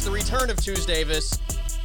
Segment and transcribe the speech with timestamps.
[0.00, 1.38] Davis, the return of Tues Davis.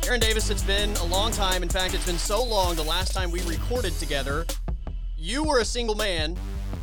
[0.07, 1.63] Aaron Davis, it's been a long time.
[1.63, 4.45] In fact, it's been so long the last time we recorded together.
[5.17, 6.37] You were a single man.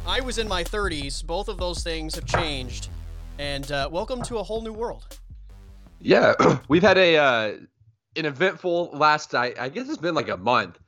[0.07, 1.25] I was in my 30s.
[1.25, 2.91] Both of those things have changed.
[3.39, 5.21] And uh, welcome to a whole new world.
[6.01, 6.35] Yeah,
[6.69, 7.53] we've had a uh,
[8.17, 9.35] an eventful last.
[9.35, 10.79] I, I guess it's been like a month,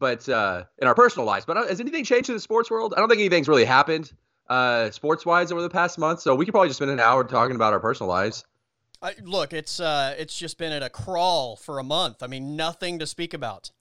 [0.00, 1.44] but uh, in our personal lives.
[1.44, 2.94] But uh, has anything changed in the sports world?
[2.96, 4.12] I don't think anything's really happened
[4.48, 6.20] uh, sports wise over the past month.
[6.20, 8.44] So we could probably just spend an hour talking about our personal lives.
[9.02, 12.22] I, look, it's uh, it's just been at a crawl for a month.
[12.22, 13.72] I mean, nothing to speak about.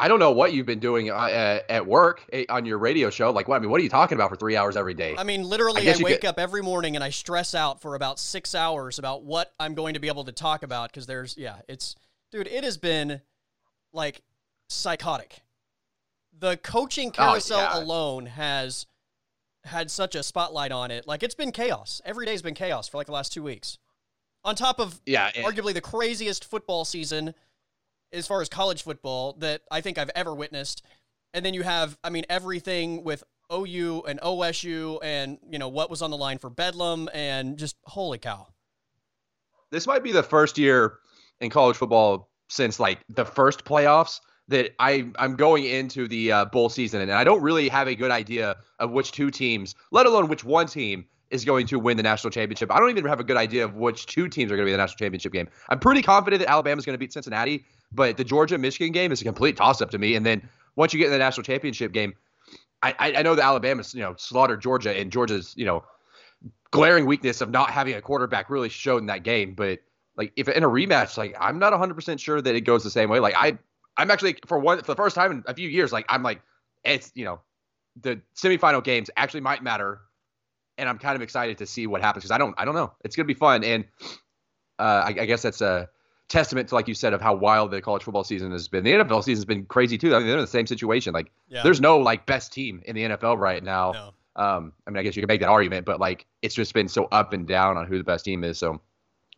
[0.00, 3.30] I don't know what you've been doing uh, at work eh, on your radio show.
[3.30, 3.56] Like, what?
[3.56, 5.14] I mean, what are you talking about for three hours every day?
[5.18, 6.28] I mean, literally, I, I wake get...
[6.28, 9.94] up every morning and I stress out for about six hours about what I'm going
[9.94, 11.96] to be able to talk about because there's, yeah, it's,
[12.30, 13.20] dude, it has been
[13.92, 14.22] like
[14.68, 15.40] psychotic.
[16.38, 17.84] The coaching oh, carousel oh, yeah.
[17.84, 18.86] alone has
[19.64, 21.08] had such a spotlight on it.
[21.08, 22.00] Like, it's been chaos.
[22.04, 23.78] Every day's been chaos for like the last two weeks.
[24.44, 25.44] On top of, yeah, it...
[25.44, 27.34] arguably the craziest football season
[28.12, 30.82] as far as college football that I think I've ever witnessed.
[31.34, 33.22] And then you have, I mean, everything with
[33.52, 37.76] OU and OSU and, you know, what was on the line for Bedlam and just
[37.84, 38.48] holy cow.
[39.70, 40.98] This might be the first year
[41.40, 46.44] in college football since like the first playoffs that I I'm going into the uh,
[46.46, 50.06] bowl season and I don't really have a good idea of which two teams, let
[50.06, 52.72] alone which one team is going to win the national championship.
[52.72, 54.72] I don't even have a good idea of which two teams are going to be
[54.72, 55.48] the national championship game.
[55.68, 59.12] I'm pretty confident that Alabama is going to beat Cincinnati, but the Georgia Michigan game
[59.12, 60.14] is a complete toss up to me.
[60.14, 62.14] And then once you get in the national championship game,
[62.82, 65.84] I, I know that Alabama's you know slaughtered Georgia and Georgia's you know
[66.70, 69.54] glaring weakness of not having a quarterback really showed in that game.
[69.54, 69.80] But
[70.16, 72.90] like if in a rematch, like I'm not 100 percent sure that it goes the
[72.90, 73.18] same way.
[73.18, 73.58] Like I
[73.96, 76.40] I'm actually for one for the first time in a few years, like I'm like
[76.84, 77.40] it's you know
[78.00, 80.00] the semifinal games actually might matter,
[80.78, 82.92] and I'm kind of excited to see what happens because I don't I don't know
[83.04, 83.84] it's gonna be fun and
[84.78, 85.88] uh, I, I guess that's a
[86.28, 88.84] testament to, like you said, of how wild the college football season has been.
[88.84, 90.14] The NFL season's been crazy too.
[90.14, 91.12] I mean, they're in the same situation.
[91.12, 91.62] Like, yeah.
[91.62, 93.92] there's no like best team in the NFL right now.
[93.92, 94.14] No.
[94.36, 96.86] Um, I mean, I guess you can make that argument, but like, it's just been
[96.86, 98.58] so up and down on who the best team is.
[98.58, 98.80] So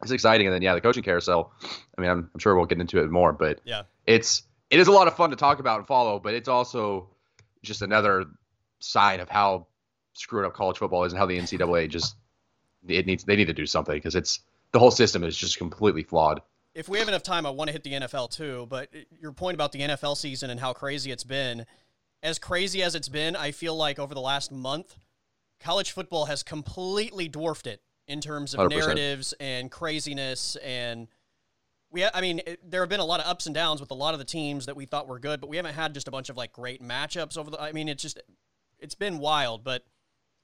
[0.03, 0.47] it's exciting.
[0.47, 1.53] And then yeah, the coaching carousel.
[1.97, 4.89] I mean, I'm, I'm sure we'll get into it more, but yeah, it's it is
[4.89, 6.19] a lot of fun to talk about and follow.
[6.19, 7.09] But it's also
[7.63, 8.27] just another
[8.81, 9.67] sign of how
[10.13, 12.17] screwed up college football is and how the NCAA just
[12.89, 14.41] it needs they need to do something because it's
[14.73, 16.41] the whole system is just completely flawed
[16.75, 18.67] if we have enough time, I want to hit the NFL too.
[18.69, 18.91] But
[19.21, 21.67] your point about the NFL season and how crazy it's been,
[22.23, 24.97] as crazy as it's been, I feel like over the last month,
[25.59, 28.71] college football has completely dwarfed it in terms of 100%.
[28.71, 30.57] narratives and craziness.
[30.57, 31.09] And
[31.91, 33.95] we, I mean, it, there have been a lot of ups and downs with a
[33.95, 36.11] lot of the teams that we thought were good, but we haven't had just a
[36.11, 37.61] bunch of like great matchups over the.
[37.61, 38.21] I mean, it's just,
[38.79, 39.65] it's been wild.
[39.65, 39.85] But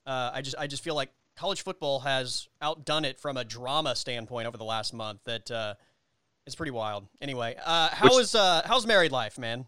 [0.07, 3.97] uh, I just, I just feel like college football has outdone it from a drama
[3.97, 5.21] standpoint over the last month.
[5.25, 5.51] That.
[5.51, 5.75] Uh,
[6.47, 7.07] it's pretty wild.
[7.21, 9.67] Anyway, uh, how Which, is uh, how's married life, man?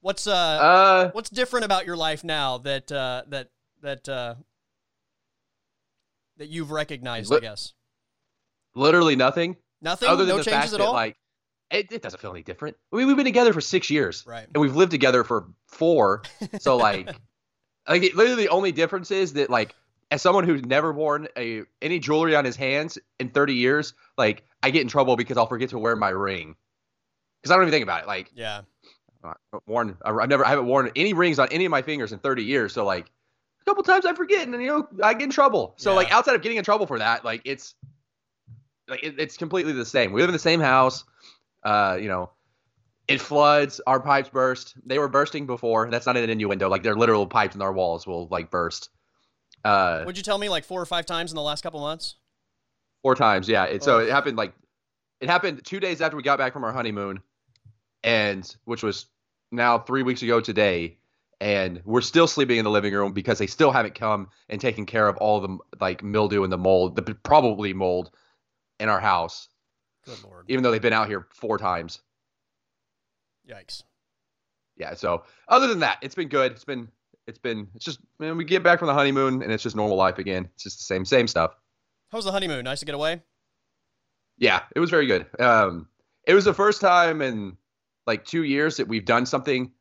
[0.00, 3.50] What's uh, uh what's different about your life now that uh, that
[3.82, 4.34] that uh,
[6.38, 7.30] that you've recognized?
[7.30, 7.74] Li- I guess.
[8.74, 9.56] Literally nothing.
[9.82, 10.08] Nothing.
[10.08, 10.92] Other than no the changes fact at all.
[10.92, 11.16] That, like,
[11.70, 12.76] it, it, doesn't feel any different.
[12.92, 14.46] I mean, we've been together for six years, right?
[14.54, 16.22] And we've lived together for four.
[16.60, 17.10] So like,
[17.88, 19.74] like literally the only difference is that like
[20.10, 24.44] as someone who's never worn a any jewelry on his hands in 30 years, like
[24.62, 26.56] I get in trouble because I'll forget to wear my ring.
[27.42, 28.06] Because I don't even think about it.
[28.06, 28.62] Like, yeah,
[29.66, 29.96] worn.
[30.04, 30.44] I've never.
[30.44, 32.72] I haven't worn any rings on any of my fingers in 30 years.
[32.72, 35.74] So like, a couple times I forget, and you know, I get in trouble.
[35.76, 35.96] So yeah.
[35.96, 37.74] like, outside of getting in trouble for that, like it's
[38.88, 40.12] like it, it's completely the same.
[40.12, 41.04] We live in the same house.
[41.62, 42.30] Uh, you know,
[43.08, 43.80] it floods.
[43.86, 44.74] Our pipes burst.
[44.84, 45.90] They were bursting before.
[45.90, 46.68] That's not an innuendo.
[46.68, 48.90] Like, they're literal pipes in our walls will like burst.
[49.64, 52.16] Uh, Would you tell me like four or five times in the last couple months?
[53.02, 53.64] Four times, yeah.
[53.64, 54.52] It, so it happened like
[55.20, 57.20] it happened two days after we got back from our honeymoon,
[58.04, 59.06] and which was
[59.50, 60.98] now three weeks ago today.
[61.40, 64.86] And we're still sleeping in the living room because they still haven't come and taken
[64.86, 68.10] care of all the like mildew and the mold, the probably mold
[68.80, 69.48] in our house.
[70.04, 70.46] Good lord!
[70.48, 72.00] Even though they've been out here four times.
[73.48, 73.82] Yikes.
[74.76, 74.94] Yeah.
[74.94, 76.52] So other than that, it's been good.
[76.52, 76.88] It's been
[77.26, 79.96] it's been it's just man, we get back from the honeymoon and it's just normal
[79.96, 80.48] life again.
[80.54, 81.52] It's just the same same stuff.
[82.10, 82.64] How was the honeymoon?
[82.64, 83.22] Nice to get away.
[84.38, 85.26] Yeah, it was very good.
[85.40, 85.88] Um,
[86.26, 87.56] it was the first time in
[88.06, 89.72] like two years that we've done something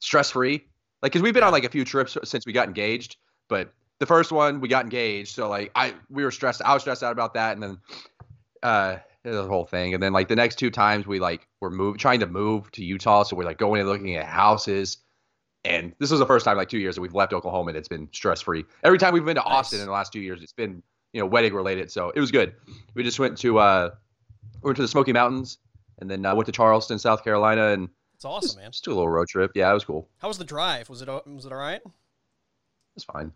[0.00, 0.64] stress free.
[1.02, 3.16] Like, cause we've been on like a few trips since we got engaged,
[3.48, 6.62] but the first one we got engaged, so like I we were stressed.
[6.62, 7.78] I was stressed out about that, and then
[8.62, 8.96] uh
[9.32, 9.94] the whole thing.
[9.94, 12.84] And then like the next two times we like were move trying to move to
[12.84, 14.98] Utah, so we're like going and looking at houses
[15.64, 17.88] And this was the first time like two years that we've left Oklahoma and it's
[17.88, 18.64] been stress free.
[18.84, 20.82] Every time we've been to Austin in the last two years, it's been
[21.12, 21.90] you know wedding related.
[21.90, 22.54] So it was good.
[22.94, 23.90] We just went to uh
[24.62, 25.58] we went to the Smoky Mountains
[26.00, 28.70] and then uh, went to Charleston, South Carolina, and It's awesome, man.
[28.70, 29.52] just do a little road trip.
[29.54, 30.08] Yeah, it was cool.
[30.18, 30.88] How was the drive?
[30.88, 31.80] Was it was it all right?
[32.96, 33.32] It's fine.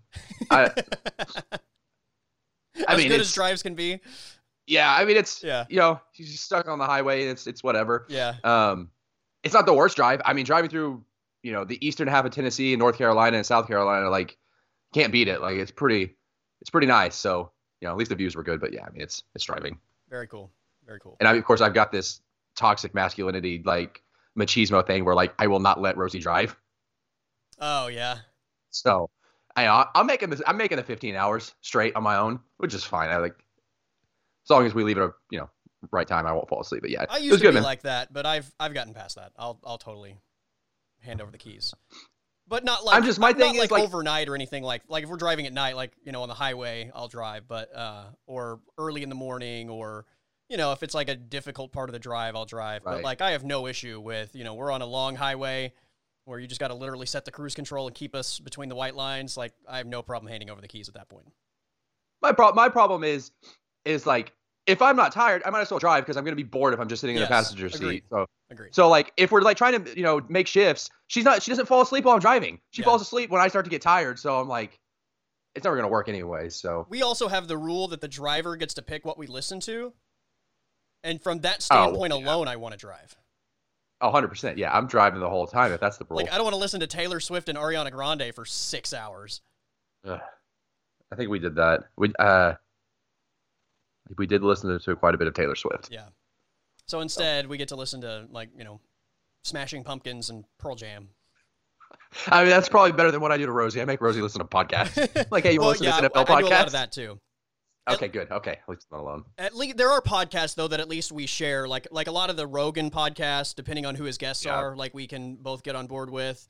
[0.50, 0.70] I,
[2.88, 4.00] I as mean, good as drives can be.
[4.66, 5.64] Yeah, I mean it's Yeah.
[5.68, 7.26] you know he's just stuck on the highway.
[7.26, 8.06] It's it's whatever.
[8.08, 8.34] Yeah.
[8.44, 8.90] Um,
[9.42, 10.20] it's not the worst drive.
[10.24, 11.04] I mean, driving through
[11.42, 14.36] you know the eastern half of Tennessee and North Carolina and South Carolina, like
[14.92, 15.40] can't beat it.
[15.40, 16.16] Like it's pretty,
[16.60, 17.14] it's pretty nice.
[17.14, 18.60] So you know at least the views were good.
[18.60, 19.78] But yeah, I mean it's it's driving.
[20.10, 20.50] Very cool.
[20.86, 21.16] Very cool.
[21.20, 22.20] And I, of course I've got this
[22.56, 24.02] toxic masculinity like
[24.38, 26.56] machismo thing where like I will not let Rosie drive.
[27.60, 28.18] Oh yeah.
[28.70, 29.08] So
[29.54, 32.84] I I'm making this I'm making the 15 hours straight on my own, which is
[32.84, 33.10] fine.
[33.10, 33.36] I like
[34.46, 35.50] as long as we leave it a you know
[35.92, 36.82] right time, I won't fall asleep.
[36.82, 37.62] But yeah, I it used was to good, be man.
[37.64, 39.32] like that, but I've I've gotten past that.
[39.36, 40.16] I'll I'll totally
[41.00, 41.74] hand over the keys.
[42.48, 44.82] But not like I'm just- my not thing is, like, like- overnight or anything like
[44.88, 47.74] like if we're driving at night, like you know on the highway, I'll drive, but
[47.74, 50.06] uh or early in the morning or
[50.48, 52.84] you know if it's like a difficult part of the drive, I'll drive.
[52.84, 55.72] But like I have no issue with you know we're on a long highway
[56.24, 58.74] where you just got to literally set the cruise control and keep us between the
[58.76, 59.36] white lines.
[59.36, 61.26] Like I have no problem handing over the keys at that point.
[62.22, 63.32] my problem my problem is
[63.84, 64.32] is like
[64.66, 66.80] if I'm not tired, I might as well drive because I'm gonna be bored if
[66.80, 67.78] I'm just sitting in Yes, the passenger agreed.
[67.98, 68.04] seat.
[68.10, 68.74] So Agreed.
[68.74, 71.66] so like if we're like trying to you know make shifts, she's not she doesn't
[71.66, 72.60] fall asleep while I'm driving.
[72.70, 72.86] She Yeah.
[72.86, 74.18] falls asleep when I start to get tired.
[74.18, 74.78] So I'm like,
[75.54, 76.48] it's never gonna work anyway.
[76.48, 79.60] So We also have the rule that the driver gets to pick what we listen
[79.60, 79.92] to.
[81.04, 82.18] And from that Oh, standpoint yeah.
[82.18, 83.16] alone, I want to drive.
[84.00, 86.16] oh, 100 percent, yeah, I'm driving the whole time if that's the rule.
[86.18, 89.40] Like, I don't want to listen to Taylor Swift and Ariana Grande for six hours.
[90.04, 90.20] Ugh.
[91.12, 91.84] I think we did that.
[91.96, 92.54] We uh,
[94.16, 95.88] we did listen to quite a bit of Taylor Swift.
[95.90, 96.06] Yeah.
[96.86, 98.80] So instead, we get to listen to, like, you know,
[99.42, 101.08] Smashing Pumpkins and Pearl Jam.
[102.28, 103.80] I mean, that's probably better than what I do to Rosie.
[103.80, 105.26] I make Rosie listen to podcasts.
[105.30, 106.66] Like, hey, you well, want to yeah, listen to I, NFL I do a lot
[106.66, 107.20] of that too.
[107.88, 108.30] Okay, good.
[108.30, 109.24] Okay, at least I'm not alone.
[109.38, 112.30] At least there are podcasts though that at least we share, like like a lot
[112.30, 114.56] of the Rogan podcasts, depending on who his guests Yeah.
[114.56, 116.48] are, like we can both get on board with.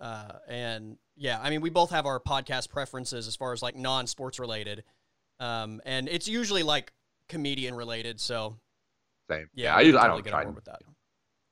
[0.00, 3.74] Uh, and yeah, I mean, we both have our podcast preferences as far as like
[3.74, 4.84] non-sports related,
[5.40, 6.92] um, and it's usually like
[7.28, 8.20] comedian related.
[8.20, 8.56] So
[9.30, 9.48] Same.
[9.54, 10.82] yeah, Yeah, I usually can I don't try on and with that.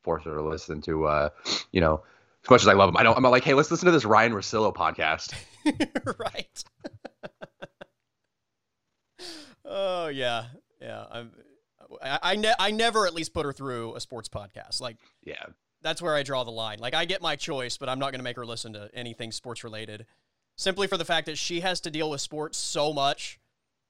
[0.03, 1.29] force her to listen to, uh,
[1.73, 2.03] you know,
[2.45, 2.97] as much as I love him.
[2.97, 3.17] I don't.
[3.17, 5.33] I'm like, hey, let's listen to this Ryan Russillo podcast.
[6.19, 6.65] right.
[9.65, 10.47] oh yeah,
[10.81, 11.05] yeah.
[11.11, 11.33] I'm.
[12.03, 14.81] I I, ne- I never at least put her through a sports podcast.
[14.81, 15.45] Like Yeah,
[15.83, 16.79] that's where I draw the line.
[16.81, 19.33] Like I get my choice, but I'm not going to make her listen to anything
[19.33, 20.07] sports related,
[20.57, 23.39] simply for the fact that she has to deal with sports so much,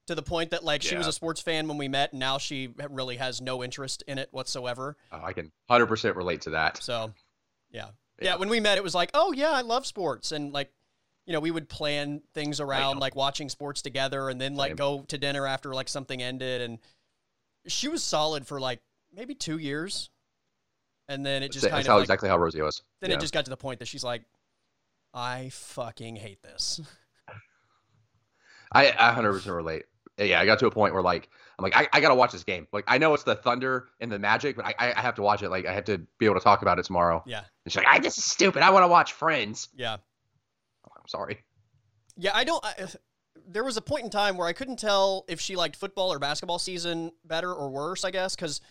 [0.07, 2.37] to the point that like she was a sports fan when we met, and now
[2.37, 4.95] she really has no interest in it whatsoever.
[5.11, 6.81] oh, I can 100 percent relate to that.
[6.81, 7.13] So,
[7.71, 7.87] yeah.
[8.21, 8.31] Yeah.
[8.31, 10.71] yeah, When we met, it was like, oh yeah, I love sports, and like,
[11.25, 14.77] you know, we would plan things around like watching sports together, and then like Same.
[14.77, 16.79] go to dinner after like something ended, and
[17.67, 18.79] she was solid for like
[19.13, 20.09] maybe two years,
[21.09, 22.83] and then it just That's kind of how like, exactly how Rosie was.
[23.01, 23.17] then yeah.
[23.17, 24.21] it just got to the point that she's like,
[25.13, 26.79] I fucking hate this.
[28.71, 29.85] I, I 100% relate.
[30.17, 31.29] Yeah, I got to a point where like
[31.59, 32.67] I'm like I, I gotta watch this game.
[32.71, 35.21] Like I know it's the Thunder and the Magic, but I, I I have to
[35.21, 35.49] watch it.
[35.49, 37.23] Like I have to be able to talk about it tomorrow.
[37.25, 38.61] Yeah, And she's like, I this is stupid.
[38.63, 39.67] I want to watch Friends.
[39.75, 39.97] yeah.
[40.85, 41.43] I'm sorry.
[42.17, 42.63] Yeah, I don't.
[42.65, 42.87] I,
[43.47, 46.17] there was a point in time where I couldn't tell if she liked football or
[46.17, 48.03] basketball season better or worse.
[48.03, 48.61] I guess because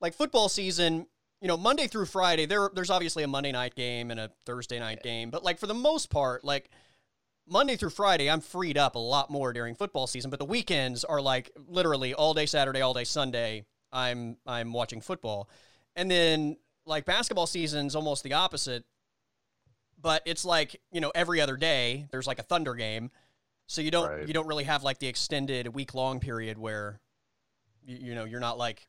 [0.00, 1.06] like football season,
[1.40, 4.78] you know, Monday through Friday, there there's obviously a Monday night game and a Thursday
[4.80, 6.70] night game, but like for the most part, like
[7.46, 10.30] Monday through Friday, I'm freed up a lot more during football season.
[10.30, 13.64] But the weekends are like literally all day Saturday, all day Sunday.
[13.92, 15.48] I'm I'm watching football,
[15.94, 18.84] and then like basketball season's almost the opposite
[20.00, 23.10] but it's like you know every other day there's like a thunder game
[23.66, 24.28] so you don't Right.
[24.28, 27.00] you don't really have like the extended week long period where
[27.82, 28.86] you, you know you're not like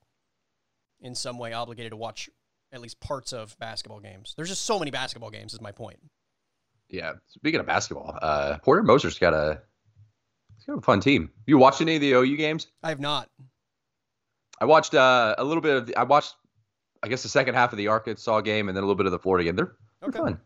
[1.00, 2.30] in some way obligated to watch
[2.74, 6.00] at least parts of basketball games there's just so many basketball games is my point
[6.90, 7.14] Yeah.
[7.28, 9.62] Speaking of basketball, uh, Porter Moser's got a
[10.68, 11.30] got a fun team.
[11.46, 12.68] You watched any of the OU games?
[12.84, 13.30] i have not
[14.60, 15.88] I watched uh, a little bit of.
[15.88, 16.34] The, I watched,
[17.04, 19.12] I guess, the second half of the Arkansas game and then a little bit of
[19.12, 19.56] the Florida game.
[19.56, 20.40] They're, they're okay fun.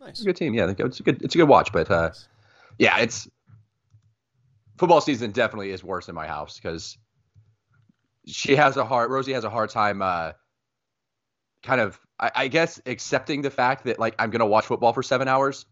[0.00, 0.54] nice It's a good team.
[0.54, 1.22] Yeah, it's a good.
[1.22, 1.72] It's a good watch.
[1.72, 2.28] But uh, Nice.
[2.78, 3.28] yeah, it's
[4.78, 6.96] football season definitely is worse in my house because
[8.26, 9.10] she has a hard.
[9.10, 10.00] Rosie has a hard time.
[10.00, 10.32] Uh,
[11.64, 15.02] kind of, I, I guess, accepting the fact that like I'm gonna watch football for
[15.02, 15.66] seven hours,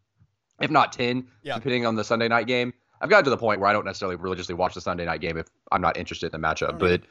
[0.61, 1.55] if not ten, Yeah.
[1.55, 2.73] depending on the Sunday night game.
[3.01, 5.37] I've gotten to the point where I don't necessarily religiously watch the Sunday night game
[5.37, 6.75] if I'm not interested in the matchup.
[6.75, 7.01] Alright.
[7.01, 7.03] But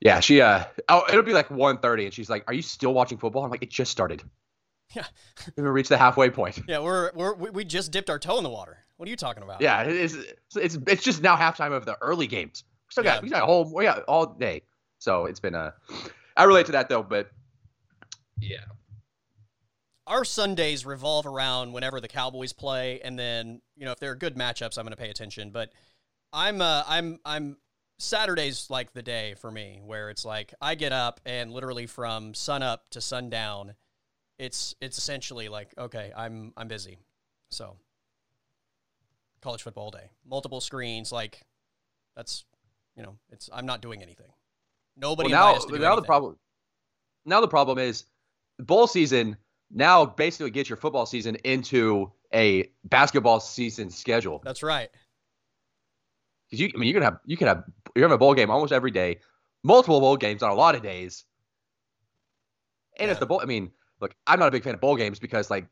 [0.00, 3.18] yeah, she uh oh it'll be like 1.30 and she's like, Are you still watching
[3.18, 3.44] football?
[3.44, 4.22] I'm like, it just started.
[4.94, 5.06] Yeah.
[5.56, 6.60] we reached the halfway point.
[6.68, 8.76] Yeah, we're, we're we just dipped our toe in the water.
[8.98, 9.62] What are you talking about?
[9.62, 10.18] Yeah, it is.
[10.54, 12.64] It's it's just now halftime of the early games.
[12.88, 13.20] We still got yeah.
[13.22, 14.64] we got a whole we got all day.
[14.98, 15.72] So it's been a.
[16.36, 17.30] I relate to that though, but
[18.38, 18.58] yeah.
[20.12, 24.14] Our Sundays revolve around whenever the Cowboys play, and then you know if there are
[24.14, 25.52] good matchups, I'm going to pay attention.
[25.52, 25.72] But
[26.34, 27.56] I'm uh, I'm I'm
[27.98, 32.34] Saturday's like the day for me where it's like I get up and literally from
[32.34, 33.72] sun up to sundown,
[34.38, 36.98] it's it's essentially like okay, I'm I'm busy,
[37.48, 37.78] so
[39.40, 41.40] college football day, multiple screens, like
[42.14, 42.44] that's
[42.96, 44.28] you know it's I'm not doing anything.
[44.94, 46.36] Nobody well, now, now the problem
[47.24, 48.04] now the problem is
[48.58, 49.38] bowl season
[49.72, 54.40] now basically get your football season into a basketball season schedule.
[54.44, 54.90] That's right.
[56.46, 57.64] Because you, I mean, you can have you can have
[57.94, 59.18] you're having a bowl game almost every day,
[59.62, 61.24] multiple bowl games on a lot of days.
[62.98, 63.12] And yeah.
[63.12, 63.40] it's the bowl.
[63.42, 65.66] I mean, look, I'm not a big fan of bowl games because like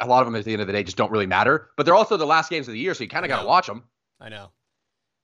[0.00, 1.70] a lot of them at the end of the day just don't really matter.
[1.76, 3.46] But they're also the last games of the year, so you kind of got to
[3.46, 3.84] watch them.
[4.20, 4.50] I know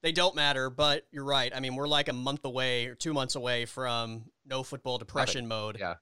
[0.04, 1.50] they don't matter, but you're right.
[1.54, 5.48] I mean, we're like a month away or two months away from no football depression
[5.48, 5.78] mode.
[5.80, 5.94] Yeah.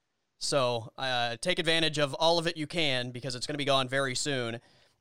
[0.43, 3.65] So uh, take advantage of all of it you can because it's going to be
[3.65, 4.59] gone very soon.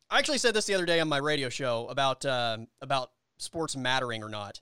[0.08, 3.76] I actually said this the other day on my radio show about uh, about sports
[3.76, 4.60] mattering or not.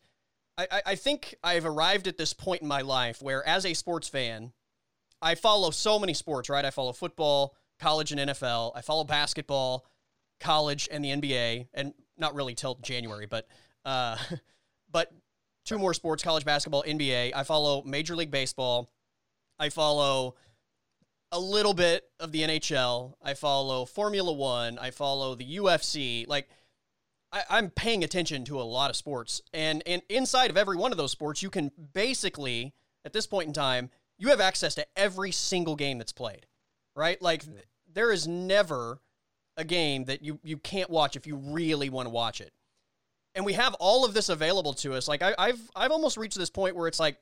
[0.56, 4.08] I, I think I've arrived at this point in my life where, as a sports
[4.08, 4.52] fan,
[5.22, 6.48] I follow so many sports.
[6.48, 8.72] Right, I follow football, college, and NFL.
[8.74, 9.86] I follow basketball,
[10.38, 13.46] college, and the NBA, and not really till January, but
[13.84, 14.16] uh,
[14.90, 15.12] but
[15.64, 17.32] two more sports: college basketball, NBA.
[17.34, 18.90] I follow Major League Baseball.
[19.58, 20.36] I follow
[21.32, 23.14] a little bit of the NHL.
[23.22, 24.78] I follow Formula One.
[24.78, 26.26] I follow the UFC.
[26.26, 26.48] Like,
[27.32, 30.90] I, am paying attention to a lot of sports, and and inside of every one
[30.90, 34.86] of those sports, you can basically, at this point in time, you have access to
[34.96, 36.46] every single game that's played,
[36.96, 37.20] right?
[37.22, 37.44] Like,
[37.92, 39.00] there is never
[39.56, 42.52] a game that you you can't watch if you really want to watch it,
[43.36, 45.06] and we have all of this available to us.
[45.06, 47.18] Like, I, I've I've almost reached this point where it's like,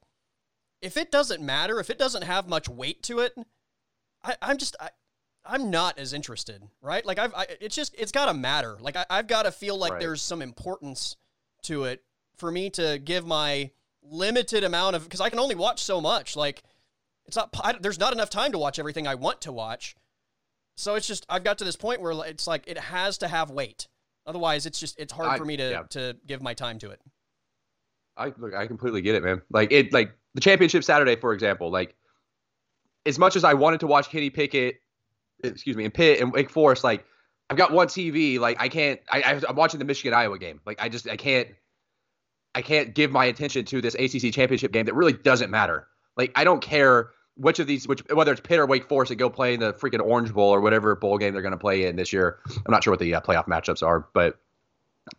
[0.80, 3.34] if it doesn't matter, if it doesn't have much weight to it
[4.28, 4.90] I, I'm just I,
[5.44, 7.04] I'm not as interested, right?
[7.04, 8.76] Like I've I, it's just it's got to matter.
[8.80, 10.00] Like I, have got to feel like right.
[10.00, 11.16] there's some importance
[11.62, 12.02] to it
[12.36, 13.70] for me to give my
[14.02, 16.36] limited amount of because I can only watch so much.
[16.36, 16.62] Like
[17.26, 19.96] it's not I, there's not enough time to watch everything I want to watch.
[20.76, 23.50] So it's just I've got to this point where it's like it has to have
[23.50, 23.88] weight.
[24.26, 25.82] Otherwise, it's just it's hard I, for me to yeah.
[25.90, 27.00] to give my time to it.
[28.18, 29.40] I look, I completely get it, man.
[29.50, 31.70] Like it, like the championship Saturday, for example.
[31.70, 31.96] Like
[33.06, 34.80] as much as I wanted to watch Kenny Pickett,
[35.42, 37.04] excuse me, and Pitt and Wake Forest, like
[37.50, 38.38] I've got one TV.
[38.38, 39.00] Like I can't.
[39.10, 40.60] I, I'm watching the Michigan Iowa game.
[40.66, 41.48] Like I just I can't.
[42.54, 45.86] I can't give my attention to this ACC championship game that really doesn't matter.
[46.16, 49.16] Like I don't care which of these, which whether it's Pitt or Wake Forest that
[49.16, 51.84] go play in the freaking Orange Bowl or whatever bowl game they're going to play
[51.84, 52.40] in this year.
[52.48, 54.38] I'm not sure what the uh, playoff matchups are, but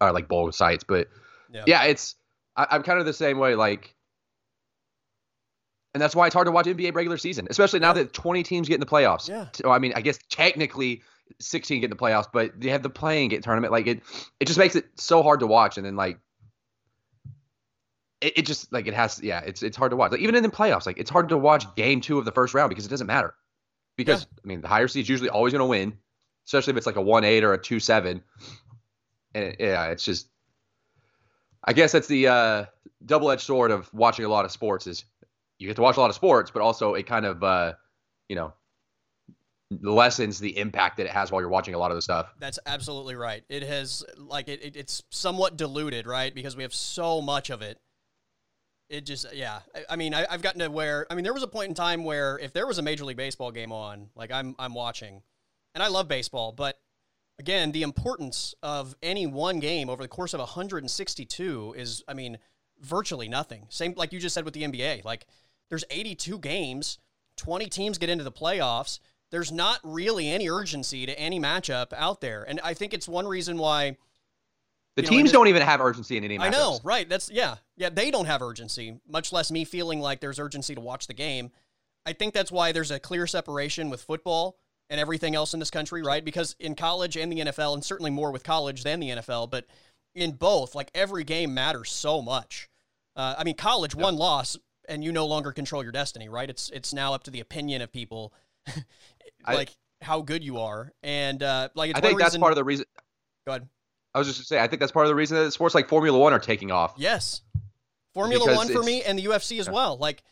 [0.01, 0.83] are like bowl sites.
[0.83, 1.07] But
[1.51, 2.15] yeah, yeah it's
[2.55, 3.55] I, I'm kind of the same way.
[3.55, 3.95] Like
[5.93, 8.67] and that's why it's hard to watch NBA regular season, especially now that 20 teams
[8.67, 9.27] get in the playoffs.
[9.27, 9.48] Yeah.
[9.53, 11.01] So, I mean, I guess technically
[11.39, 13.72] 16 get in the playoffs, but they have the play-in get tournament.
[13.72, 14.01] Like it,
[14.39, 15.77] it just makes it so hard to watch.
[15.77, 16.19] And then like,
[18.22, 20.12] it, it just like it has, yeah, it's it's hard to watch.
[20.12, 22.53] Like even in the playoffs, like it's hard to watch game two of the first
[22.53, 23.34] round because it doesn't matter.
[23.96, 24.39] Because yeah.
[24.43, 25.98] I mean, the higher seed's usually always going to win,
[26.46, 28.22] especially if it's like a one eight or a two seven.
[29.34, 30.27] And it, yeah, it's just,
[31.63, 32.65] I guess that's the uh,
[33.05, 35.05] double edged sword of watching a lot of sports is
[35.59, 37.73] you get to watch a lot of sports, but also it kind of, uh,
[38.27, 38.53] you know,
[39.81, 42.33] lessens the impact that it has while you're watching a lot of the stuff.
[42.39, 43.43] That's absolutely right.
[43.49, 46.33] It has like it, it, it's somewhat diluted, right?
[46.33, 47.79] Because we have so much of it.
[48.89, 49.59] It just yeah.
[49.75, 51.75] I, I mean, I, have gotten to where I mean, there was a point in
[51.75, 55.21] time where if there was a Major League Baseball game on, like I'm I'm watching,
[55.75, 56.79] and I love baseball, but
[57.37, 62.37] again, the importance of any one game over the course of 162 is, I mean,
[62.81, 63.65] virtually nothing.
[63.69, 65.25] Same like you just said with the NBA, like
[65.69, 66.97] there's 82 games,
[67.38, 68.99] 20 teams get into the playoffs.
[69.31, 72.43] There's not really any urgency to any matchup out there.
[72.43, 73.97] And I think it's one reason why
[74.95, 76.45] the teams know, don't even have urgency in any matchups.
[76.45, 77.07] I know, right?
[77.07, 77.55] That's yeah.
[77.77, 81.13] Yeah, they don't have urgency, much less me feeling like there's urgency to watch the
[81.13, 81.51] game.
[82.05, 84.57] I think that's why there's a clear separation with football
[84.89, 86.25] and everything else in this country, right?
[86.25, 89.67] Because in college and the NFL, and certainly more with college than the NFL, but
[90.15, 92.69] in both, like every game matters so much.
[93.15, 94.57] Uh, I mean, college, one loss
[94.89, 96.50] and you no longer control your destiny, right?
[96.50, 98.34] It's it's now up to the opinion of people,
[99.48, 99.69] like
[100.01, 102.86] I, how good you are, and uh, like I think that's part of the reason.
[103.46, 103.69] Go ahead.
[104.13, 105.88] I was just gonna say, I think that's part of the reason that sports like
[105.88, 106.96] Formula One are taking off.
[106.98, 107.41] Yes,
[108.13, 109.74] Formula One for me, and the UFC as yeah.
[109.74, 109.98] well.
[109.98, 110.24] Like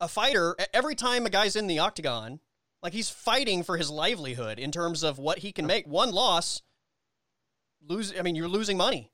[0.00, 2.40] a fighter, every time a guy's in the octagon,
[2.82, 5.86] Like he's fighting for his livelihood in terms of what he can make.
[5.86, 6.62] One loss,
[7.86, 8.12] lose.
[8.18, 9.12] I mean, you're losing money.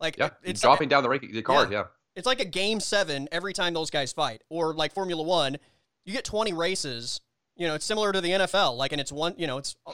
[0.00, 1.70] Like Yeah, it's dropping down the, rank, the card.
[1.72, 1.84] Yeah.
[2.16, 4.42] It's like a game seven every time those guys fight.
[4.48, 5.58] Or like Formula One,
[6.04, 7.20] you get 20 races.
[7.56, 8.76] You know, it's similar to the NFL.
[8.76, 9.92] Like, and it's one, you know, it's uh,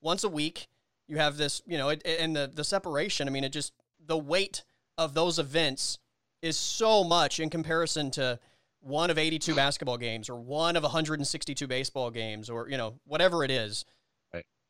[0.00, 0.68] once a week.
[1.08, 3.28] You have this, you know, it, and the the separation.
[3.28, 3.72] I mean, it just
[4.04, 4.64] the weight
[4.98, 5.98] of those events
[6.42, 8.38] is so much in comparison to
[8.80, 13.44] one of 82 basketball games or one of 162 baseball games or you know whatever
[13.44, 13.84] it is.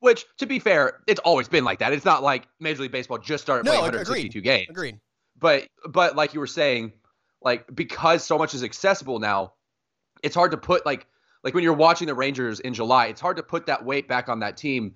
[0.00, 1.95] Which, to be fair, it's always been like that.
[1.95, 4.67] It's not like Major League Baseball just started No, playing ag- 162 games.
[4.69, 5.00] Agreed.
[5.38, 6.93] But but like you were saying,
[7.43, 9.52] like because so much is accessible now,
[10.23, 11.07] it's hard to put like
[11.45, 14.28] like when you're watching the Rangers in July, it's hard to put that weight back
[14.28, 14.95] on that team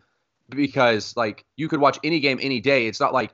[0.49, 2.87] because like you could watch any game any day.
[2.87, 3.33] It's not like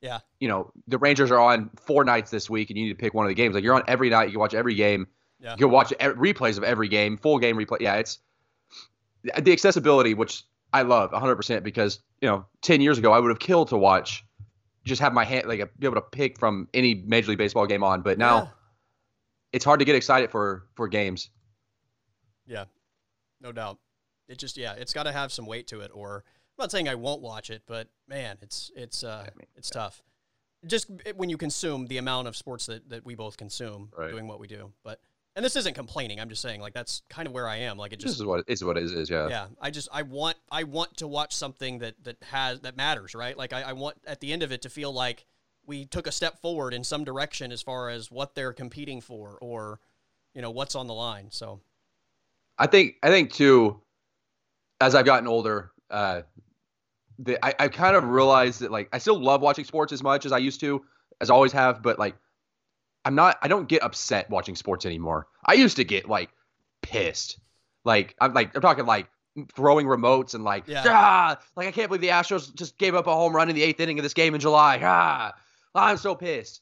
[0.00, 0.20] Yeah.
[0.40, 3.14] you know the Rangers are on four nights this week and you need to pick
[3.14, 3.54] one of the games.
[3.54, 5.06] Like you're on every night, you can watch every game.
[5.40, 5.52] Yeah.
[5.52, 7.80] You can watch e- replays of every game, full game replay.
[7.80, 8.18] Yeah, it's
[9.22, 13.38] the accessibility, which I love 100% because you know 10 years ago I would have
[13.38, 14.24] killed to watch
[14.84, 17.82] just have my hand like be able to pick from any major league baseball game
[17.82, 18.48] on but now Yeah.
[19.52, 21.30] it's hard to get excited for for games
[22.46, 22.64] Yeah,
[23.40, 23.78] no doubt.
[24.28, 25.90] It just yeah, it's got to have some weight to it.
[25.94, 29.46] Or I'm not saying I won't watch it, but man, it's it's uh I mean,
[29.56, 30.02] it's tough.
[30.66, 34.10] Just when you consume the amount of sports that that we both consume, Right.
[34.10, 34.72] doing what we do.
[34.82, 35.00] But
[35.36, 36.20] and this isn't complaining.
[36.20, 37.76] I'm just saying like that's kind of where I am.
[37.76, 39.46] Like it just this is what it is what it is yeah, yeah.
[39.60, 43.36] I just I want I want to watch something that that has that matters, right?
[43.36, 45.26] Like I, I want at the end of it to feel like
[45.66, 49.38] we took a step forward in some direction as far as what they're competing for
[49.40, 49.80] or
[50.34, 51.28] you know what's on the line.
[51.30, 51.60] So
[52.56, 53.80] I think I think too
[54.80, 56.22] as I've gotten older uh
[57.18, 60.26] the, I, I kind of realized that like I still love watching sports as much
[60.26, 60.84] as I used to
[61.20, 62.16] as I always have but like
[63.04, 65.26] I'm not I don't get upset watching sports anymore.
[65.44, 66.30] I used to get like
[66.82, 67.38] pissed.
[67.84, 69.08] Like I'm like I'm talking like
[69.54, 70.84] throwing remotes and like Yeah.
[70.86, 73.62] ah like I can't believe the Astros just gave up a home run in the
[73.62, 74.80] eighth inning of this game in July.
[74.82, 75.32] Ah
[75.74, 76.60] I'm so pissed.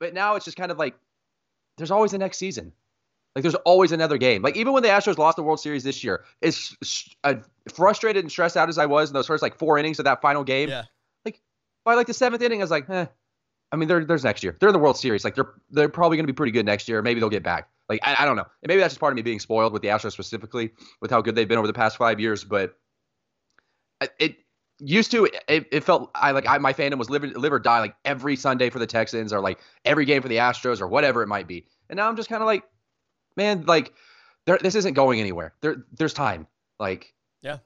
[0.00, 0.94] But now it's just kind of like
[1.76, 2.72] there's always the next season.
[3.34, 4.42] Like there's always another game.
[4.42, 6.74] Like even when the Astros lost the World Series this year, as
[7.22, 7.34] uh,
[7.72, 10.20] frustrated and stressed out as I was in those first like four innings of that
[10.20, 10.84] final game, yeah,
[11.84, 13.06] by like the seventh inning, I was like, eh.
[13.70, 14.56] I mean, there, there's next year.
[14.58, 15.24] They're in the World Series.
[15.24, 17.02] Like they're they're probably going to be pretty good next year.
[17.02, 17.68] Maybe they'll get back.
[17.88, 18.46] Like I, I don't know.
[18.62, 21.20] And maybe that's just part of me being spoiled with the Astros specifically, with how
[21.20, 22.44] good they've been over the past five years.
[22.44, 22.76] But
[24.18, 24.36] it
[24.80, 27.58] used to it, it felt I like I, my fandom was live, or- live or
[27.58, 30.86] die like every Sunday for the Texans or like every game for the Astros or
[30.88, 31.66] whatever it might be.
[31.90, 32.62] And now I'm just kind of like,
[33.36, 33.92] man, like
[34.46, 35.54] there, this isn't going anywhere.
[35.60, 36.46] There there's time.
[36.78, 37.58] Like Yeah.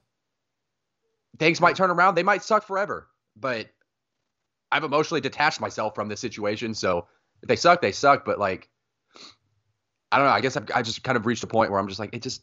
[1.39, 2.15] things might turn around.
[2.15, 3.69] They might suck forever, but
[4.73, 6.75] I've emotionally detached myself from this situation.
[6.75, 7.07] So
[7.43, 8.25] if they suck, they suck.
[8.25, 8.69] But like,
[10.11, 10.33] I don't know.
[10.33, 12.23] I guess I've, I just kind of reached a point where I'm just like, it
[12.23, 12.43] just,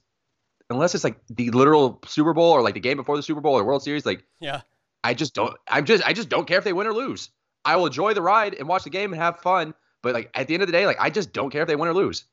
[0.70, 3.58] unless it's like the literal Super Bowl or like the game before the Super Bowl
[3.58, 4.62] or World Series, like yeah.
[5.04, 5.56] I just don't.
[5.68, 7.32] I'm just, I just don't care if they win or lose.
[7.66, 9.74] I will enjoy the ride and watch the game and have fun.
[10.02, 11.76] But like at the end of the day, like I just don't care if they
[11.76, 12.26] win or lose.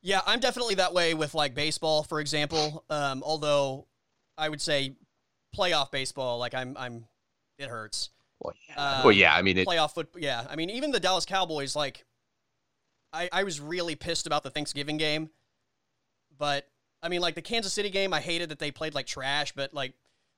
[0.00, 2.84] Yeah, I'm definitely that way with like baseball, for example.
[2.88, 3.86] Um, although
[4.36, 4.96] I would say
[5.56, 7.06] playoff baseball, like I'm, I'm,
[7.58, 8.10] it hurts.
[8.40, 8.74] Well, yeah.
[8.76, 9.34] Uh, well, yeah.
[9.34, 10.46] I mean, it, Playoff football, yeah.
[10.48, 12.04] I mean, even the Dallas Cowboys, like,
[13.12, 15.30] I, I was really pissed about the Thanksgiving game,
[16.38, 16.68] but
[17.02, 19.72] I mean, like the Kansas City game, I hated that they played like trash, but
[19.74, 19.94] like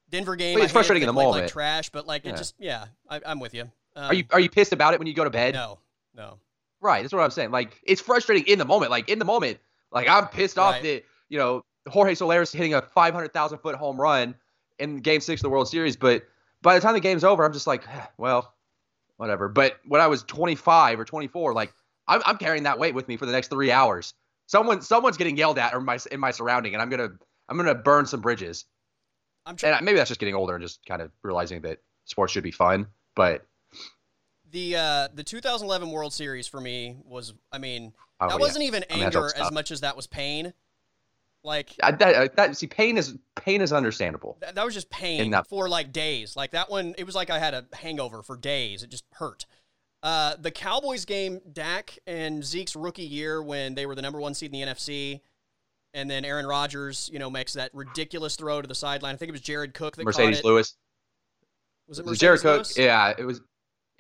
[0.09, 1.45] Denver game, Well, I it's hated frustrating that in the played, moment.
[1.45, 3.63] like trash, but like it just, yeah, I, I'm with you.
[3.97, 5.55] Um, are you are you pissed about it when you go to bed?
[5.55, 5.79] No,
[6.15, 6.39] no.
[6.81, 7.03] Right.
[7.03, 7.51] That's what I'm saying.
[7.51, 8.91] Like it's frustrating in the moment.
[8.93, 9.59] Like in the moment,
[9.91, 10.83] like I'm pissed off Right.
[10.85, 14.37] that you know Jorge Soler's hitting a 500,000 foot home run
[14.79, 15.97] in Game Six of the World Series.
[15.97, 16.23] But
[16.63, 18.55] by the time the game's over, I'm just like, "Eh, well,
[19.21, 19.49] whatever.
[19.49, 21.73] But when I was 25 or 24, like
[22.09, 24.15] I'm, I'm carrying that weight with me for the next three hours.
[24.47, 27.11] Someone someone's getting yelled at in my in my surrounding, and I'm gonna
[27.49, 28.65] I'm gonna burn some bridges.
[29.47, 29.75] I'm trying.
[29.75, 32.51] And maybe that's just getting older and just kind of realizing that sports should be
[32.51, 32.87] fun.
[33.15, 33.47] But
[34.51, 38.41] The uh, the 2011 World Series for me was, I mean, oh, that yeah.
[38.41, 40.53] wasn't even anger as much as that was pain.
[41.43, 44.37] Like I, that, that see pain is pain is understandable.
[44.41, 46.37] that, that was just pain that- for like days.
[46.37, 48.83] Like that one, it was like I had a hangover for days.
[48.83, 49.47] It just hurt.
[50.03, 54.33] Uh, the Cowboys game, Dak and Zeke's rookie year when they were the number one
[54.33, 55.21] seed in the NFC,
[55.93, 59.15] and then Aaron Rodgers, you know, makes that ridiculous throw to the sideline.
[59.15, 60.45] I think it was Jared Cook that Marcedes caught it.
[60.45, 60.77] Lewis.
[61.87, 62.67] Was it Marcedes Jared Cook.
[62.77, 63.41] Yeah, it was.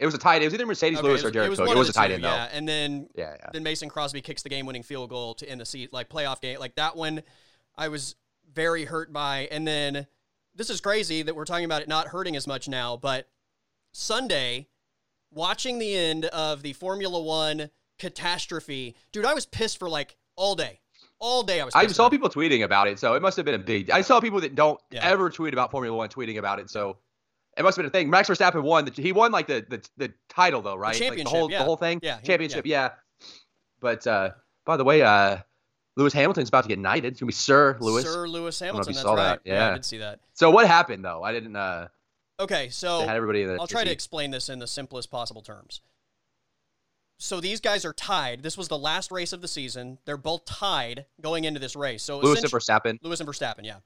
[0.00, 0.42] It was a tight.
[0.42, 1.68] It was either Marcedes Okay, Lewis or Jared it was Cook.
[1.68, 2.28] It was a tight end though.
[2.28, 3.50] Yeah, and then Yeah, yeah.
[3.52, 6.58] then Mason Crosby kicks the game-winning field goal to end the seat, like playoff game.
[6.58, 7.22] Like that one,
[7.76, 8.16] I was
[8.52, 9.46] very hurt by.
[9.50, 10.06] And then
[10.54, 13.28] this is crazy that we're talking about it not hurting as much now, but
[13.92, 14.68] Sunday,
[15.30, 20.54] watching the end of the Formula One catastrophe, dude, I was pissed for like all
[20.54, 20.80] day.
[21.18, 21.74] all day I was.
[21.74, 23.90] I saw about people tweeting about it, so it must have been a big.
[23.90, 25.00] I saw people that don't Yeah.
[25.06, 26.96] ever tweet about Formula One tweeting about it, so
[27.60, 28.10] it must have been a thing.
[28.10, 28.86] Max Verstappen won.
[28.86, 30.88] The, he won like the, the the title though, right?
[30.88, 31.58] like the championship, whole yeah.
[31.58, 32.00] the whole thing.
[32.02, 32.90] Yeah, championship, yeah.
[33.80, 34.30] But uh,
[34.64, 35.38] by the way, uh,
[35.96, 37.12] Lewis Hamilton's about to get knighted.
[37.12, 38.04] It's gonna be Sir Lewis.
[38.04, 38.92] Sir Lewis don't know if Hamilton.
[38.94, 39.44] That's saw right.
[39.44, 39.50] that.
[39.50, 39.74] I Yeah.
[39.74, 40.20] did see that.
[40.32, 41.22] So what happened though?
[41.22, 41.54] I didn't.
[41.54, 41.88] uh
[42.40, 43.56] Okay, so had everybody the.
[43.60, 45.82] I'll try to explain this in the simplest possible terms.
[47.18, 48.42] So these guys are tied.
[48.42, 49.98] This was the last race of the season.
[50.06, 52.02] They're both tied going into this race.
[52.02, 52.98] So Lewis and Verstappen.
[53.02, 53.76] Lewis and Verstappen, yeah.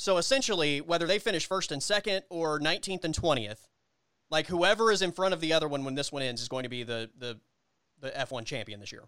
[0.00, 3.66] So essentially, whether they finish first and second or 19th and 20th,
[4.30, 6.62] like whoever is in front of the other one when this one ends is going
[6.62, 7.38] to be the the
[8.00, 9.04] the F1 champion this year.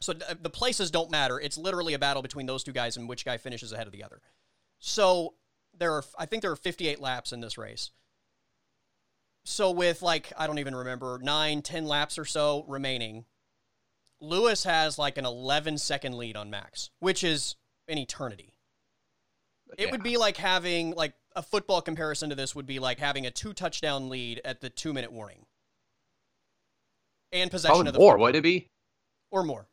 [0.00, 1.38] So uh, the places don't matter.
[1.38, 4.02] It's literally a battle between those two guys and which guy finishes ahead of the
[4.02, 4.20] other.
[4.80, 5.34] So
[5.78, 7.92] there are I think there are 58 laps in this race.
[9.44, 13.26] So with like I don't even remember nine, ten laps or so remaining,
[14.20, 17.54] Lewis has like an 11 second lead on Max, which is
[17.86, 18.49] an eternity.
[19.78, 19.90] It Yeah.
[19.92, 23.30] would be like having like a football comparison to this would be like having a
[23.30, 25.46] two touchdown lead at the two minute warning,
[27.32, 28.68] and possession Probably of the more, football, wouldn't it be?
[29.30, 29.68] or more.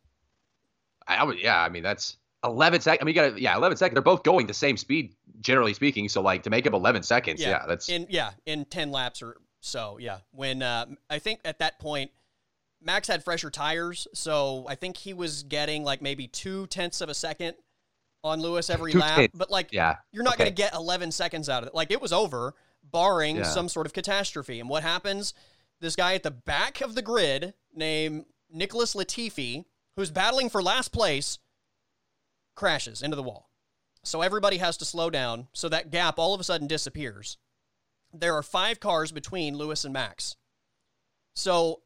[1.07, 1.39] I, would.
[1.41, 2.99] Yeah, I mean that's 11 seconds.
[3.01, 3.95] I mean, you got to yeah, 11 seconds.
[3.95, 6.09] They're both going the same speed, generally speaking.
[6.09, 9.37] So like to make up 11 seconds, yeah, that's in yeah in 10 laps or
[9.59, 12.11] so yeah when uh, i think at that point
[12.79, 17.09] max had fresher tires so i think he was getting like maybe two tenths of
[17.09, 17.55] a second
[18.27, 19.95] on lewis every Two lap but like yeah.
[20.11, 20.45] you're not okay.
[20.45, 22.53] going to get 11 seconds out of it like it was over
[22.91, 23.43] barring Yeah.
[23.43, 25.33] some sort of catastrophe and what happens
[25.79, 30.89] this guy at the back of the grid named nicholas latifi who's battling for last
[30.93, 31.39] place
[32.55, 33.49] crashes into the wall
[34.03, 37.37] so everybody has to slow down so that gap all of a sudden disappears
[38.13, 40.37] there are five cars between Lewis and Max.
[41.35, 41.81] So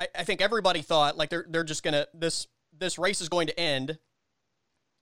[0.00, 3.46] I, I think everybody thought like they're they're just gonna this this race is going
[3.48, 3.98] to end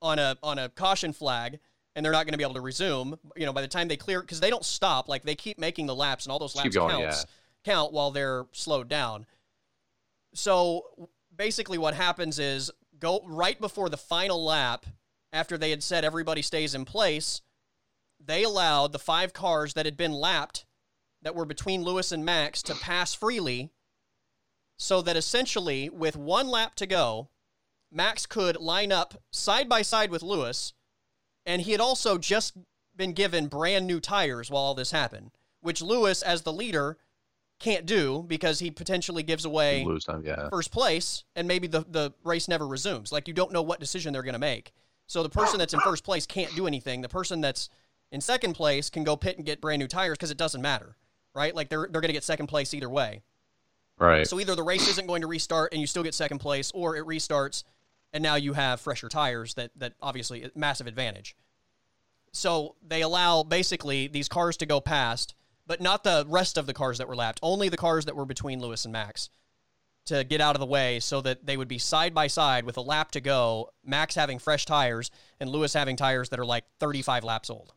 [0.02, 1.58] on a on a caution flag
[1.96, 3.18] and they're not going to be able to resume.
[3.36, 5.86] You know, by the time they clear because they don't stop, like they keep making
[5.86, 7.26] the laps and all those laps going, counts
[7.64, 9.26] count while they're slowed down.
[10.34, 14.86] So basically, what happens is go right before the final lap,
[15.32, 17.40] after they had said everybody stays in place,
[18.24, 20.66] they allowed the five cars that had been lapped
[21.22, 23.70] that were between Lewis and Max to pass freely
[24.78, 27.28] so that essentially with one lap to go
[27.92, 30.72] Max could line up side by side with Lewis
[31.46, 32.56] and he had also just
[32.96, 36.98] been given brand new tires while all this happened which Lewis as the leader
[37.58, 40.22] can't do because he potentially gives away time.
[40.24, 40.48] Yeah.
[40.48, 43.12] first place and maybe the, the race never resumes.
[43.12, 44.72] Like you don't know what decision they're going to make.
[45.06, 47.02] So the person that's in first place can't do anything.
[47.02, 47.68] The person that's
[48.12, 50.96] in second place can go pit and get brand new tires because it doesn't matter,
[51.34, 51.54] right?
[51.54, 53.22] Like they're, they're going to get second place either way.
[53.98, 54.26] Right.
[54.26, 56.96] So either the race isn't going to restart and you still get second place or
[56.96, 57.64] it restarts
[58.12, 61.36] and now you have fresher tires that, that obviously uh, massive advantage.
[62.32, 65.34] So they allow basically these cars to go past,
[65.66, 68.24] but not the rest of the cars that were lapped, only the cars that were
[68.24, 69.30] between Lewis and Max
[70.06, 72.76] to get out of the way so that they would be side by side with
[72.76, 76.64] a lap to go, Max having fresh tires and Lewis having tires that are like
[76.78, 77.72] 35 laps old.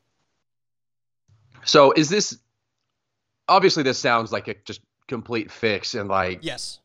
[1.66, 2.38] So is this
[3.48, 6.80] obviously this sounds like a just complete fix and like Yes.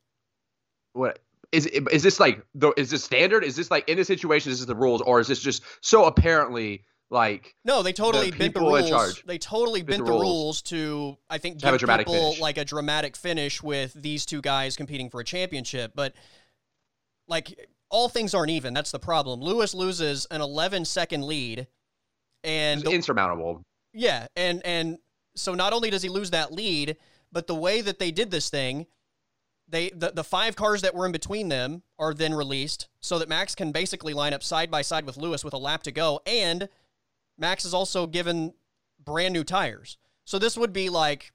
[0.93, 1.21] what
[1.53, 3.45] is is this like the is this standard?
[3.45, 4.53] Is this like in this situation?
[4.53, 8.53] Is this the rules or is this just so apparently like No, they totally bent
[8.55, 9.23] the rules.
[9.27, 10.23] They totally bent bent the the rules.
[10.23, 12.41] rules to, I think, To have a give people finish.
[12.41, 15.93] like a dramatic finish with these two guys competing for a championship.
[15.95, 16.13] But
[17.27, 18.75] like all things aren't even.
[18.75, 19.41] That's the problem.
[19.41, 21.67] Lewis loses an 11 second lead,
[22.45, 23.63] and it's insurmountable?
[23.95, 24.99] yeah, and and
[25.35, 26.97] so not only does he lose that lead,
[27.33, 28.87] but the way that they did this thing,
[29.69, 33.29] they the, the five cars that were in between them are then released so that
[33.29, 36.21] Max can basically line up side by side with Lewis with a lap to go,
[36.27, 36.69] and
[37.37, 38.55] Max is also given
[39.03, 39.99] brand new tires.
[40.25, 41.33] So this would be like,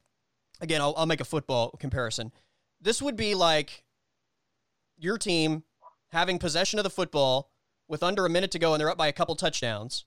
[0.62, 2.32] again, I'll, I'll make a football comparison.
[2.82, 3.84] This would be like
[4.98, 5.64] your team
[6.10, 7.50] having possession of the football
[7.88, 10.06] with under a minute to go and they're up by a couple touchdowns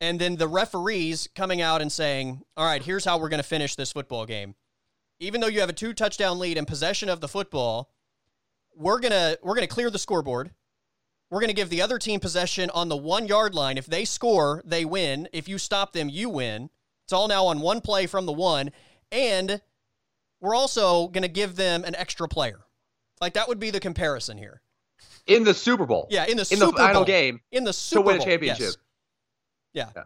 [0.00, 3.48] and then the referees coming out and saying, "All right, here's how we're going to
[3.48, 4.54] finish this football game.
[5.18, 7.90] Even though you have a two touchdown lead and possession of the football,
[8.74, 10.50] we're going to we're to clear the scoreboard.
[11.30, 13.78] We're going to give the other team possession on the 1-yard line.
[13.78, 15.28] If they score, they win.
[15.32, 16.70] If you stop them, you win.
[17.04, 18.70] It's all now on one play from the 1
[19.10, 19.60] and
[20.40, 22.60] we're also going to give them an extra player.
[23.20, 24.60] Like that would be the comparison here.
[25.26, 26.06] In the Super Bowl.
[26.10, 27.04] Yeah, in the In Super the final Bowl.
[27.04, 28.74] game in the Super to win a championship.
[29.72, 29.88] yes.
[29.96, 30.02] Yeah.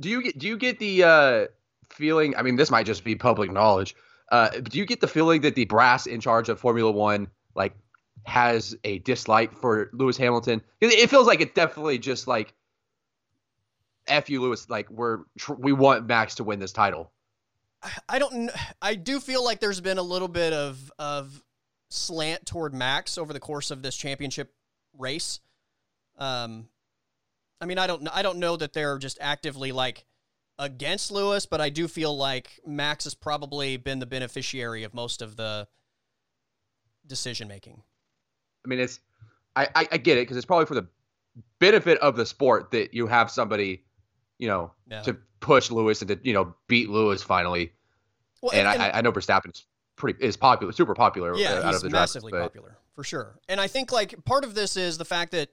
[0.00, 1.46] Do you get do you get the uh
[1.90, 3.94] feeling I mean this might just be public knowledge.
[4.30, 7.74] Uh do you get the feeling that the brass in charge of Formula 1 like
[8.24, 10.62] has a dislike for Lewis Hamilton.
[10.80, 12.54] It, it feels like it definitely just like
[14.06, 14.68] f you, Lewis.
[14.68, 15.20] Like we're
[15.58, 17.12] we want Max to win this title.
[18.08, 18.50] I don't.
[18.82, 21.42] I do feel like there's been a little bit of of
[21.88, 24.52] slant toward Max over the course of this championship
[24.98, 25.40] race.
[26.18, 26.68] Um,
[27.60, 28.06] I mean, I don't.
[28.14, 30.04] I don't know that they're just actively like
[30.60, 35.22] against Lewis, but I do feel like Max has probably been the beneficiary of most
[35.22, 35.66] of the
[37.06, 37.82] decision making.
[38.64, 39.00] I mean, it's
[39.56, 40.86] I I, I get it because it's probably for the
[41.58, 43.82] benefit of the sport that you have somebody,
[44.38, 45.00] you know, yeah.
[45.02, 47.72] to push Lewis and to you know beat Lewis finally.
[48.42, 49.64] Well, and, and I, I know is
[49.96, 51.36] pretty is popular, super popular.
[51.36, 53.38] Yeah, uh, out he's of the massively popular for sure.
[53.48, 55.48] And I think like part of this is the fact that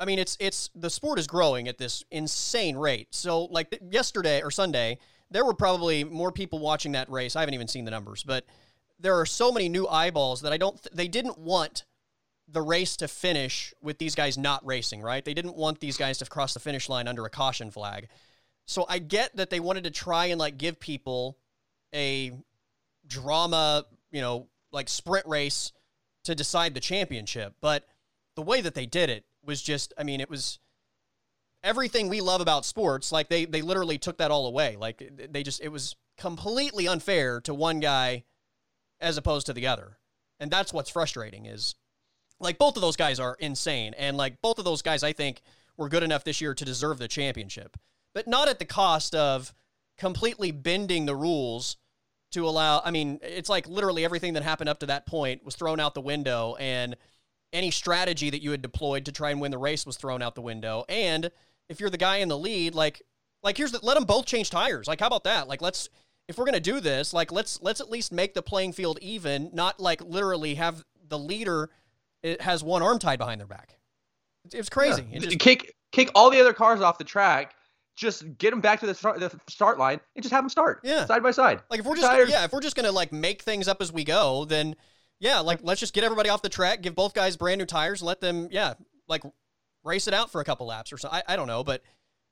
[0.00, 3.08] I mean, it's it's the sport is growing at this insane rate.
[3.10, 4.98] So, like yesterday or Sunday,
[5.30, 7.36] there were probably more people watching that race.
[7.36, 8.46] I haven't even seen the numbers, but
[8.98, 10.82] there are so many new eyeballs that I don't.
[10.82, 11.84] Th- they didn't want
[12.48, 15.24] the race to finish with these guys not racing, right?
[15.24, 18.08] They didn't want these guys to cross the finish line under a caution flag.
[18.66, 21.36] So I get that they wanted to try and like give people
[21.94, 22.32] a
[23.06, 25.72] drama, you know, like sprint race
[26.24, 27.86] to decide the championship, but
[28.34, 30.58] the way that they did it was just I mean it was
[31.62, 34.76] everything we love about sports like they they literally took that all away.
[34.78, 38.24] Like they just it was completely unfair to one guy
[39.00, 39.98] as opposed to the other.
[40.38, 41.74] And that's what's frustrating is
[42.38, 43.94] like both of those guys are insane.
[43.96, 45.42] And like both of those guys I think
[45.76, 47.76] were good enough this year to deserve the championship.
[48.14, 49.54] But not at the cost of
[49.98, 51.76] completely bending the rules
[52.32, 55.56] to allow I mean it's like literally everything that happened up to that point was
[55.56, 56.96] thrown out the window and
[57.52, 60.34] any strategy that you had deployed to try and win the race was thrown out
[60.34, 60.84] the window.
[60.88, 61.30] And
[61.68, 63.02] if you're the guy in the lead, like
[63.42, 64.86] like here's the let them both change tires.
[64.86, 65.48] Like how about that?
[65.48, 65.88] Like let's
[66.28, 69.50] if we're gonna do this, like let's let's at least make the playing field even,
[69.52, 71.70] not like literally have the leader
[72.22, 73.78] it has one arm tied behind their back.
[74.52, 75.06] It was crazy.
[75.10, 75.20] Yeah.
[75.20, 77.54] Just, kick kick all the other cars off the track.
[77.96, 80.80] Just get them back to the start, the start line and just have them start.
[80.84, 81.60] Yeah, side by side.
[81.68, 82.30] Like if we're just tires.
[82.30, 84.76] yeah, if we're just gonna like make things up as we go, then
[85.20, 88.02] yeah, like let's just get everybody off the track, give both guys brand new tires,
[88.02, 88.74] let them, yeah,
[89.06, 89.22] like
[89.84, 91.08] race it out for a couple laps or so.
[91.10, 91.82] I, I don't know, but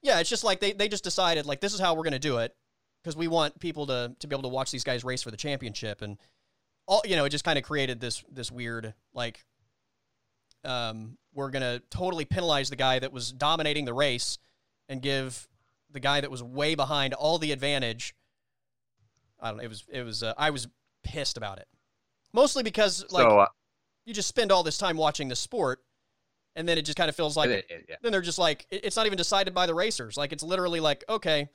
[0.03, 2.18] yeah, it's just like they, they just decided like this is how we're going to
[2.18, 2.57] do it
[3.03, 5.37] because we want people to to be able to watch these guys race for the
[5.37, 6.18] championship and
[6.87, 9.44] all you know it just kind of created this this weird like
[10.64, 14.38] um we're going to totally penalize the guy that was dominating the race
[14.88, 15.46] and give
[15.90, 18.14] the guy that was way behind all the advantage.
[19.40, 19.62] I don't know.
[19.62, 20.66] It was it was uh, I was
[21.05, 21.68] pissed about it.
[22.33, 23.47] Mostly because like so, uh,
[24.05, 25.81] you just spend all this time watching the sport,
[26.57, 27.97] and then it just kind of feels like it, it, yeah.
[28.03, 30.17] then they're just like it's not even decided by the racers.
[30.17, 31.49] Like it's literally like okay,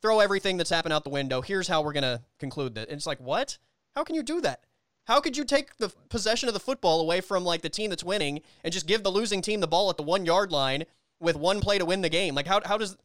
[0.00, 1.40] throw everything that's happened out the window.
[1.40, 2.88] Here's how we're gonna conclude that.
[2.88, 3.58] And it's like what?
[3.94, 4.64] How can you do that?
[5.06, 8.04] How could you take the possession of the football away from like the team that's
[8.04, 10.84] winning and just give the losing team the ball at the one yard line
[11.20, 12.34] with one play to win the game?
[12.34, 12.96] Like how how does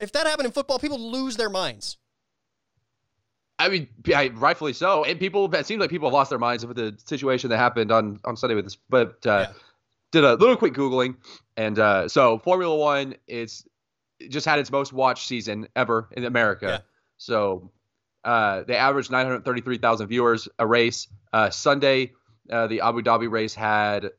[0.00, 1.98] if that happened in football, people lose their minds.
[3.58, 5.04] I mean, I, rightfully so.
[5.04, 7.92] And people, it seems like people have lost their minds with the situation that happened
[7.92, 8.76] on, on Sunday with this.
[8.88, 9.52] But uh, yeah.
[10.12, 11.16] did a little quick Googling.
[11.56, 13.64] And uh, so Formula One is
[14.28, 16.66] just had its most watched season ever in America.
[16.66, 16.78] Yeah.
[17.16, 17.70] So
[18.24, 21.06] uh, they averaged 933,000 viewers a race.
[21.32, 22.12] Uh, Sunday,
[22.50, 24.10] uh, the Abu Dhabi race had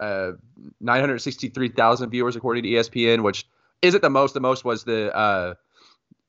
[0.00, 0.32] uh,
[0.80, 3.46] 963,000 viewers according to ESPN, which
[3.82, 4.34] isn't the most.
[4.34, 5.56] The most was the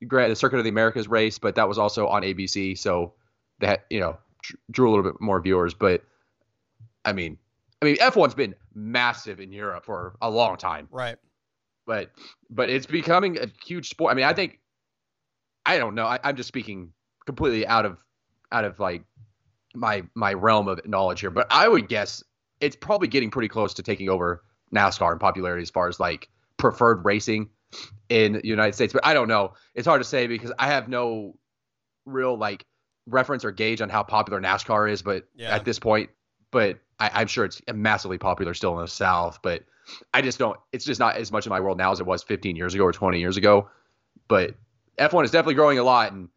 [0.01, 3.13] the Circuit of the Americas race, but that was also on ABC, so
[3.59, 4.17] that you know
[4.71, 5.73] drew a little bit more viewers.
[5.73, 6.03] But
[7.05, 7.37] I mean,
[7.81, 11.17] I mean, F1's been massive in Europe for a long time, right?
[11.85, 12.11] But
[12.49, 14.11] but it's becoming a huge sport.
[14.11, 14.59] I mean, I think
[15.65, 16.05] I don't know.
[16.05, 16.91] I, I'm just speaking
[17.25, 17.97] completely out of
[18.51, 19.03] out of like
[19.75, 22.23] my my realm of knowledge here, but I would guess
[22.59, 26.29] it's probably getting pretty close to taking over NASCAR in popularity as far as like
[26.57, 27.49] preferred racing
[28.09, 28.93] in the United States.
[28.93, 29.53] But I don't know.
[29.75, 31.35] It's hard to say because I have no
[32.05, 32.65] real like
[33.05, 35.01] reference or gauge on how popular NASCAR is.
[35.01, 35.55] But yeah.
[35.55, 36.09] at this point,
[36.51, 39.39] but I, am sure it's massively popular still in the South.
[39.41, 39.63] But
[40.13, 40.57] I just don't.
[40.71, 42.83] It's just not as much in my world now as it was 15 years ago
[42.83, 43.69] or 20 years ago.
[44.27, 44.55] But
[44.97, 46.29] F1 is definitely growing a lot, and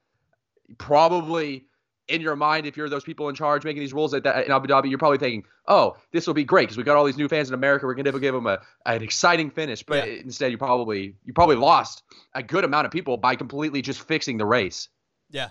[0.79, 1.67] probably
[2.09, 4.53] in your mind, if you're those people in charge making these rules at that, in
[4.53, 7.17] Abu Dhabi, you're probably thinking, "Oh, this will be great because we got all these
[7.17, 7.87] new fans in America.
[7.87, 10.15] We're going to give them a, an exciting finish." But yeah.
[10.15, 12.03] instead, you probably you probably lost
[12.35, 14.89] a good amount of people by completely just fixing the race.
[15.31, 15.51] Yeah.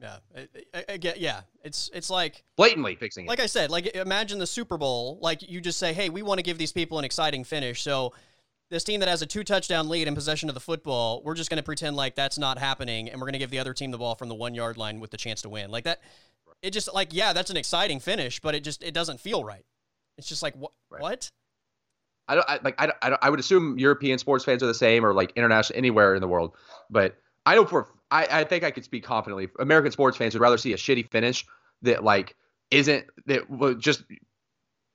[0.00, 0.18] Yeah,
[0.98, 1.18] get.
[1.18, 3.28] Yeah, it's it's like blatantly fixing it.
[3.28, 5.18] Like I said, like imagine the Super Bowl.
[5.20, 8.12] Like you just say, "Hey, we want to give these people an exciting finish." So
[8.70, 11.48] this team that has a two touchdown lead in possession of the football, we're just
[11.50, 13.90] going to pretend like that's not happening, and we're going to give the other team
[13.90, 15.70] the ball from the one yard line with the chance to win.
[15.70, 16.00] Like that,
[16.62, 19.64] it just like yeah, that's an exciting finish, but it just it doesn't feel right.
[20.18, 21.00] It's just like what Right.
[21.02, 21.30] what?
[22.30, 24.66] I don't I, like I, don't- I, don't- I would assume European sports fans are
[24.66, 26.54] the same or like international anywhere in the world,
[26.90, 29.48] but I know for I, I think I could speak confidently.
[29.58, 31.46] American sports fans would rather see a shitty finish
[31.82, 32.36] that like
[32.70, 34.02] isn't that was just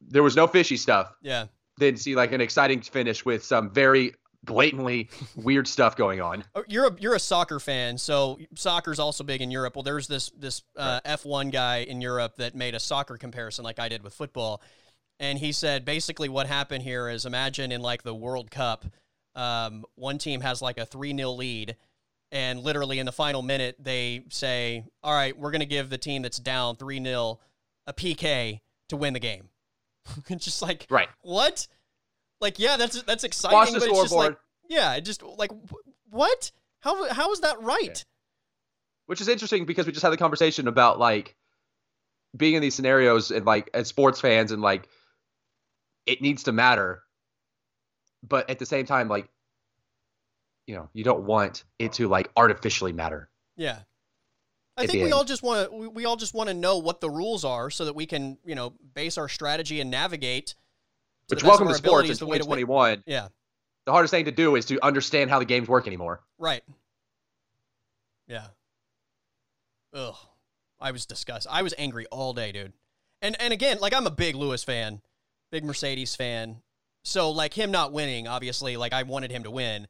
[0.02, 1.46] there was no fishy stuff Yeah.
[1.78, 6.44] Than see like an exciting finish with some very blatantly weird stuff going on.
[6.56, 9.76] Oh, You're a you're a soccer fan, so soccer's also big in Europe.
[9.76, 13.80] Well, there's this this uh, F1 guy in Europe that made a soccer comparison, like
[13.80, 14.62] I did with football,
[15.20, 18.86] and he said basically what happened here is imagine in like the World Cup,
[19.36, 21.76] um, one team has like a three 0 lead,
[22.32, 26.22] and literally in the final minute they say, "All right, we're gonna give the team
[26.22, 27.40] that's down three 0
[27.88, 29.50] a PK to win the game."
[30.30, 31.10] it's just like Right.
[31.22, 31.68] what?
[32.42, 34.38] Like, yeah, that's that's exciting, Watch the but it's just like
[34.70, 35.52] yeah, it just like
[36.10, 36.52] what?
[36.80, 38.04] How how is that right?
[39.06, 41.36] which is interesting because we just had the conversation about like
[42.36, 44.88] being in these scenarios and like as sports fans and like
[46.06, 47.04] it needs to matter
[48.28, 49.28] but at the same time like
[50.68, 53.80] you know you don't want it to like artificially matter Yeah.
[54.78, 57.10] I think we all just want to we, all just want to know what the
[57.10, 60.56] rules are so that we can, you know, base our strategy and navigate
[61.28, 62.60] which welcome to sports in the way to win.
[62.60, 63.28] 2021 Yeah,
[63.86, 66.64] the hardest thing to do is to understand how the games work anymore right.
[68.28, 68.48] Yeah.
[69.94, 70.16] Ugh.
[70.80, 71.52] I was disgusted.
[71.52, 72.74] I was angry all day, dude.
[73.22, 75.02] And and again, like I'm a big Lewis fan,
[75.52, 76.58] big Mercedes fan.
[77.04, 79.88] So like him not winning, obviously, like I wanted him to win.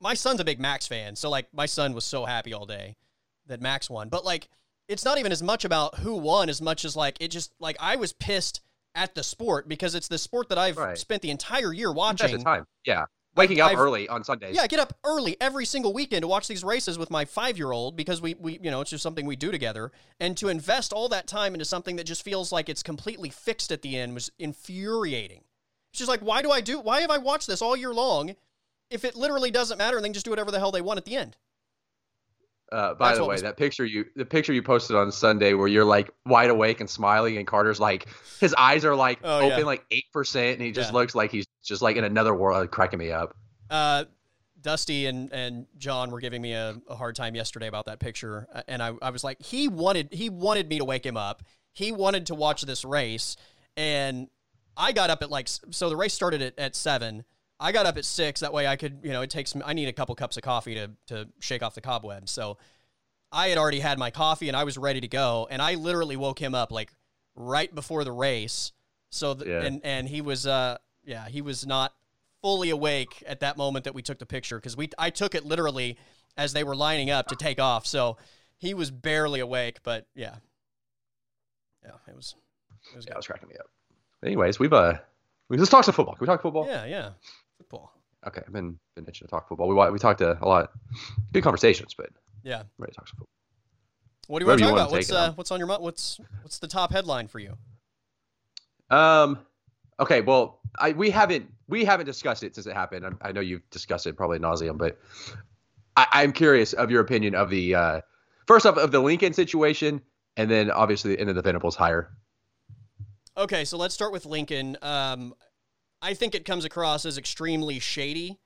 [0.00, 2.96] My son's a big Max fan, so like my son was so happy all day
[3.46, 4.08] that Max won.
[4.08, 4.48] But like
[4.88, 7.76] it's not even as much about who won as much as like it just like
[7.80, 8.60] I was pissed
[8.94, 10.96] at the sport because it's the sport that I've Right.
[10.98, 12.36] spent the entire year watching.
[12.36, 15.64] the time yeah waking up I've- early on sundays Yeah, I get up early every
[15.64, 18.70] single weekend to watch these races with my five year old because we, we, you
[18.70, 19.90] know, it's just something we do together.
[20.20, 23.72] And to invest all that time into something that just feels like it's completely fixed
[23.72, 25.42] at the end was infuriating.
[25.92, 28.36] It's just like, why do I do, why have I watched this all year long
[28.90, 30.98] if it literally doesn't matter and they can just do whatever the hell they want
[30.98, 31.36] at the end?
[32.72, 35.52] Uh, by That's the way, was- that picture you the picture you posted on Sunday
[35.54, 38.06] where you're like wide awake and smiling, and Carter's like
[38.40, 39.64] his eyes are like Oh, open yeah.
[39.64, 40.98] like eight percent, and he just Yeah.
[40.98, 43.36] looks like he's just like in another world, cracking me up.
[43.70, 44.04] Uh,
[44.60, 48.46] Dusty and, and John were giving me a, a hard time yesterday about that picture,
[48.52, 51.42] uh, and I, I was like, he wanted he wanted me to wake him up.
[51.72, 53.36] He wanted to watch this race,
[53.76, 54.28] and
[54.76, 57.24] I got up at like so the race started at, at seven.
[57.60, 58.40] I got up at six.
[58.40, 60.42] That way I could you know it takes me I need a couple cups of
[60.42, 62.30] coffee to to shake off the cobwebs.
[62.30, 62.58] So
[63.32, 66.16] I had already had my coffee and I was ready to go, and I literally
[66.16, 66.92] woke him up like
[67.34, 68.72] right before the race.
[69.10, 69.62] So th- Yeah.
[69.62, 71.92] and and he was uh yeah he was not
[72.42, 75.44] fully awake at that moment that we took the picture because we I took it
[75.44, 75.96] literally
[76.36, 77.86] as they were lining up to take off.
[77.86, 78.16] So
[78.58, 80.36] he was barely awake, but yeah,
[81.84, 82.34] yeah, it was
[82.92, 83.66] it was Yeah, it was cracking me up.
[84.24, 84.94] Anyways, we've uh,
[85.48, 86.14] we, let's talk some football.
[86.14, 86.66] Can we talk football?
[86.66, 87.10] Yeah, yeah.
[88.26, 89.68] Okay, I've been been itching to talk football.
[89.68, 90.70] We we talked a, a lot,
[91.32, 92.10] good conversations, but
[92.42, 92.60] Yeah.
[92.60, 93.28] I'm ready to talk football.
[94.28, 94.90] What do you want to talk about?
[94.90, 95.30] What's uh, on.
[95.32, 95.82] what's on your mind?
[95.82, 97.56] What's what's the top headline for you?
[98.90, 99.38] Um,
[100.00, 103.04] okay, well, I we haven't we haven't discussed it since it happened.
[103.04, 104.98] I, I know you've discussed it probably nauseum, but
[105.96, 108.00] I, I'm curious of your opinion of the uh,
[108.46, 110.00] first off of the Lincoln situation,
[110.36, 112.10] and then obviously and then the Venables hire.
[113.36, 114.78] Okay, so let's start with Lincoln.
[114.80, 115.34] Um,
[116.04, 118.38] I think it comes across as extremely shady.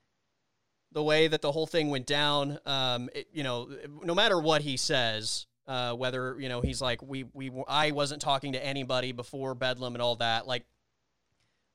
[0.93, 3.69] The way that the whole thing went down, um, it, you know,
[4.05, 8.23] no matter what he says, uh, whether you know he's like we we I wasn't
[8.23, 10.47] talking to anybody before Bedlam and all that.
[10.47, 10.65] Like,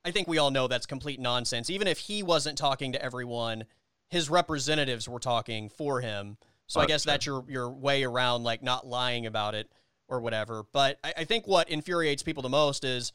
[0.03, 1.69] I think we all know that's complete nonsense.
[1.69, 3.65] Even if he wasn't talking to everyone,
[4.09, 6.37] his representatives were talking for him.
[6.65, 7.05] So I guess 100%.
[7.05, 9.69] that's your your way around like not lying about it
[10.07, 10.63] or whatever.
[10.71, 13.11] But I, I think what infuriates people the most is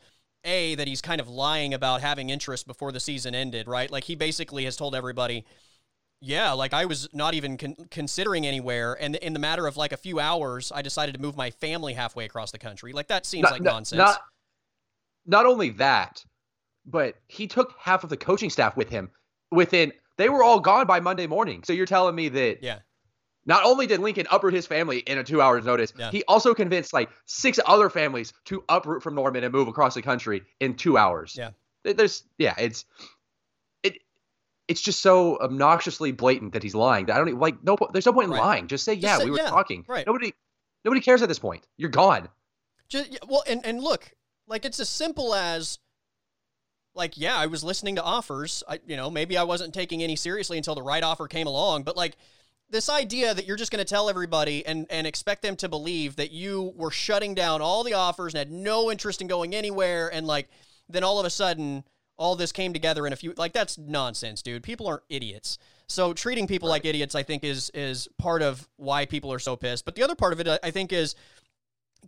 [0.49, 3.90] a that he's kind of lying about having interest before the season ended, right?
[3.90, 5.44] Like he basically has told everybody,
[6.20, 9.92] yeah, like I was not even con- considering anywhere, and in the matter of like
[9.92, 12.92] a few hours, I decided to move my family halfway across the country.
[12.92, 13.99] Like that seems Not- like not- nonsense.
[13.99, 14.20] Not,
[15.26, 16.24] not only that,
[16.86, 19.11] but he took half of the coaching staff with him.
[19.53, 21.62] Within they were all gone by Monday morning.
[21.64, 22.78] So you're telling me that yeah,
[23.49, 26.11] Not only did Lincoln uproot his family in a two hours notice, Yeah.
[26.12, 30.03] he also convinced like six other families to uproot from Norman and move across the
[30.03, 31.34] country in two hours.
[31.36, 31.51] Yeah.
[31.82, 32.84] There's yeah, it's
[33.82, 33.99] it
[34.68, 37.07] it's just so obnoxiously blatant that he's lying.
[37.07, 38.40] that I don't even like no there's no point in Right.
[38.40, 38.68] lying.
[38.68, 39.84] Just say, Just yeah, say- we were yeah, talking.
[39.88, 40.07] right.
[40.07, 40.34] Nobody
[40.84, 41.66] nobody cares at this point.
[41.78, 42.28] You're gone.
[42.88, 44.12] Just yeah, well, and and look,
[44.46, 45.78] like it's as simple as,
[46.94, 48.62] like, yeah, I was listening to offers.
[48.68, 51.82] I, you know, maybe I wasn't taking any seriously until the right offer came along.
[51.84, 52.16] But like,
[52.70, 56.16] this idea that you're just going to tell everybody and, and expect them to believe
[56.16, 60.12] that you were shutting down all the offers and had no interest in going anywhere
[60.12, 60.48] and like
[60.88, 61.84] then all of a sudden
[62.16, 64.62] all this came together in a few like that's nonsense dude.
[64.62, 65.58] People aren't idiots.
[65.86, 66.74] So treating people right.
[66.74, 69.84] like idiots i think is is part of why people are so pissed.
[69.84, 71.14] But the other part of it i think is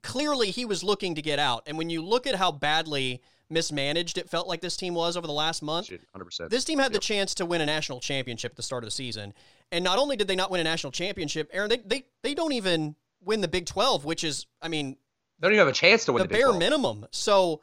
[0.03, 1.63] clearly he was looking to get out.
[1.67, 5.27] And when you look at how badly mismanaged it felt like this team was over
[5.27, 6.93] the last month 100% this team had yep.
[6.93, 9.35] the chance to win a national championship at the start of the season
[9.73, 12.53] and not only did they not win a national championship, Aaron, they they, they don't
[12.53, 14.97] even win the Big 12, which is, I mean,
[15.39, 16.59] they don't even have a chance to win the, the bare 12.
[16.59, 17.07] minimum.
[17.11, 17.61] So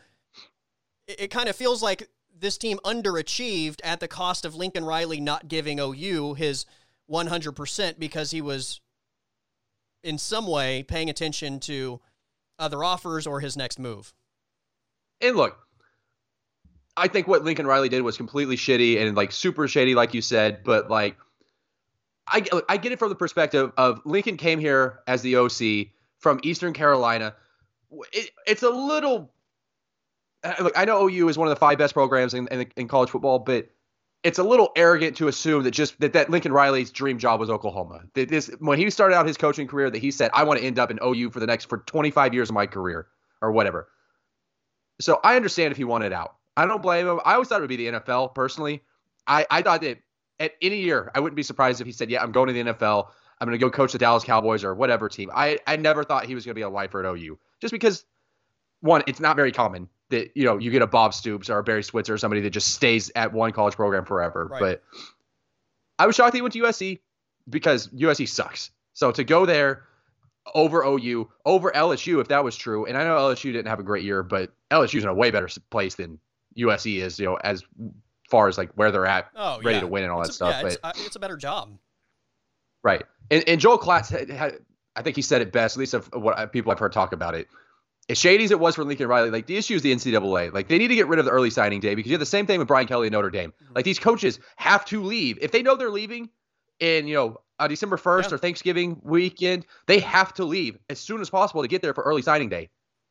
[1.07, 5.19] it, it kind of feels like this team underachieved at the cost of Lincoln Riley
[5.19, 6.65] not giving OU his
[7.09, 8.81] 100% because he was
[10.03, 11.99] in some way paying attention to
[12.59, 14.13] other offers or his next move.
[15.21, 15.57] And look,
[16.95, 20.21] I think what Lincoln Riley did was completely shitty and like super shady, like you
[20.21, 20.63] said.
[20.63, 21.17] But like,
[22.27, 26.39] I I get it from the perspective of Lincoln came here as the OC from
[26.43, 27.35] Eastern Carolina.
[28.11, 29.31] It, it's a little.
[30.43, 32.87] Uh, look, I know OU is one of the five best programs in, in, in
[32.87, 33.69] college football, but
[34.23, 37.49] it's a little arrogant to assume that just that, that Lincoln Riley's dream job was
[37.49, 38.03] Oklahoma.
[38.13, 40.65] That this when he started out his coaching career, that he said, "I want to
[40.65, 43.07] end up in OU for the next for 25 years of my career
[43.41, 43.87] or whatever."
[44.99, 46.35] So I understand if he wanted out.
[46.55, 47.19] I don't blame him.
[47.23, 48.81] I always thought it would be the NFL personally.
[49.27, 49.99] I, I thought that
[50.39, 52.71] at any year, I wouldn't be surprised if he said, "Yeah, I'm going to the
[52.71, 53.09] NFL.
[53.39, 56.25] I'm going to go coach the Dallas Cowboys or whatever team." I I never thought
[56.25, 58.05] he was going to be a lifer at OU, just because
[58.81, 61.63] one, it's not very common that you know you get a Bob Stoops or a
[61.63, 64.47] Barry Switzer or somebody that just stays at one college program forever.
[64.47, 64.59] Right.
[64.59, 64.83] But
[65.99, 66.99] I was shocked he went to USC
[67.49, 68.71] because USC sucks.
[68.93, 69.83] So to go there
[70.53, 73.83] over OU, over LSU, if that was true, and I know LSU didn't have a
[73.83, 76.19] great year, but LSU's in a way better place than
[76.57, 77.63] USC is, you know, as
[78.27, 79.81] far as like where they're at, oh, ready yeah.
[79.81, 80.55] to win and all it's that a, stuff.
[80.55, 81.77] Yeah, but it's, it's, a better job,
[82.83, 83.03] right?
[83.31, 84.59] And, and Joel Klatt had, had,
[84.95, 87.35] I think he said it best, at least of what people I've heard talk about
[87.35, 87.47] it.
[88.09, 90.53] As shady as it was for Lincoln Riley, like the issue is the NCAA.
[90.53, 92.25] Like they need to get rid of the early signing day because you have the
[92.25, 93.51] same thing with Brian Kelly and Notre Dame.
[93.51, 93.73] Mm-hmm.
[93.75, 96.29] Like these coaches have to leave if they know they're leaving
[96.79, 98.35] in you know uh, December 1st yeah.
[98.35, 99.65] or Thanksgiving weekend.
[99.87, 102.69] They have to leave as soon as possible to get there for early signing day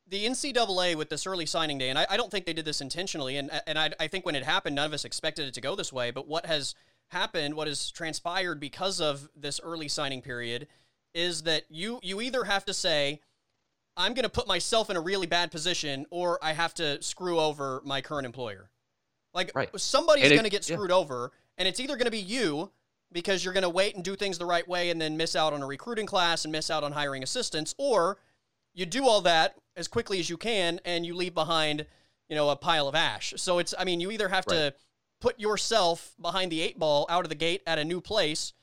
[0.09, 2.81] the NCAA with this early signing day, and I, I, don't think they did this
[2.81, 5.61] intentionally, and and I, I think when it happened, none of us expected it to
[5.61, 6.11] go this way.
[6.11, 6.75] But what has
[7.09, 10.67] happened, what has transpired because of this early signing period,
[11.13, 13.21] is that you you either have to say,
[13.97, 17.39] I'm going to put myself in a really bad position, or I have to screw
[17.39, 18.69] over my current employer.
[19.33, 19.69] Like right.
[19.79, 20.95] somebody's going to get screwed yeah.
[20.95, 22.71] over, and it's either going to be you
[23.11, 25.53] because you're going to wait and do things the right way and then miss out
[25.53, 28.17] on a recruiting class and miss out on hiring assistants, or
[28.77, 31.87] you do all that as quickly as you can and you leave behind,
[32.29, 33.33] you know, a pile of ash.
[33.35, 34.55] So it's I mean, you either have right.
[34.55, 34.73] to
[35.19, 38.53] put yourself behind the eight ball out of the gate at a new place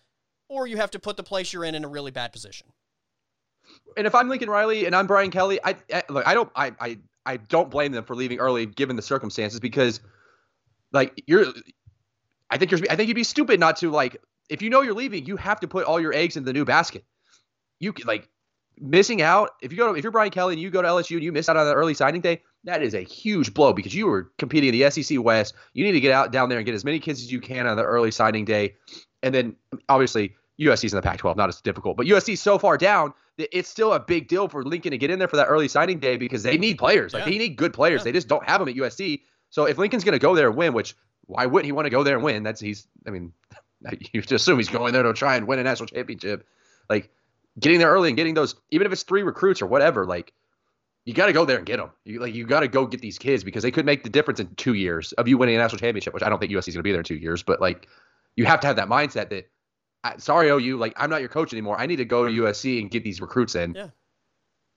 [0.48, 2.68] or you have to put the place you're in in a really bad position.
[3.96, 6.72] And if I'm Lincoln Riley and I'm Brian Kelly, I, I look, I don't I,
[6.78, 10.00] I I don't blame them for leaving early given the circumstances because
[10.92, 11.46] like you're
[12.50, 14.94] I think you're I think you'd be stupid not to like if you know you're
[14.94, 17.04] leaving, you have to put all your eggs in the new basket.
[17.80, 18.28] You could, like
[18.78, 21.16] missing out if you go to, if you're Brian Kelly and you go to LSU
[21.16, 23.94] and you miss out on the early signing day, that is a huge blow because
[23.94, 25.54] you were competing in the SEC West.
[25.74, 27.66] You need to get out down there and get as many kids as you can
[27.66, 28.74] on the early signing day,
[29.22, 29.56] and then
[29.88, 33.68] obviously USC's in the Pac-12, not as difficult, but USC's so far down that it's
[33.68, 36.16] still a big deal for Lincoln to get in there for that early signing day
[36.16, 37.12] because they need players.
[37.12, 37.30] Like yeah.
[37.30, 38.00] they need good players.
[38.00, 38.04] Yeah.
[38.04, 39.22] They just don't have them at USC.
[39.50, 40.94] So if Lincoln's going to go there and win, which
[41.26, 42.42] why wouldn't he want to go there and win?
[42.42, 42.86] That's he's.
[43.06, 43.32] I mean,
[44.12, 46.46] you just assume he's going there to try and win a national championship.
[46.88, 47.10] Like
[47.58, 50.32] getting there early and getting those, even if it's three recruits or whatever, like
[51.04, 51.90] you got to go there and get them.
[52.04, 54.40] You like you got to go get these kids because they could make the difference
[54.40, 56.14] in two years of you winning a national championship.
[56.14, 57.88] Which I don't think USC is going to be there in two years, but like
[58.36, 61.78] you have to have that mindset that sorry OU, like I'm not your coach anymore.
[61.78, 63.74] I need to go to USC and get these recruits in.
[63.74, 63.88] Yeah.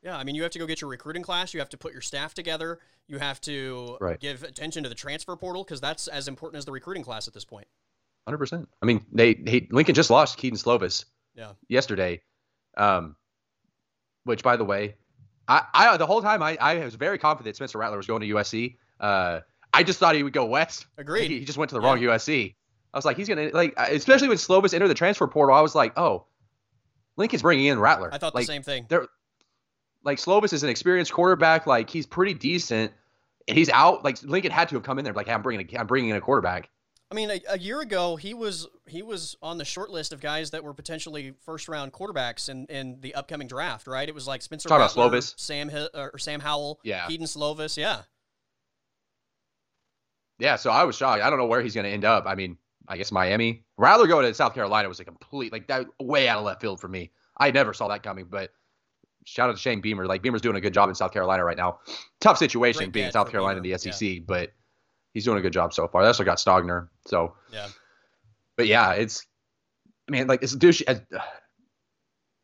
[0.04, 1.54] Yeah, I mean, you have to go get your recruiting class.
[1.54, 2.80] You have to put your staff together.
[3.08, 4.20] You have to right.
[4.20, 7.34] give attention to the transfer portal because that's as important as the recruiting class at
[7.34, 7.68] this point.
[8.26, 8.70] Hundred percent.
[8.82, 11.06] I mean, they, they Lincoln just lost Kedon Slovis.
[11.34, 11.54] Yeah.
[11.68, 12.22] Yesterday,
[12.78, 13.16] um,
[14.24, 14.96] which, by the way,
[15.48, 18.28] I, I the whole time I, I was very confident Spencer Rattler was going to
[18.28, 18.78] USC.
[19.00, 19.42] Uh,
[19.74, 20.88] I just thought he would go west.
[20.98, 21.30] Agreed.
[21.30, 21.88] He, he just went to the yeah.
[21.88, 22.56] wrong USC.
[22.94, 25.56] I was like, he's gonna like, especially when Slovis entered the transfer portal.
[25.56, 26.26] I was like, oh,
[27.16, 28.14] Lincoln's bringing in Rattler.
[28.14, 28.86] I thought like, the same thing.
[28.90, 29.08] They're
[30.04, 31.68] like Slovis is an experienced quarterback.
[31.68, 32.92] Like he's pretty decent.
[33.48, 34.04] And he's out.
[34.04, 35.14] Like Lincoln had to have come in there.
[35.14, 36.70] Like, hey, I'm bringing, a, I'm bringing in a quarterback.
[37.10, 40.20] I mean, a, a, year ago he was he was on the short list of
[40.20, 43.88] guys that were potentially first round quarterbacks in, in the upcoming draft.
[43.88, 44.08] Right?
[44.08, 47.78] It was like Spencer Talk Rattler, about Slovis, Sam or Sam Howell, yeah, Kedon Slovis,
[47.78, 48.02] yeah,
[50.38, 50.58] yeah.
[50.58, 51.24] So I was shocked.
[51.24, 52.26] I don't know where he's going to end up.
[52.28, 53.64] I mean, I guess Miami.
[53.78, 56.82] Rattler going to South Carolina was a complete like that way out of left field
[56.82, 57.12] for me.
[57.38, 58.52] I never saw that coming, but
[59.26, 60.08] shout out to Shane Beamer.
[60.08, 61.80] Like Beamer's doing a good job in South Carolina right now.
[62.20, 64.52] Tough situation Great being South Carolina in the SEC, but
[65.14, 66.02] he's doing a good job so far.
[66.02, 66.90] They also got Stogner.
[67.06, 67.68] So Yeah.
[68.56, 69.26] but yeah, it's
[70.08, 70.82] I mean like it's douche.
[70.88, 70.96] uh,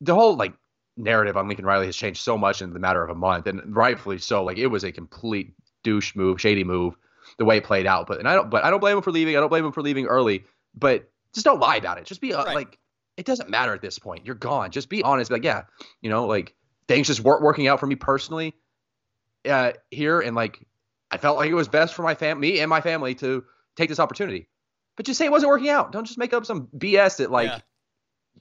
[0.01, 0.53] The whole like
[0.97, 3.76] narrative on Lincoln Riley has changed so much in the matter of a month, and
[3.76, 4.43] rightfully so.
[4.43, 5.53] Like it was a complete
[5.84, 6.95] douche move, shady move,
[7.38, 8.07] the way it played out.
[8.07, 9.36] But and I don't, but I don't blame him for leaving.
[9.36, 10.43] I don't blame him for leaving early.
[10.76, 12.05] But just don't lie about it.
[12.05, 12.55] Just be uh, Right.
[12.55, 12.80] like,
[13.18, 14.26] it doesn't matter at this point.
[14.26, 14.72] You're gone.
[14.72, 15.30] Just be honest.
[15.30, 15.64] Be like, yeah,
[16.01, 16.53] you know, like
[16.88, 18.53] things just weren't working out for me personally
[19.47, 20.66] uh, here, and like
[21.14, 23.43] I felt like it was best for my family, me and my family, to
[23.76, 24.47] take this opportunity.
[24.97, 25.91] But just say it wasn't working out.
[25.91, 27.59] Don't just make up some BS that like Yeah.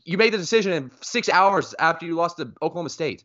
[0.05, 3.25] you made the decision in six hours after you lost to Oklahoma State.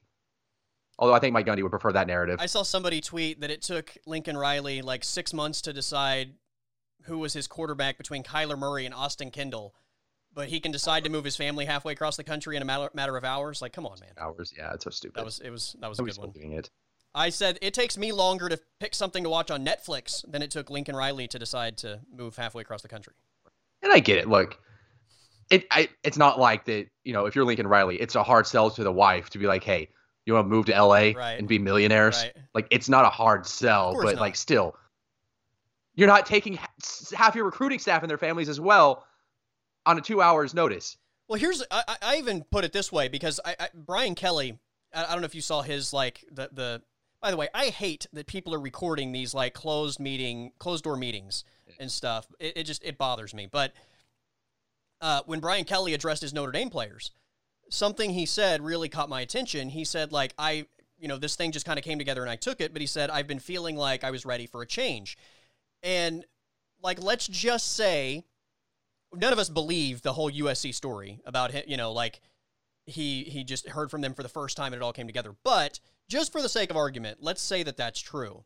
[1.00, 2.38] Although I think Mike Gundy would prefer that narrative.
[2.39, 6.34] I saw somebody tweet that it took Lincoln Riley like six months to decide
[7.04, 9.76] who was his quarterback between Kyler Murray and Austin Kendall,
[10.34, 12.89] but he can decide to move his family halfway across the country in a matter,
[12.93, 13.62] matter of hours.
[13.62, 14.10] Like, come on, man.
[14.18, 15.16] Hours, yeah, it's so stupid.
[15.16, 16.32] That was it was that was a good one.
[16.32, 16.70] doing it.
[17.16, 20.51] I said it takes me longer to pick something to watch on Netflix than it
[20.51, 23.14] took Lincoln Riley to decide to move halfway across the country.
[23.82, 24.28] And I get it.
[24.28, 24.60] Look,
[25.49, 26.88] it I, it's not like that.
[27.03, 29.47] You know, if you're Lincoln Riley, it's a hard sell to the wife to be
[29.47, 29.89] like, hey,
[30.26, 31.38] you want to move to LA Right.
[31.39, 32.22] and be millionaires?
[32.22, 32.34] Right.
[32.53, 34.22] Like, it's not a hard sell, but not.
[34.22, 34.76] like, still,
[35.95, 36.60] you're not taking
[37.16, 39.05] half your recruiting staff and their families as well
[39.86, 40.97] on a two hours notice.
[41.28, 44.60] Well, here's I, I- even put it this way because I, I Brian Kelly.
[44.93, 46.82] I don't know if you saw his like the the.
[47.22, 50.97] By the way, I hate that people are recording these like closed meeting, closed door
[50.97, 51.43] meetings
[51.80, 52.28] and stuff.
[52.39, 53.47] It, it just it bothers me.
[53.51, 53.74] But
[55.01, 57.11] uh, when Brian Kelly addressed his Notre Dame players,
[57.70, 59.70] something he said really caught my attention.
[59.70, 60.68] He said like I,
[60.99, 62.72] you know, this thing just kind of came together and I took it.
[62.72, 65.18] But he said I've been feeling like I was ready for a change,
[65.82, 66.24] and
[66.84, 68.24] like let's just say
[69.13, 72.22] none of us believe the whole USC story about him, you know, like
[72.86, 75.36] he he just heard from them for the first time and it all came together.
[75.43, 78.43] But just for the sake of argument, let's say that that's true.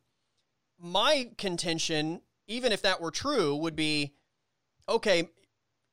[0.78, 4.14] My contention, even if that were true, would be
[4.88, 5.28] okay,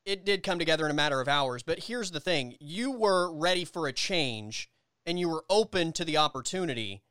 [0.06, 2.56] it did come together in a matter of hours, but here's the thing.
[2.60, 4.70] You were ready for a change
[5.06, 7.04] and you were open to the opportunity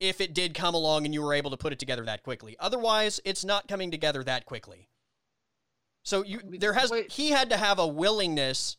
[0.00, 2.56] if it did come along and you were able to put it together that quickly.
[2.58, 4.88] Otherwise, it's not coming together that quickly.
[6.04, 7.10] So you there has Wait.
[7.10, 8.76] he had to have a willingness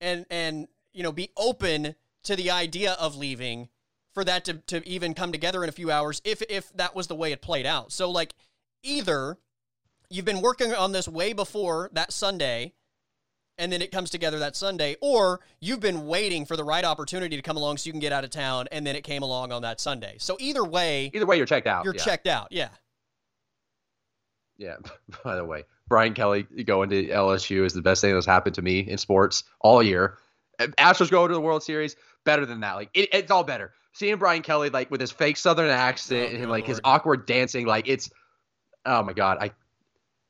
[0.00, 1.96] and and you know be open
[2.26, 3.68] to the idea of leaving
[4.12, 7.06] for that to, to even come together in a few hours if if that was
[7.06, 7.92] the way it played out.
[7.92, 8.34] So like
[8.82, 9.38] either
[10.08, 12.72] you've been working on this way before that Sunday
[13.58, 17.36] and then it comes together that Sunday or you've been waiting for the right opportunity
[17.36, 19.52] to come along so you can get out of town and then it came along
[19.52, 20.16] on that Sunday.
[20.18, 21.84] So either way Either way, you're checked out.
[21.84, 22.04] you're yeah.
[22.04, 22.48] checked out.
[22.50, 22.68] Yeah.
[24.58, 24.76] Yeah.
[25.24, 28.62] By the way, Brian Kelly going to LSU is the best thing that's happened to
[28.62, 30.18] me in sports all year.
[30.58, 31.96] Astros go to the World Series,
[32.26, 32.74] better than that.
[32.74, 33.72] Like it, it's all better.
[33.94, 37.24] Seeing Brian Kelly like with his fake Southern accent Oh, and good like his awkward
[37.26, 38.10] dancing, like it's
[38.84, 39.38] oh my god.
[39.40, 39.52] I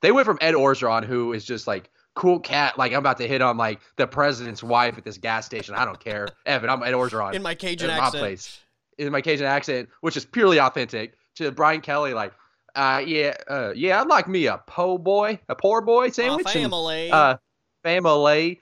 [0.03, 3.27] they went from Ed Orgeron, who is just like cool cat, like I'm about to
[3.27, 5.75] hit on like the president's wife at this gas station.
[5.75, 6.71] I don't care, Evan.
[6.71, 8.21] I'm Ed Orgeron In my Cajun in my accent.
[8.23, 8.61] place
[8.99, 12.33] in my Cajun accent, which is purely authentic, to Brian Kelly, like,
[12.77, 16.47] uh, yeah, uh, yeah, I'd like me a po' boy, a poor boy Uh, sandwich,
[16.47, 17.11] and, family.
[17.11, 17.37] uh,
[17.83, 18.61] family.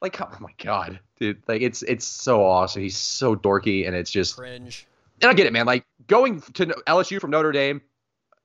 [0.00, 2.82] Like, oh my god, dude, like it's it's so awesome.
[2.82, 4.86] He's so dorky, and it's just, cringe.
[5.20, 5.66] and I get it, man.
[5.66, 7.80] Like going to LSU from Notre Dame,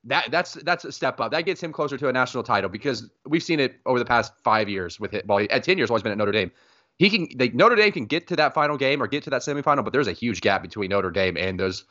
[0.04, 1.32] that that's that's a step up.
[1.32, 4.32] That gets him closer to a national title because we've seen it over the past
[4.44, 5.26] five years with it.
[5.26, 6.50] Well, at ten years, always been at Notre Dame.
[6.98, 9.42] He can, like, Notre Dame can get to that final game or get to that
[9.42, 11.84] semifinal, but there's a huge gap between Notre Dame and those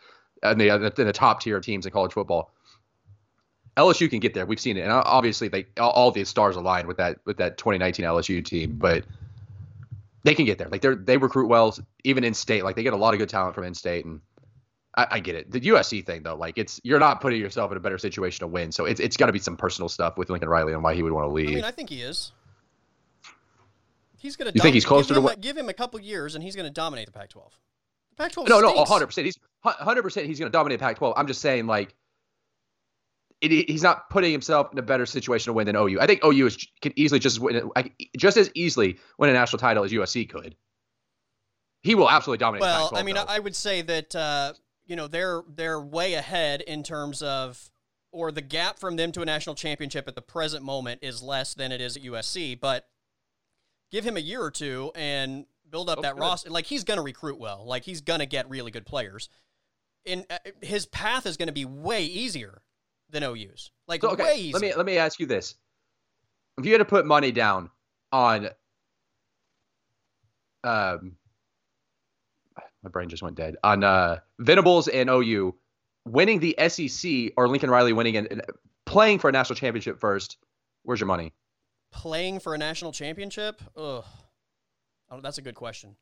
[0.44, 2.52] and the and the top tier teams in college football.
[3.76, 4.46] LSU can get there.
[4.46, 7.38] We've seen it, and uh, obviously like all, all the stars aligned with that with
[7.38, 9.04] that 2019 LSU team, but
[10.24, 10.68] they can get there.
[10.70, 12.64] Like they they recruit well, even in state.
[12.64, 14.22] Like they get a lot of good talent from in state, and
[14.96, 15.52] I, I get it.
[15.52, 18.48] The USC thing though, like it's you're not putting yourself in a better situation to
[18.48, 18.72] win.
[18.72, 21.04] So it's it's got to be some personal stuff with Lincoln Riley and why he
[21.04, 21.50] would want to leave.
[21.50, 22.32] I mean, I think he is.
[24.18, 24.52] He's to.
[24.54, 26.56] You think he's closer give to him, what- Give him a couple years, and he's
[26.56, 27.52] going to dominate the Pac-12.
[28.10, 28.50] The Pac-12.
[28.50, 28.90] no, no, stinks.
[28.90, 29.06] 100.
[29.06, 31.14] percent He's 100 percent he's going to dominate Pac-12.
[31.16, 31.94] I'm just saying like.
[33.42, 36.00] It, he's not putting himself in a better situation to win than OU.
[36.02, 37.70] I think OU is, can easily just win,
[38.18, 40.56] just as easily win a national title as USC could.
[41.84, 42.62] He will absolutely dominate.
[42.62, 43.26] Well, Pac-12, I mean, though.
[43.28, 44.54] I would say that uh,
[44.88, 47.70] you know they're they're way ahead in terms of,
[48.12, 51.54] or the gap from them to a national championship at the present moment is less
[51.54, 52.60] than it is at USC.
[52.60, 52.88] But
[53.92, 56.22] give him a year or two and build up Oh, that good.
[56.22, 56.50] roster.
[56.50, 57.64] Like he's going to recruit well.
[57.66, 59.30] Like he's going to get really good players.
[60.06, 62.62] And uh, his path is going to be way easier
[63.10, 63.72] than OU's.
[63.88, 64.54] Like So, okay, way easier.
[64.54, 65.56] let me let me ask you this:
[66.58, 67.70] if you had to put money down
[68.12, 68.50] on,
[70.64, 71.18] um,
[72.84, 75.56] my brain just went dead on uh, Venables and OU
[76.06, 78.42] winning the SEC or Lincoln Riley winning and
[78.86, 80.38] playing for a national championship first.
[80.84, 81.34] Where's your money?
[81.92, 83.62] Playing for a national championship?
[83.76, 84.06] Ugh.
[85.10, 85.96] Oh, that's a good question.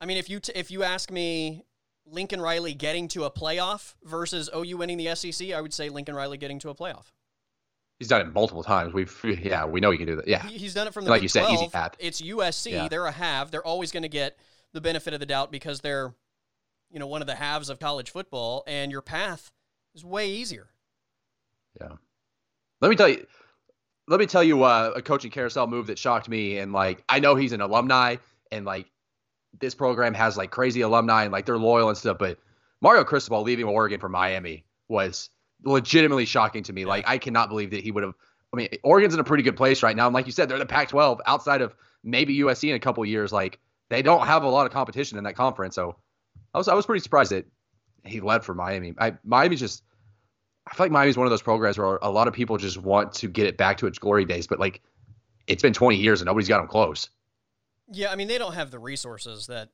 [0.00, 1.64] I mean, if you t- if you ask me
[2.06, 6.14] Lincoln Riley getting to a playoff versus OU winning the SEC, I would say Lincoln
[6.14, 7.12] Riley getting to a playoff.
[7.98, 8.94] He's done it multiple times.
[8.94, 10.26] We've yeah, we know he can do that.
[10.26, 11.54] Yeah, he's done it from the like Big you said, 12.
[11.54, 11.96] easy path.
[11.98, 12.72] It's USC.
[12.72, 12.88] Yeah.
[12.88, 13.50] They're a half.
[13.50, 14.38] They're always going to get
[14.72, 16.14] the benefit of the doubt because they're,
[16.90, 19.50] you know, one of the halves of college football, and your path
[19.94, 20.68] is way easier.
[21.78, 21.96] Yeah.
[22.80, 23.26] Let me tell you.
[24.08, 27.20] Let me tell you uh, a coaching carousel move that shocked me, and like I
[27.20, 28.16] know he's an alumni,
[28.50, 28.90] and like
[29.58, 32.18] this program has like crazy alumni, and like they're loyal and stuff.
[32.18, 32.38] But
[32.80, 35.30] Mario Cristobal leaving Oregon for Miami was
[35.64, 36.84] legitimately shocking to me.
[36.84, 38.14] Like I cannot believe that he would have.
[38.52, 40.58] I mean, Oregon's in a pretty good place right now, and like you said, they're
[40.58, 43.32] the Pac-12 outside of maybe USC in a couple years.
[43.32, 43.58] Like
[43.90, 45.96] they don't have a lot of competition in that conference, so
[46.54, 47.46] I was I was pretty surprised that
[48.04, 48.94] he left for Miami.
[48.98, 49.82] I Miami's just
[50.66, 53.12] I feel like Miami's one of those programs where a lot of people just want
[53.14, 54.80] to get it back to its glory days, but like
[55.46, 57.08] it's been 20 years and nobody's got them close.
[57.92, 59.70] Yeah, I mean they don't have the resources that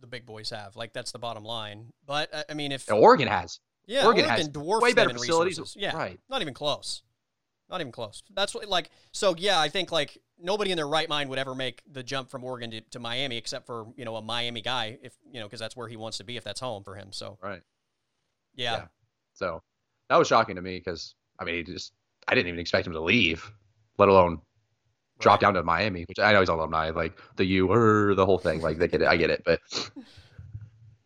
[0.00, 0.76] the big boys have.
[0.76, 1.92] Like that's the bottom line.
[2.06, 3.60] But I mean, if Oregon has.
[3.86, 5.52] yeah, Oregon Oregon, has dwarfs way better facilities.
[5.58, 5.76] resources.
[5.78, 6.18] Yeah, Right.
[6.28, 7.02] not even close.
[7.68, 8.22] Not even close.
[8.34, 9.34] That's what like so.
[9.38, 12.42] Yeah, I think like nobody in their right mind would ever make the jump from
[12.42, 15.60] Oregon to, to Miami, except for you know a Miami guy, if you know because
[15.60, 17.12] that's where he wants to be, if that's home for him.
[17.12, 17.62] So Right.
[18.56, 18.84] yeah, Yeah.
[19.34, 19.62] So
[20.08, 21.92] that was shocking to me because I mean, he just
[22.26, 23.48] I didn't even expect him to leave,
[23.98, 24.40] let alone
[25.20, 25.40] drop Right.
[25.48, 28.38] down to Miami, which I know he's an alumni, like the U or the whole
[28.38, 28.60] thing.
[28.60, 29.60] Like they get it, I get it, but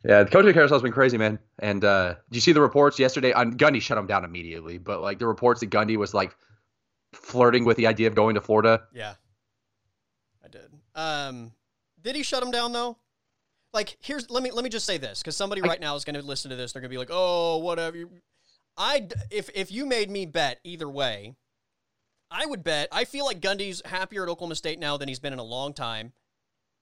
[0.04, 1.38] yeah, the coaching carousel's been crazy, man.
[1.58, 3.32] And uh, did you see the reports yesterday?
[3.32, 6.34] On Gundy shut him down immediately, but like the reports that Gundy was like
[7.12, 8.82] flirting with the idea of going to Florida.
[8.92, 9.14] Yeah.
[10.44, 10.70] I did.
[10.94, 11.52] Um
[12.02, 12.98] did he shut him down though?
[13.72, 16.04] Like here's let me let me just say this cuz somebody I- right now is
[16.04, 18.04] going to listen to this they're going to be like, "Oh, whatever."
[18.76, 21.34] I if if you made me bet either way,
[22.34, 25.32] I would bet I feel like Gundy's happier at Oklahoma State now than he's been
[25.32, 26.12] in a long time.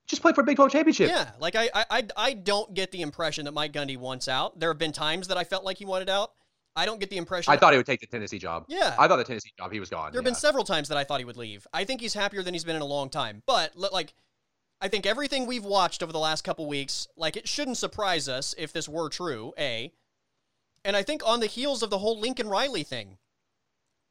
[0.07, 1.09] Just play for a Big 12 championship.
[1.09, 4.59] Yeah, like I, I I I don't get the impression that Mike Gundy wants out.
[4.59, 6.33] There have been times that I felt like he wanted out.
[6.75, 8.65] I don't get the impression I thought he would take the Tennessee job.
[8.67, 8.97] Yeah.
[8.99, 10.11] I thought the Tennessee job, he was gone.
[10.11, 10.31] There have yeah.
[10.31, 11.67] been several times that I thought he would leave.
[11.73, 13.43] I think he's happier than he's been in a long time.
[13.47, 14.15] But like,
[14.81, 18.55] I think everything we've watched over the last couple weeks, like, it shouldn't surprise us
[18.59, 19.53] if this were true.
[19.59, 19.93] A,
[20.85, 23.19] and I think on the heels of the whole Lincoln Riley thing,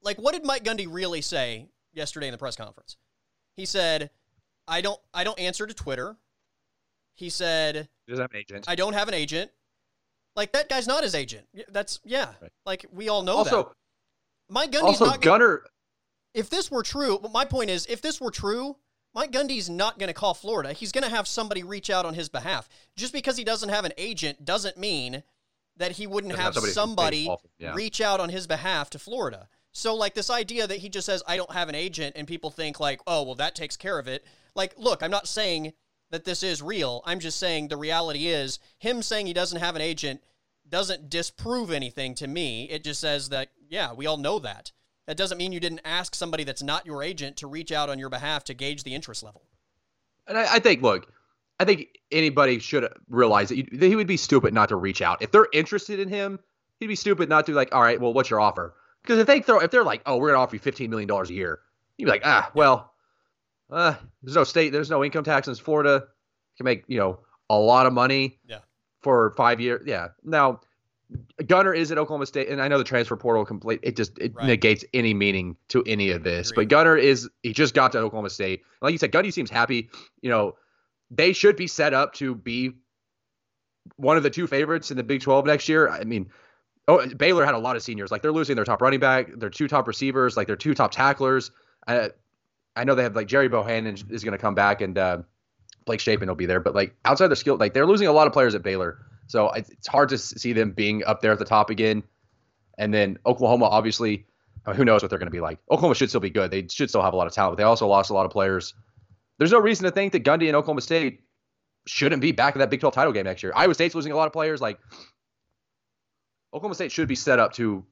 [0.03, 2.97] like, what did Mike Gundy really say yesterday in the press conference?
[3.55, 4.09] He said,
[4.67, 6.17] "I don't, I don't answer to Twitter."
[7.15, 8.65] He said, He doesn't have an agent.
[8.67, 9.51] "I don't have an agent."
[10.35, 11.45] Like that guy's not his agent.
[11.69, 12.29] That's yeah.
[12.41, 12.51] Right.
[12.65, 13.53] Like we all know that.
[13.53, 13.75] also,
[14.49, 15.63] Mike Gundy's also not gonna- Gunner.
[16.33, 18.77] if this were true, my point is, if this were true,
[19.13, 20.71] Mike Gundy's not going to call Florida.
[20.71, 22.69] He's going to have somebody reach out on his behalf.
[22.95, 25.23] Just because he doesn't have an agent doesn't mean
[25.75, 27.73] that he wouldn't Doesn't have have somebody somebody, who's paid off, yeah.
[27.75, 29.49] reach out on his behalf to Florida.
[29.73, 32.51] So, like, this idea that he just says, I don't have an agent, and people
[32.51, 34.25] think, like, oh, well, that takes care of it.
[34.53, 35.73] Like, look, I'm not saying
[36.09, 37.01] that this is real.
[37.05, 40.21] I'm just saying the reality is him saying he doesn't have an agent
[40.67, 42.69] doesn't disprove anything to me.
[42.69, 44.71] It just says that, yeah, we all know that.
[45.07, 47.99] That doesn't mean you didn't ask somebody that's not your agent to reach out on
[47.99, 49.43] your behalf to gauge the interest level.
[50.27, 51.11] And I, I think, look,
[51.59, 55.01] I think anybody should realize that, you, that he would be stupid not to reach
[55.01, 55.21] out.
[55.21, 56.39] If they're interested in him,
[56.79, 58.73] he'd be stupid not to like, all right, well, what's your offer?
[59.03, 61.29] Because if they throw, if they're like, oh, we're gonna offer you fifteen million dollars
[61.29, 61.59] a year,
[61.97, 62.93] you'd be like, ah, well,
[63.71, 66.03] uh, there's no state, there's no income tax in Florida.
[66.05, 68.39] You can make, you know, a lot of money.
[68.47, 68.59] Yeah.
[69.01, 70.09] For five years, yeah.
[70.23, 70.61] Now,
[71.47, 73.79] Gunnar is at Oklahoma State, and I know the transfer portal complete.
[73.81, 74.45] It just it Right.
[74.45, 76.51] negates any meaning to any of this.
[76.55, 78.61] But Gunnar is he just got to Oklahoma State.
[78.79, 79.89] Like you said, Gundy seems happy.
[80.21, 80.55] You know,
[81.09, 82.73] they should be set up to be
[83.95, 85.89] one of the two favorites in the Big 12 next year.
[85.89, 86.29] I mean,
[86.91, 88.11] oh, Baylor had a lot of seniors.
[88.11, 90.91] Like they're losing their top running back, their two top receivers, like their two top
[90.91, 91.51] tacklers.
[91.87, 92.09] I,
[92.75, 95.17] I know they have like Gerry Bohanon is going to come back and uh,
[95.85, 98.27] Blake Shapen will be there, but like outside their skill, like they're losing a lot
[98.27, 98.99] of players at Baylor.
[99.27, 102.03] So it's, hard to see them being up there at the top again.
[102.77, 104.25] And then Oklahoma, obviously,
[104.65, 105.59] uh, who knows what they're going to be like.
[105.69, 106.51] Oklahoma should still be good.
[106.51, 108.31] They should still have a lot of talent, but they also lost a lot of
[108.31, 108.73] players.
[109.37, 111.21] There's no reason to think that Gundy and Oklahoma State
[111.87, 113.53] shouldn't be back in that Big 12 title game next year.
[113.55, 114.61] Iowa State's losing a lot of players.
[114.61, 114.79] Like
[116.53, 117.83] Oklahoma State should be set up to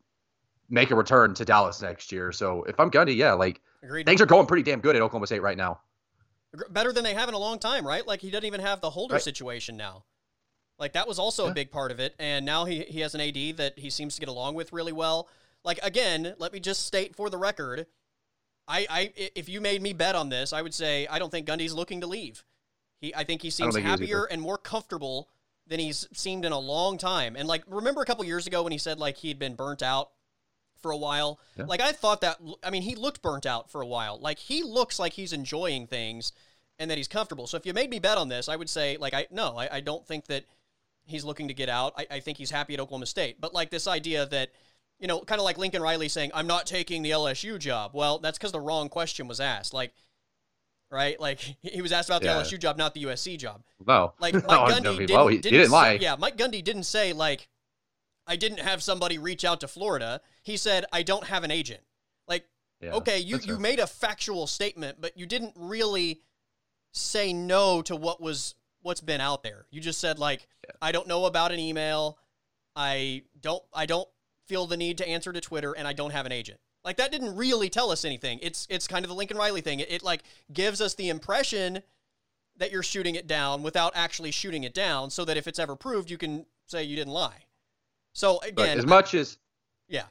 [0.69, 2.31] make a return to Dallas next year.
[2.31, 4.05] So if I'm Gundy, yeah, like Agreed.
[4.05, 5.79] things are going pretty damn good at Oklahoma State right now.
[6.69, 8.05] Better than they have in a long time, right?
[8.05, 9.21] Like he doesn't even have the Holder Right.
[9.23, 10.03] situation now.
[10.77, 12.15] Like that was also a big part of it.
[12.19, 14.93] And now he, he has an AD that he seems to get along with really
[14.93, 15.27] well.
[15.63, 17.85] Like again, let me just state for the record,
[18.67, 21.47] I, I, if you made me bet on this, I would say I don't think
[21.47, 22.45] Gundy's looking to leave.
[23.01, 25.27] He, I think he seems think happier and more comfortable
[25.69, 27.35] than he's seemed in a long time.
[27.35, 30.09] And like, remember a couple years ago when he said like he'd been burnt out
[30.81, 31.39] for a while?
[31.55, 31.65] Yeah.
[31.65, 32.39] Like I thought that.
[32.63, 34.19] I mean, he looked burnt out for a while.
[34.19, 36.33] Like he looks like he's enjoying things
[36.79, 37.47] and that he's comfortable.
[37.47, 39.75] So if you made me bet on this, I would say like I no, I,
[39.77, 40.45] I don't think that
[41.05, 41.93] he's looking to get out.
[41.97, 43.39] I, I think he's happy at Oklahoma State.
[43.39, 44.49] But like this idea that
[44.99, 48.19] you know, kind of like Lincoln Riley saying, "I'm not taking the LSU job." Well,
[48.19, 49.73] that's because the wrong question was asked.
[49.73, 49.93] Like,
[50.91, 51.19] right?
[51.19, 52.41] Like he was asked about the Yeah.
[52.41, 53.63] LSU job, not the USC job.
[53.85, 54.13] No.
[54.19, 55.91] Like Mike No, Gundy didn't, well, he- didn't didn't say- lie.
[55.93, 57.47] Yeah, Mike Gundy didn't say like,
[58.27, 61.81] "I didn't have somebody reach out to Florida." He said, "I don't have an agent."
[62.27, 62.45] Like,
[62.81, 66.21] Yeah, okay, you you made a factual statement, but you didn't really
[66.91, 69.65] say no to what was what's been out there.
[69.71, 70.71] You just said like, Yeah.
[70.81, 72.17] "I don't know about an email.
[72.75, 74.07] I don't I don't
[74.45, 76.59] feel the need to answer to Twitter, and I don't have an agent."
[76.89, 78.39] Like that didn't really tell us anything.
[78.41, 79.79] It's it's kind of the Lincoln Riley thing.
[79.79, 81.83] It, it like gives us the impression
[82.57, 85.75] that you're shooting it down without actually shooting it down, so that if it's ever
[85.75, 87.45] proved, you can say you didn't lie.
[88.13, 89.37] So But again, as much as
[89.87, 90.05] yeah,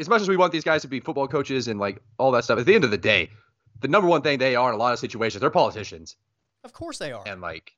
[0.00, 2.42] as much as we want these guys to be football coaches and like all that
[2.42, 3.30] stuff, at the end of the day,
[3.78, 6.16] the number one thing they are in a lot of situations, they're politicians.
[6.64, 7.22] of course they are.
[7.26, 7.74] And like,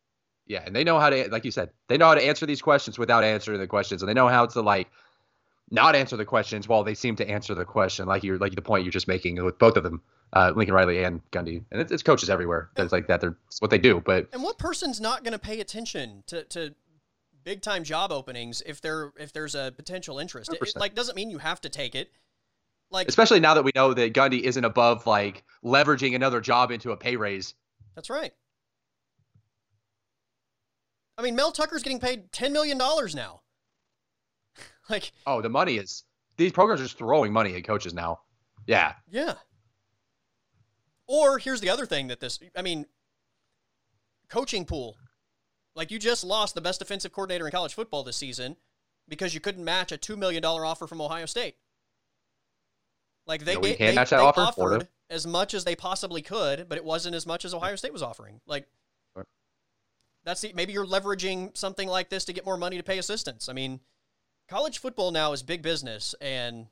[0.47, 2.63] yeah, and they know how to, like you said, they know how to answer these
[2.63, 4.89] questions without answering the questions, and they know how to like
[5.71, 8.07] not answer the questions while they seem to answer the question.
[8.07, 10.01] Like you're like the point you're just making with both of them,
[10.33, 12.71] uh, Lincoln Riley and Gundy, and it's, it's coaches everywhere.
[12.77, 13.21] That's like that.
[13.21, 14.03] They're what they do.
[14.05, 16.75] But And what person's not going to pay attention to, to
[17.45, 20.53] big time job openings if there if there's a potential interest?
[20.53, 22.11] It, it, like doesn't mean you have to take it.
[22.91, 26.93] Like especially now that we know that Gundy isn't above like leveraging another job into
[26.93, 27.55] a pay raise.
[27.97, 28.33] that's right.
[31.19, 33.41] I mean, Mel Tucker's getting paid ten million dollars now.
[34.91, 36.05] like, Oh, the money is
[36.37, 38.21] these programs are just throwing money at coaches now.
[38.67, 39.35] Yeah, yeah.
[41.07, 42.39] Or here's the other thing that this.
[42.57, 42.85] I mean,
[44.29, 44.97] coaching pool.
[45.75, 48.57] Like you just lost the best defensive coordinator in college football this season
[49.09, 51.57] because you couldn't match a two million dollar offer from Ohio State.
[53.27, 54.41] Like they You know, we can't they, match that they offer?
[54.41, 54.89] offered Florida?
[55.11, 58.03] as much as they possibly could, but it wasn't as much as Ohio State was
[58.03, 58.41] offering.
[58.47, 58.67] Like
[60.25, 63.49] that's the, maybe you're leveraging something like this to get more money to pay assistants.
[63.49, 63.79] I mean,
[64.49, 66.67] college football now is big business, and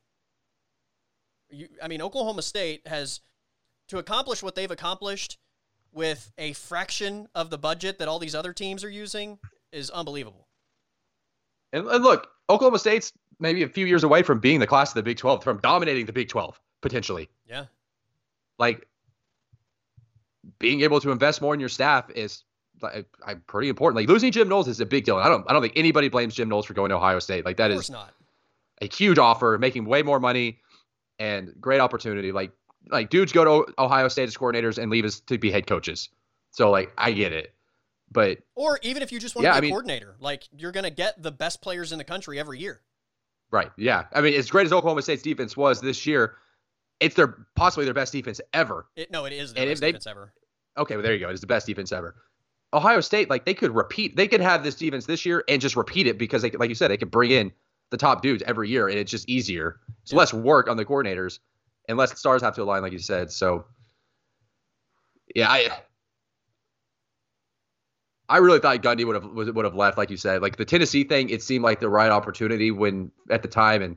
[1.50, 3.20] you, I mean, Oklahoma State has
[3.88, 5.38] to accomplish what they've accomplished
[5.92, 9.38] with a fraction of the budget that all these other teams are using
[9.72, 10.48] is unbelievable.
[11.72, 14.94] and, and look, Oklahoma State's maybe a few years away from being the class of
[14.94, 17.28] the Big Twelve, from dominating the Big Twelve potentially.
[17.48, 17.66] Yeah.
[18.58, 18.86] Like
[20.58, 22.44] being able to invest more in your staff is
[22.84, 23.96] like, I, pretty important.
[23.96, 25.16] Like losing Jim Knowles is a big deal.
[25.16, 27.44] I don't I don't think anybody blames Jim Knowles for going to Ohio State.
[27.44, 28.12] Like that of is not.
[28.80, 30.60] a huge offer, making way more money
[31.18, 32.32] and great opportunity.
[32.32, 32.52] Like
[32.90, 36.08] like dudes go to Ohio State as coordinators and leave as to be head coaches.
[36.50, 37.52] So like I get it.
[38.12, 40.70] But Or even if you just want Yeah, to I be a coordinator, like you're
[40.72, 42.80] going to get the best players in the country every year.
[43.50, 44.04] right, yeah.
[44.12, 46.36] I mean, as great as Oklahoma State's defense was this year,
[47.00, 48.86] it's their possibly their best defense ever.
[48.94, 50.32] It, no, it is the And best they- defense ever.
[50.76, 51.28] Okay, well there you go.
[51.30, 52.14] It's the best defense ever.
[52.74, 55.76] Ohio State, like they could repeat, they could have this defense this year and just
[55.76, 57.52] repeat it because they, could- like you said, they could bring in
[57.90, 59.78] the top dudes every year, and it's just easier.
[60.02, 60.18] It's Yeah.
[60.18, 61.38] less work on the coordinators,
[61.88, 63.30] and less stars have to align, like you said.
[63.30, 63.64] So,
[65.34, 65.70] yeah, I,
[68.28, 70.40] I really thought Gundy would have would have left, like you said.
[70.42, 73.96] Like the Tennessee thing, it seemed like the right opportunity when at the time, and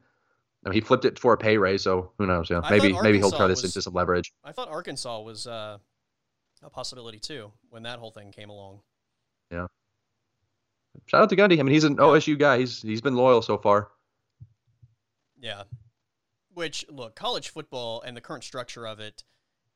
[0.66, 1.82] I mean, he flipped it for a pay raise.
[1.82, 2.50] So who knows?
[2.50, 4.34] Yeah, maybe maybe he'll turn this was- into some leverage.
[4.44, 5.78] I thought Arkansas was uh,
[6.64, 8.82] a possibility too when that whole thing came along.
[9.52, 9.68] Yeah.
[11.06, 11.60] Shout out to Gundy.
[11.60, 12.58] I mean, he's an OSU guy.
[12.60, 13.90] He's he's been loyal so far.
[15.40, 15.64] Yeah.
[16.54, 19.24] Which look, college football and the current structure of it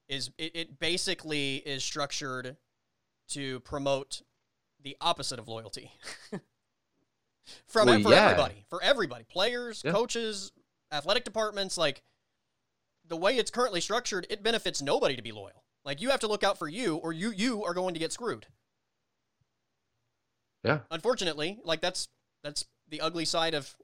[0.10, 2.58] is it, it basically is structured
[3.30, 4.24] to promote
[4.84, 5.92] the opposite of loyalty.
[7.68, 8.26] From Well, for yeah.
[8.30, 8.66] everybody.
[8.70, 9.24] For everybody.
[9.24, 9.92] Players, Yeah.
[9.92, 10.52] coaches,
[10.92, 12.02] athletic departments, like
[13.08, 15.64] the way it's currently structured, it benefits nobody to be loyal.
[15.84, 18.12] Like you have to look out for you or you you are going to get
[18.12, 18.48] screwed.
[20.64, 20.80] Yeah.
[20.92, 22.08] Unfortunately, like that's
[22.44, 23.76] that's the ugly side of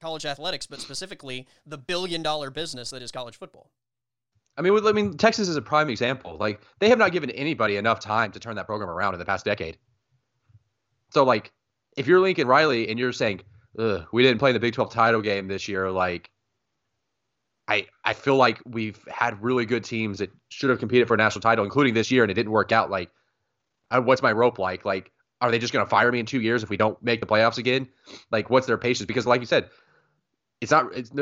[0.00, 3.70] college athletics, but specifically the billion dollar business that is college football.
[4.56, 6.36] I mean, I mean, Texas is a prime example.
[6.38, 9.24] Like they have not given anybody enough time to turn that program around in the
[9.24, 9.78] past decade.
[11.10, 11.52] So, like,
[11.96, 13.40] if you're Lincoln Riley and you're saying,
[13.78, 16.30] Ugh, "We didn't play in the Big 12 title game this year," like,
[17.68, 21.18] I I feel like we've had really good teams that should have competed for a
[21.18, 22.90] national title, including this year, and it didn't work out.
[22.90, 23.10] Like,
[23.90, 24.84] I, what's my rope like?
[24.84, 27.20] Like, are they just going to fire me in two years if we don't make
[27.20, 27.88] the playoffs again?
[28.30, 29.06] Like, what's their patience?
[29.06, 29.68] Because, like you said,
[30.60, 30.96] it's not.
[30.96, 31.12] It's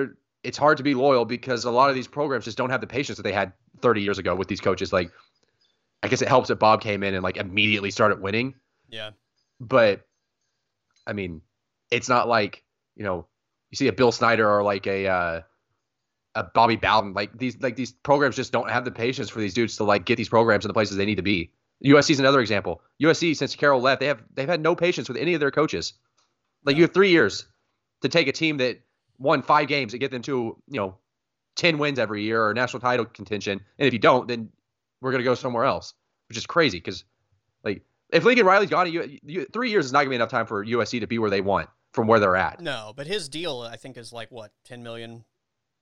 [0.45, 2.87] it's hard to be loyal because a lot of these programs just don't have the
[2.87, 4.93] patience that they had 30 years ago with these coaches.
[4.93, 5.11] Like,
[6.05, 8.55] I guess it helps that Bob came in and like immediately started winning.
[8.89, 9.11] Yeah.
[9.59, 10.07] But
[11.05, 11.43] I mean,
[11.91, 12.63] it's not like,
[12.95, 13.27] you know,
[13.71, 15.41] you see a Bill Snyder or like a uh,
[16.37, 17.15] a Bobby Bowden.
[17.15, 20.05] Like these like these programs just don't have the patience for these dudes to like
[20.05, 21.51] get these programs in the places they need to be.
[21.85, 22.83] USC is another example.
[23.03, 25.95] USC since Carroll left, they have they've had no patience with any of their coaches.
[26.65, 27.47] Like you have three years
[28.03, 28.81] to take a team that
[29.19, 30.97] won five games and get them to you know
[31.57, 34.51] ten wins every year or national title contention, and if you don't, then
[35.01, 35.95] we're gonna go somewhere else,
[36.29, 37.05] which is crazy because
[37.65, 40.47] like if Lincoln Riley's gone, you, you, three years is not gonna be enough time
[40.47, 42.61] for USC to be where they want from where they're at.
[42.61, 45.25] No, but his deal I think is like what ten million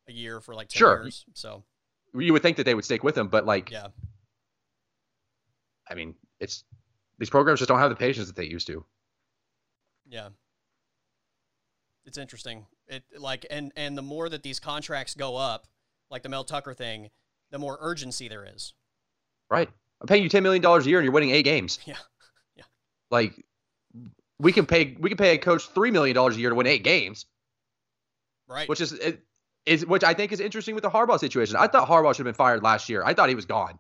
[0.09, 1.03] a year for like ten Sure.
[1.03, 1.25] years.
[1.35, 1.65] So
[2.15, 3.89] You would think that they would stick with him, but like yeah,
[5.91, 6.65] I mean, it's
[7.19, 8.85] these programs just don't have the patience that they used to.
[10.09, 10.29] yeah.
[12.07, 12.67] It's interesting.
[12.87, 15.67] It like and and the more that these contracts go up,
[16.11, 17.09] like the Mel Tucker thing,
[17.51, 18.75] the more urgency there is.
[19.51, 19.71] Right.
[20.03, 21.79] I'm paying you ten million dollars a year and you're winning eight games.
[21.87, 21.97] Yeah.
[22.57, 22.65] Yeah.
[23.11, 23.33] Like
[24.39, 26.67] we can pay we can pay a coach three million dollars a year to win
[26.67, 27.25] eight games,
[28.47, 28.69] Right.
[28.69, 29.21] which is it,
[29.67, 31.57] is which I think is interesting with the Harbaugh situation.
[31.57, 33.03] I thought Harbaugh should have been fired last year.
[33.05, 33.79] I thought he was gone.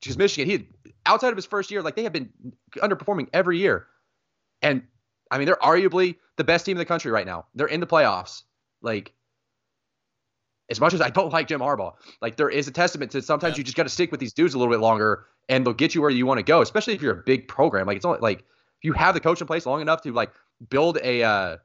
[0.00, 0.68] Because Michigan, he
[1.06, 2.30] outside of his first year, like they have been
[2.76, 3.86] underperforming every year.
[4.62, 4.82] And
[5.30, 7.46] I mean, they're arguably the best team in the country right now.
[7.54, 8.42] They're in the playoffs.
[8.82, 9.12] Like
[10.70, 13.54] as much as I don't like Jim Harbaugh, like there is a testament to sometimes
[13.54, 13.58] Yeah.
[13.58, 15.94] you just got to stick with these dudes a little bit longer and they'll get
[15.94, 17.86] you where you want to go, especially if you're a big program.
[17.86, 20.30] Like it's only like if you have the coach in place long enough to like
[20.68, 21.56] build a uh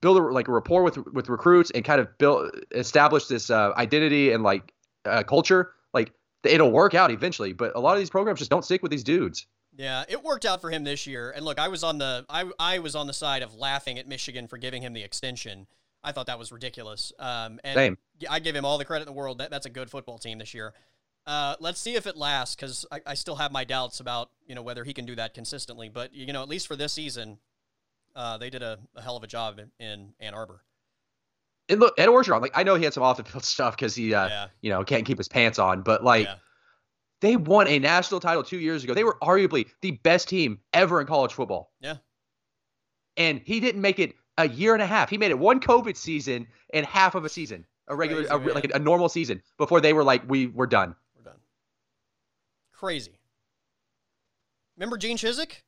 [0.00, 3.72] build a, like a rapport with with recruits and kind of build establish this uh,
[3.76, 4.72] identity and like
[5.04, 6.12] uh, culture, like
[6.44, 7.52] it'll work out eventually.
[7.52, 9.46] But a lot of these programs just don't stick with these dudes.
[9.76, 11.30] Yeah, it worked out for him this year.
[11.30, 14.08] And look, I was on the I I was on the side of laughing at
[14.08, 15.66] Michigan for giving him the extension.
[16.02, 17.12] I thought that was ridiculous.
[17.18, 17.98] Um, and Same.
[18.30, 19.38] I give him all the credit in the world.
[19.38, 20.72] That, that's a good football team this year.
[21.26, 24.54] Uh, let's see if it lasts because I, I still have my doubts about you
[24.54, 25.88] know whether he can do that consistently.
[25.88, 27.38] But you know, at least for this season,
[28.16, 30.62] uh, they did a, a hell of a job in, in Ann Arbor.
[31.68, 33.94] And look, Ed Orgeron, like I know he had some off the field stuff because
[33.94, 36.36] he, uh, yeah, you know, can't keep his pants on, but like yeah,
[37.20, 38.94] they won a national title two years ago.
[38.94, 41.72] They were arguably the best team ever in college football.
[41.80, 41.96] Yeah.
[43.16, 45.08] And he didn't make it a year and a half.
[45.10, 48.54] He made it one COVID season and half of a season, a regular, Crazy, a,
[48.54, 50.94] like a, a normal season before they were like, we were done.
[51.16, 51.40] we're done.
[52.72, 53.12] Crazy.
[54.76, 55.62] Remember Gene Chizik?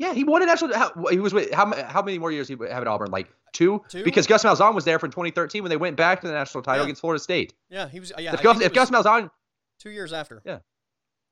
[0.00, 0.74] Yeah, he won a national.
[0.74, 3.10] How, he was with how how many more years he have at Auburn?
[3.10, 3.82] Like two?
[3.90, 4.02] Two?
[4.02, 6.80] Because Gus Malzahn was there from 2013 when they went back to the national title
[6.80, 6.84] Yeah.
[6.84, 7.52] against Florida State.
[7.68, 8.10] Yeah, he was.
[8.18, 9.30] Yeah, if Gus, if Gus Malzahn
[9.78, 10.40] two years after.
[10.46, 10.60] Yeah,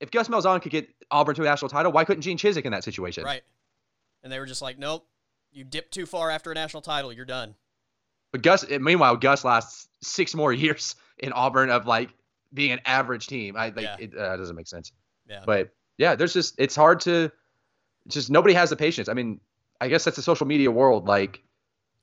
[0.00, 2.72] if Gus Malzahn could get Auburn to a national title, why couldn't Gene Chizik in
[2.72, 3.24] that situation?
[3.24, 3.42] Right.
[4.22, 5.06] And they were just like, nope,
[5.50, 7.54] you dip too far after a national title, you're done.
[8.32, 12.10] But Gus, meanwhile, Gus lasts six more years in Auburn of like
[12.52, 13.56] being an average team.
[13.56, 13.96] I like Yeah.
[13.98, 14.92] it uh, doesn't make sense.
[15.26, 15.42] Yeah.
[15.46, 17.32] But yeah, there's just it's hard to
[18.09, 19.09] just nobody has the patience.
[19.09, 19.40] I mean,
[19.80, 21.06] I guess that's the social media world.
[21.06, 21.42] Like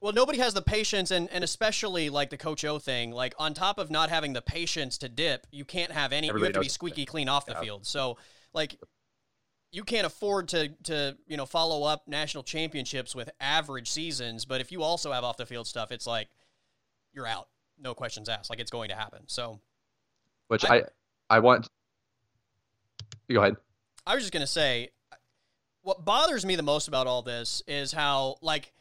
[0.01, 3.11] Well, nobody has the patience, and, and especially like the Coach O thing.
[3.11, 6.29] Like on top of not having the patience to dip, you can't have any.
[6.29, 7.61] Everybody you have to be squeaky clean off the Yeah.
[7.61, 7.85] field.
[7.85, 8.17] So
[8.53, 8.77] like,
[9.71, 14.45] you can't afford to to you know follow up national championships with average seasons.
[14.45, 16.29] But if you also have off the field stuff, it's like
[17.13, 17.47] you're out.
[17.77, 18.49] No questions asked.
[18.49, 19.23] Like it's going to happen.
[19.27, 19.59] So
[20.47, 20.83] which I- I
[21.29, 21.67] I, want.
[23.29, 23.55] Go ahead.
[24.05, 24.91] I was just gonna say,
[25.85, 28.73] what bothers me the most about all this is how, like,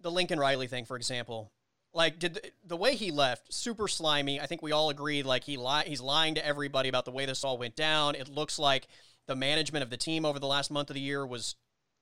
[0.00, 1.50] the Lincoln Riley thing, for example,
[1.92, 4.40] like, did the, the way he left super slimy?
[4.40, 7.26] I think we all agreed, like, he li- he's lying to everybody about the way
[7.26, 8.14] this all went down.
[8.14, 8.86] It looks like
[9.26, 11.56] the management of the team over the last month of the year was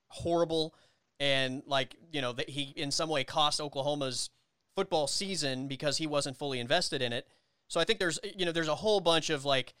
[0.09, 0.75] horrible,
[1.19, 4.29] and like, you know, that he in some way cost Oklahoma's
[4.75, 7.27] football season because he wasn't fully invested in it.
[7.67, 9.73] So I think there's, you know, there's a whole bunch of like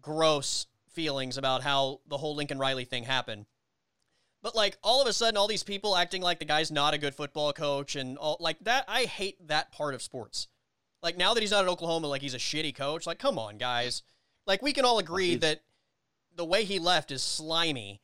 [0.00, 3.46] gross feelings about how the whole Lincoln Riley thing happened.
[4.42, 6.98] But like all of a sudden, all these people acting like the guy's not a
[6.98, 8.84] good football coach and all like that.
[8.86, 10.48] I hate that part of sports.
[11.02, 13.06] Like now that he's not at Oklahoma, like he's a shitty coach.
[13.06, 14.02] Like, come on, guys.
[14.46, 15.62] Like we can all agree that
[16.34, 18.00] the way he left is slimy,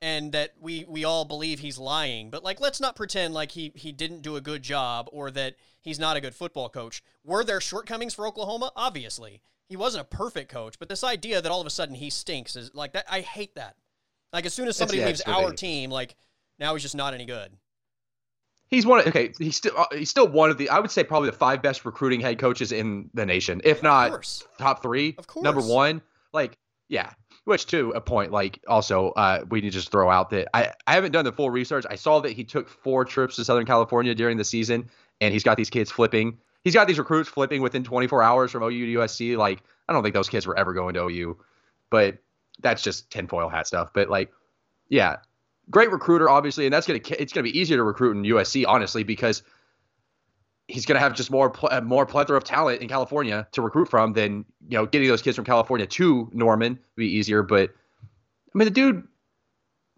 [0.00, 2.30] and that we we all believe he's lying.
[2.30, 5.56] But like, let's not pretend like he he didn't do a good job or that
[5.80, 7.02] he's not a good football coach.
[7.24, 8.72] Were there shortcomings for Oklahoma?
[8.76, 10.78] Obviously, he wasn't a perfect coach.
[10.78, 13.06] But this idea that all of a sudden he stinks is like that.
[13.10, 13.76] I hate that.
[14.32, 16.16] Like as soon as somebody leaves our team, like
[16.58, 17.50] now he's just not any good.
[18.68, 19.00] He's one.
[19.00, 20.70] Of, okay, he's still uh, he's still one of the.
[20.70, 23.82] I would say probably the five best recruiting head coaches in the nation, if Of
[23.82, 24.44] not course.
[24.58, 25.14] top three.
[25.18, 26.00] Of course, number one.
[26.32, 26.56] Like,
[26.88, 27.10] yeah,
[27.44, 30.72] which to a point, like also uh, we need to just throw out that I,
[30.86, 31.84] I haven't done the full research.
[31.90, 34.88] I saw that he took four trips to Southern California during the season,
[35.20, 36.38] and he's got these kids flipping.
[36.64, 39.36] He's got these recruits flipping within 24 hours from OU to USC.
[39.36, 41.36] Like I don't think those kids were ever going to OU,
[41.90, 42.16] but
[42.62, 43.90] that's just tinfoil hat stuff.
[43.92, 44.30] But like,
[44.88, 45.16] yeah,
[45.70, 49.02] great recruiter, obviously, and that's gonna it's gonna be easier to recruit in USC, honestly,
[49.02, 49.42] because
[50.68, 53.88] he's to have just more pl- uh, more plethora of talent in California to recruit
[53.88, 57.42] from than you know getting those kids from California to Norman would be easier.
[57.42, 57.70] But
[58.54, 59.06] I mean, the dude,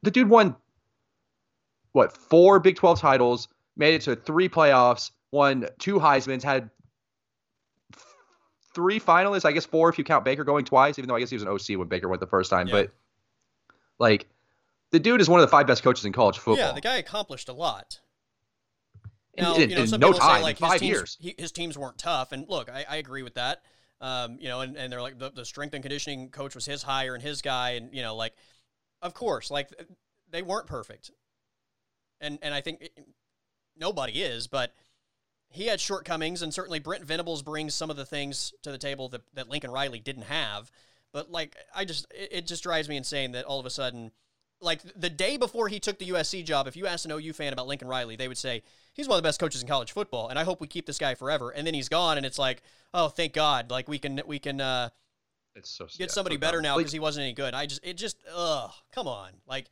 [0.02, 0.56] the dude won
[1.92, 6.70] what four Big Twelve titles, made it to three playoffs, won two Heisman's, had
[8.74, 9.44] three finalists.
[9.44, 11.42] I guess four if you count Baker going twice, even though I guess he was
[11.42, 12.66] an OC when Baker went the first time.
[12.66, 12.72] Yeah.
[12.72, 12.90] But
[13.98, 14.28] like,
[14.90, 16.66] the dude is one of the five best coaches in college football.
[16.66, 18.00] Yeah, the guy accomplished a lot.
[19.36, 21.18] Now, in, you know, some no people time, say like his teams, years.
[21.20, 23.62] He, his teams weren't tough, and look, I, I agree with that.
[24.00, 26.82] Um, you know, and, and they're like the, the strength and conditioning coach was his
[26.82, 28.34] hire and his guy, and you know, like,
[29.02, 29.70] of course, like
[30.30, 31.10] they weren't perfect,
[32.20, 32.92] and and I think it,
[33.76, 34.74] nobody is, but
[35.54, 39.08] he had shortcomings, and certainly Brent Venables brings some of the things to the table
[39.10, 40.70] that, that Lincoln Riley didn't have.
[41.12, 44.10] But like, I just it, it just drives me insane that all of a sudden,
[44.60, 47.52] like the day before he took the USC job, if you asked an OU fan
[47.52, 50.28] about Lincoln Riley, they would say he's one of the best coaches in college football,
[50.28, 51.50] and I hope we keep this guy forever.
[51.50, 54.60] And then he's gone, and it's like, oh, thank God, like we can we can
[54.60, 54.88] uh,
[55.54, 57.54] it's so get somebody better now because like, he wasn't any good.
[57.54, 59.66] I just it just ugh, come on, like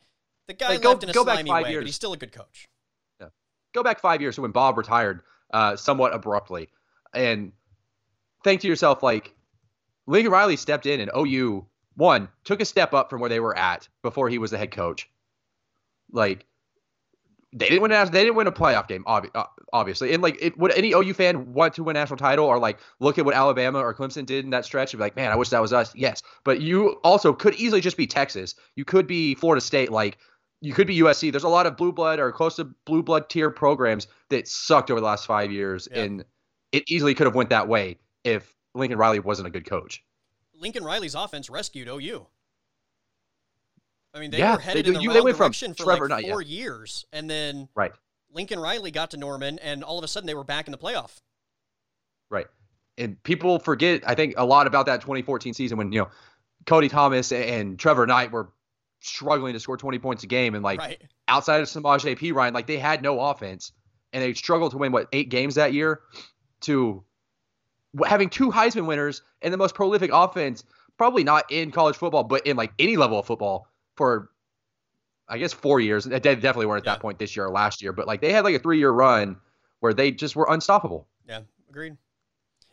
[0.46, 1.82] the guy like, left go, in a go slimy way, years.
[1.82, 2.68] but he's still a good coach.
[3.20, 3.28] Yeah,
[3.74, 5.22] go back five years to when Bob retired,
[5.52, 6.68] uh, somewhat abruptly,
[7.14, 7.52] and
[8.44, 9.34] think to yourself like
[10.06, 13.56] Lincoln Riley stepped in and OU one took a step up from where they were
[13.56, 15.08] at before he was the head coach.
[16.10, 16.46] Like
[17.52, 17.92] they didn't win.
[17.92, 19.20] A, they didn't win a playoff game, uh,
[19.72, 20.14] obviously.
[20.14, 22.78] And like, it, would any OU fan want to win a national title or like
[22.98, 25.36] look at what Alabama or Clemson did in that stretch and be like, man, I
[25.36, 25.94] wish that was us.
[25.94, 28.54] Yes, but you also could easily just be Texas.
[28.74, 29.92] You could be Florida State.
[29.92, 30.16] Like,
[30.62, 31.32] you could be USC.
[31.32, 34.90] There's a lot of blue blood or close to blue blood tier programs that sucked
[34.90, 36.04] over the last five years, yeah.
[36.04, 36.24] and
[36.70, 40.02] it easily could have went that way if Lincoln Riley wasn't a good coach.
[40.54, 42.26] Lincoln Riley's offense rescued OU.
[44.14, 45.84] I mean, they yeah, were headed they, in the you, wrong they went direction from
[45.84, 47.92] for Trevor like four years, and then right.
[48.32, 50.78] Lincoln Riley got to Norman, and all of a sudden they were back in the
[50.78, 51.20] playoff.
[52.30, 52.46] Right,
[52.96, 56.10] and people forget, I think, a lot about that 2014 season when you know
[56.66, 58.52] Cody Thomas and Trevor Knight were
[59.02, 61.02] struggling to score 20 points a game, and like right.
[61.28, 62.32] outside of Samaj P.
[62.32, 63.72] Ryan, like they had no offense,
[64.12, 66.00] and they struggled to win what eight games that year.
[66.62, 67.02] To
[68.06, 70.64] having two Heisman winners and the most prolific offense,
[70.96, 74.30] probably not in college football, but in like any level of football for
[75.28, 76.04] I guess four years.
[76.04, 76.94] They definitely weren't at yeah.
[76.94, 78.90] that point this year or last year, but like they had like a three year
[78.90, 79.36] run
[79.80, 81.08] where they just were unstoppable.
[81.26, 81.96] Yeah, agreed.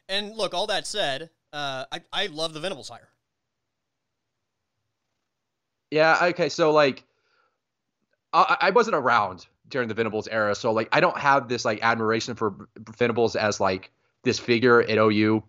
[0.08, 3.10] And look, all that said, uh, I I love the Venables hire.
[5.92, 6.18] Yeah.
[6.22, 6.50] Okay.
[6.50, 7.04] So like,
[8.34, 11.80] I, I wasn't around during the Venables era, so like I don't have this like
[11.82, 12.68] admiration for
[12.98, 13.92] Venables as like
[14.24, 15.44] this figure at OU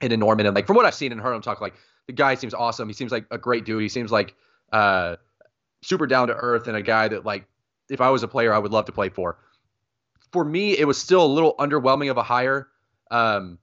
[0.00, 0.46] and in Norman.
[0.46, 1.74] And like from what I've seen and heard him talk, like
[2.06, 2.88] the guy seems awesome.
[2.88, 3.82] He seems like a great dude.
[3.82, 4.34] He seems like
[4.72, 5.16] uh,
[5.82, 7.44] super down to earth and a guy that like
[7.88, 9.38] if I was a player I would love to play for.
[10.32, 12.68] For me, it was still a little underwhelming of a hire,
[13.10, 13.58] um,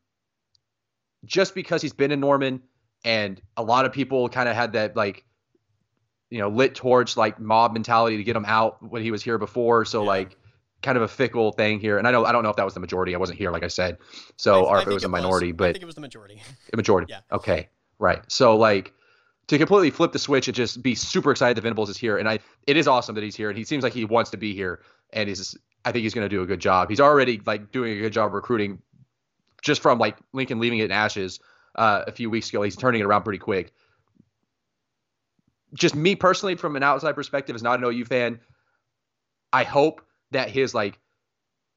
[1.23, 2.61] just because he's been in Norman
[3.05, 5.23] and a lot of people kind of had that like
[6.29, 9.37] you know lit torch like mob mentality to get him out when he was here
[9.37, 9.85] before.
[9.85, 10.07] So yeah.
[10.07, 10.37] like
[10.81, 11.97] kind of a fickle thing here.
[11.97, 13.15] And I know I don't know if that was the majority.
[13.15, 13.97] I wasn't here, like I said.
[14.37, 15.57] So I, or I if it was a minority, was.
[15.57, 16.41] but I think it was the majority.
[16.73, 17.07] A majority.
[17.09, 17.19] yeah.
[17.31, 17.69] Okay.
[17.99, 18.21] Right.
[18.27, 18.93] So like
[19.47, 22.17] to completely flip the switch and just be super excited that Venables is here.
[22.17, 24.37] And I, it is awesome that he's here, and he seems like he wants to
[24.37, 25.57] be here, and he's.
[25.85, 26.89] I think he's going to do a good job.
[26.89, 28.81] He's already like doing a good job recruiting,
[29.61, 31.39] just from like Lincoln leaving it in ashes
[31.75, 32.61] uh, a few weeks ago.
[32.61, 33.71] He's turning it around pretty quick.
[35.73, 38.39] Just me personally, from an outside perspective, as not an OU fan,
[39.51, 40.01] I hope
[40.31, 40.99] that his like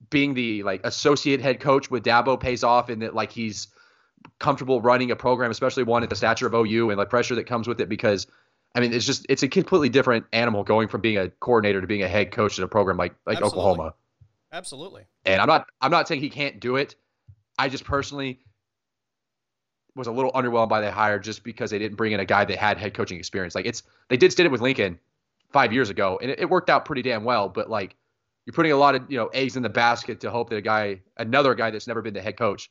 [0.09, 3.69] being the like associate head coach with Dabo pays off, and that like he's
[4.39, 7.47] comfortable running a program, especially one at the stature of OU and the pressure that
[7.47, 7.89] comes with it.
[7.89, 8.27] Because
[8.75, 11.87] I mean, it's just it's a completely different animal going from being a coordinator to
[11.87, 13.61] being a head coach at a program like like Absolutely.
[13.61, 13.95] Oklahoma.
[14.53, 15.03] Absolutely.
[15.25, 16.95] And I'm not I'm not saying he can't do it.
[17.59, 18.41] I just personally
[20.01, 22.45] was a little underwhelmed by the hire just because they didn't bring in a guy
[22.45, 23.55] that had head coaching experience.
[23.55, 24.99] Like it's they did did it with Lincoln
[25.53, 27.49] five years ago, and it, it worked out pretty damn well.
[27.49, 27.95] But like
[28.47, 30.63] you're putting a lot of you know eggs in the basket to hope that a
[30.63, 32.71] guy, another guy that's never been the head coach,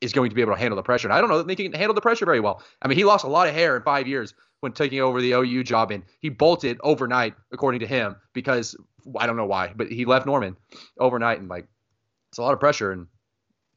[0.00, 1.06] is going to be able to handle the pressure.
[1.06, 2.62] And I don't know that they can handle the pressure very well.
[2.80, 5.32] I mean, he lost a lot of hair in five years when taking over the
[5.32, 8.74] OU job, and he bolted overnight, according to him, because
[9.18, 10.56] I don't know why, but he left Norman
[10.98, 11.66] overnight, and like
[12.30, 13.06] it's a lot of pressure, and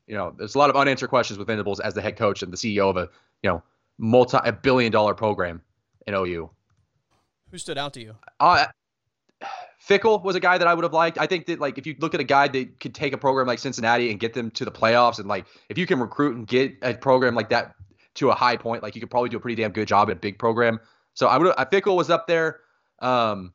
[0.08, 2.51] you know, there's a lot of unanswered questions with Venables as the head coach and
[2.51, 3.10] the CEO of a
[3.43, 3.62] you know
[3.97, 5.62] multi a billion dollar program,
[6.08, 6.49] in OU.
[7.51, 8.16] Who stood out to you?
[8.39, 8.66] Uh,
[9.88, 11.18] Fickell was a guy that I would have liked.
[11.18, 13.47] I think that like if you look at a guy that could take a program
[13.47, 16.47] like Cincinnati and get them to the playoffs, and like if you can recruit and
[16.47, 17.76] get a program like that
[18.16, 20.18] to a high point, like you could probably do a pretty damn good job at
[20.18, 20.80] a big program.
[21.14, 22.62] So I would I Fickell was up there.
[22.99, 23.53] Um,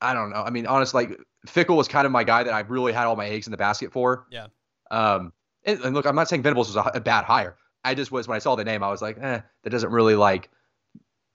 [0.00, 0.42] I don't know.
[0.42, 3.16] I mean, honestly, like Fickell was kind of my guy that I really had all
[3.16, 4.26] my eggs in the basket for.
[4.30, 4.46] Yeah.
[4.90, 5.32] Um,
[5.68, 7.56] and, look, I'm not saying Venables was a, a, bad hire.
[7.84, 10.14] I just was when I saw the name, I was like, eh, that doesn't really
[10.14, 10.50] like,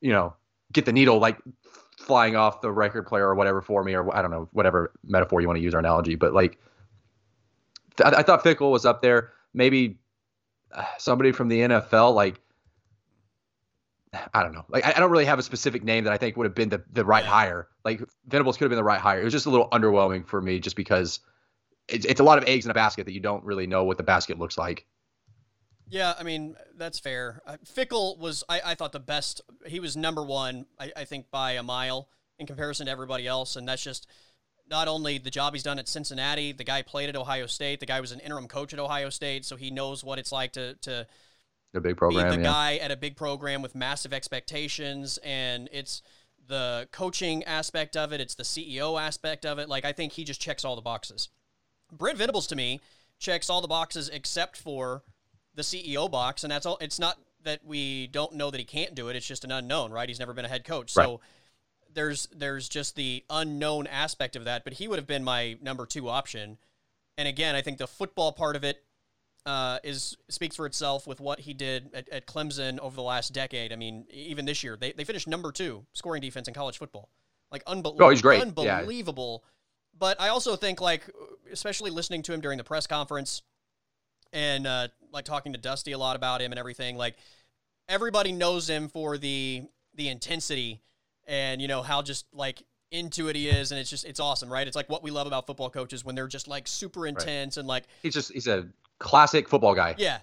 [0.01, 0.33] you know,
[0.71, 1.37] get the needle like
[1.97, 5.41] flying off the record player or whatever for me, or I don't know, whatever metaphor
[5.41, 6.15] you want to use or analogy.
[6.15, 6.59] But like,
[7.97, 9.31] th- I thought Fickell was up there.
[9.53, 9.99] Maybe
[10.71, 12.39] uh, somebody from the NFL, like,
[14.33, 14.65] I don't know.
[14.69, 16.69] Like, I, I, don't really have a specific name that I think would have been
[16.69, 17.67] the, the right hire.
[17.83, 19.21] Like, Venables could have been the right hire.
[19.21, 21.19] It was just a little underwhelming for me just because
[21.87, 23.97] it's, it's a lot of eggs in a basket that you don't really know what
[23.97, 24.85] the basket looks like.
[25.89, 27.41] Yeah, I mean that's fair.
[27.45, 29.41] Uh, Fickell was, I, I, thought, the best.
[29.67, 32.07] He was number one, I, I, think, by a mile
[32.39, 34.07] in comparison to everybody else, and that's just
[34.69, 36.51] not only the job he's done at Cincinnati.
[36.51, 37.79] The guy played at Ohio State.
[37.79, 40.53] The guy was an interim coach at Ohio State, so he knows what it's like
[40.53, 41.05] to to
[41.75, 42.29] a big program.
[42.29, 42.49] Be the yeah.
[42.49, 46.01] guy at a big program with massive expectations, and it's
[46.47, 48.21] the coaching aspect of it.
[48.21, 49.69] It's the CEO aspect of it.
[49.69, 51.29] Like I think he just checks all the boxes.
[51.97, 52.81] Brent Venables to me
[53.19, 55.03] checks all the boxes except for
[55.55, 56.77] the CEO box, and that's all.
[56.81, 59.15] It's not that we don't know that he can't do it.
[59.15, 60.07] It's just an unknown, right?
[60.07, 61.05] He's never been a head coach, right.
[61.05, 61.21] so
[61.93, 64.63] there's there's just the unknown aspect of that.
[64.63, 66.57] But he would have been my number two option.
[67.17, 68.83] And again, I think the football part of it
[69.45, 73.33] uh, is speaks for itself with what he did at, at, Clemson over the last
[73.33, 73.73] decade.
[73.73, 77.09] I mean, even this year, they, they finished number two scoring defense in college football.
[77.51, 78.07] Like unbelievable.
[78.07, 78.41] Oh, he's great.
[78.41, 79.43] Unbelievable.
[79.97, 81.09] But I also think, like,
[81.51, 83.43] especially listening to him during the press conference
[84.31, 87.15] and uh, like talking to Dusty a lot about him and everything, like
[87.87, 89.63] everybody knows him for the
[89.95, 90.81] the intensity
[91.27, 93.71] and you know how just like into it he is.
[93.71, 94.67] And it's just it's awesome right?
[94.67, 97.61] It's like what we love about football coaches when they're just like super intense right.
[97.61, 98.67] and like he's just he's a
[98.99, 99.95] classic football guy.
[99.97, 100.19] Yeah.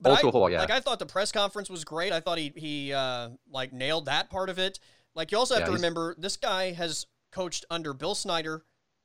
[0.00, 0.58] But old school football yeah.
[0.58, 2.12] like i thought the press conference was great.
[2.12, 4.80] I thought he he uh like nailed that part of it.
[5.14, 8.64] Like you also have yeah, to remember this guy has coached under bill snyder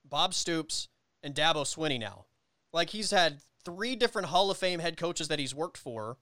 [0.09, 0.87] bob stoops
[1.23, 2.25] and dabo swinney now
[2.73, 6.17] like he's had three different hall of fame head coaches that he's worked for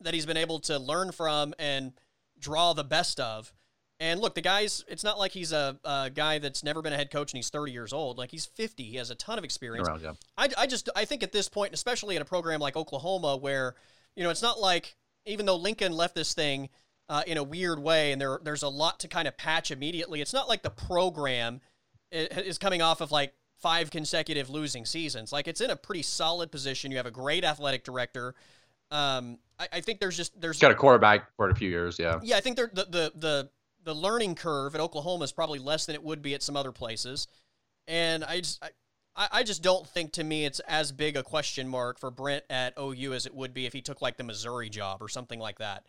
[0.00, 1.92] that he's been able to learn from and
[2.38, 3.52] draw the best of.
[4.00, 6.96] And look, the guy's, it's not like he's a, a, guy that's never been a
[6.96, 8.16] head coach and he's 30 years old.
[8.16, 8.84] Like he's 50.
[8.84, 9.88] He has a ton of experience.
[9.88, 10.12] Around, yeah.
[10.36, 13.74] I, I just, I think at this point, especially at a program like Oklahoma, where,
[14.14, 14.94] you know, it's not like,
[15.26, 16.68] even though Lincoln left this thing
[17.08, 20.20] uh, in a weird way and there, there's a lot to kind of patch immediately,
[20.20, 21.60] it's not like the program
[22.10, 25.32] is coming off of like five consecutive losing seasons.
[25.32, 26.90] Like it's in a pretty solid position.
[26.90, 28.34] You have a great athletic director.
[28.90, 31.98] Um, I, I think there's just there's got a quarterback for a few years.
[31.98, 32.20] Yeah.
[32.22, 33.50] Yeah, I think the the the
[33.84, 36.72] the learning curve at Oklahoma is probably less than it would be at some other
[36.72, 37.26] places,
[37.86, 38.62] and I just.
[38.62, 38.70] I,
[39.32, 42.74] I just don't think to me it's as big a question mark for Brent at
[42.78, 45.58] OU as it would be if he took like the Missouri job or something like
[45.58, 45.84] that.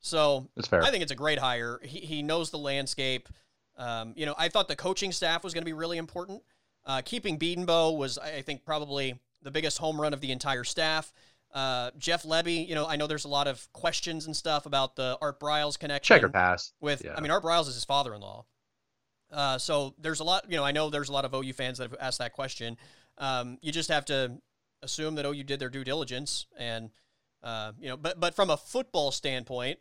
[0.00, 0.50] So.
[0.86, 1.80] I think it's a great hire.
[1.82, 3.30] He, he knows the landscape.
[3.76, 6.42] Um, you know, I thought the coaching staff was going to be really important.
[6.86, 11.12] Uh, keeping Bedenbaugh was, I think, probably the biggest home run of the entire staff.
[11.52, 14.96] Uh, Jeff Lebby, you know, I know there's a lot of questions and stuff about
[14.96, 16.14] the Art Briles connection.
[16.14, 16.72] Check or pass.
[16.80, 17.14] With, yeah.
[17.16, 18.44] I mean, Art Briles is his father-in-law.
[19.32, 21.78] Uh, so there's a lot, you know, I know there's a lot of OU fans
[21.78, 22.76] that have asked that question.
[23.18, 24.38] Um, you just have to
[24.82, 26.90] assume that OU did their due diligence, and
[27.42, 29.78] uh, you know, but but from a football standpoint,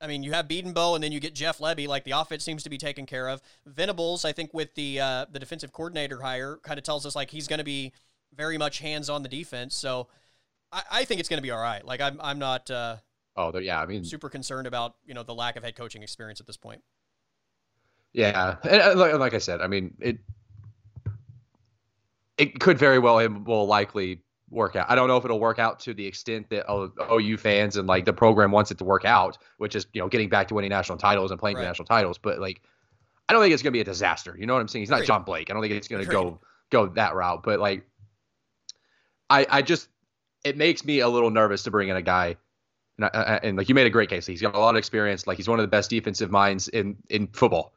[0.00, 1.88] I mean, you have Bedenbaugh, and then you get Jeff Lebby.
[1.88, 3.40] Like the offense seems to be taken care of.
[3.64, 7.30] Venables, I think, with the uh, the defensive coordinator hire, kind of tells us like
[7.30, 7.92] he's going to be
[8.34, 9.74] very much hands on the defense.
[9.74, 10.08] So
[10.70, 11.84] I, I think it's going to be all right.
[11.84, 12.70] Like I'm, I'm not.
[12.70, 12.96] Uh,
[13.36, 13.80] oh, yeah.
[13.80, 16.58] I mean, super concerned about you know the lack of head coaching experience at this
[16.58, 16.82] point.
[18.12, 20.18] Yeah, and like I said, I mean it.
[22.38, 24.20] It could very well it will likely
[24.50, 24.86] work out.
[24.88, 28.04] I don't know if it'll work out to the extent that OU fans and like
[28.04, 30.70] the program wants it to work out, which is you know getting back to winning
[30.70, 31.62] national titles and playing right.
[31.62, 32.18] for national titles.
[32.18, 32.62] But like,
[33.28, 34.36] I don't think it's going to be a disaster.
[34.38, 34.82] You know what I'm saying?
[34.82, 35.06] He's not Agreed.
[35.06, 35.50] John Blake.
[35.50, 36.40] I don't think it's going to go
[36.70, 37.42] go that route.
[37.42, 37.84] But like,
[39.28, 39.88] I I just
[40.44, 42.36] it makes me a little nervous to bring in a guy.
[42.98, 44.26] And, I, and like you made a great case.
[44.26, 45.26] He's got a lot of experience.
[45.26, 47.74] Like he's one of the best defensive minds in in football.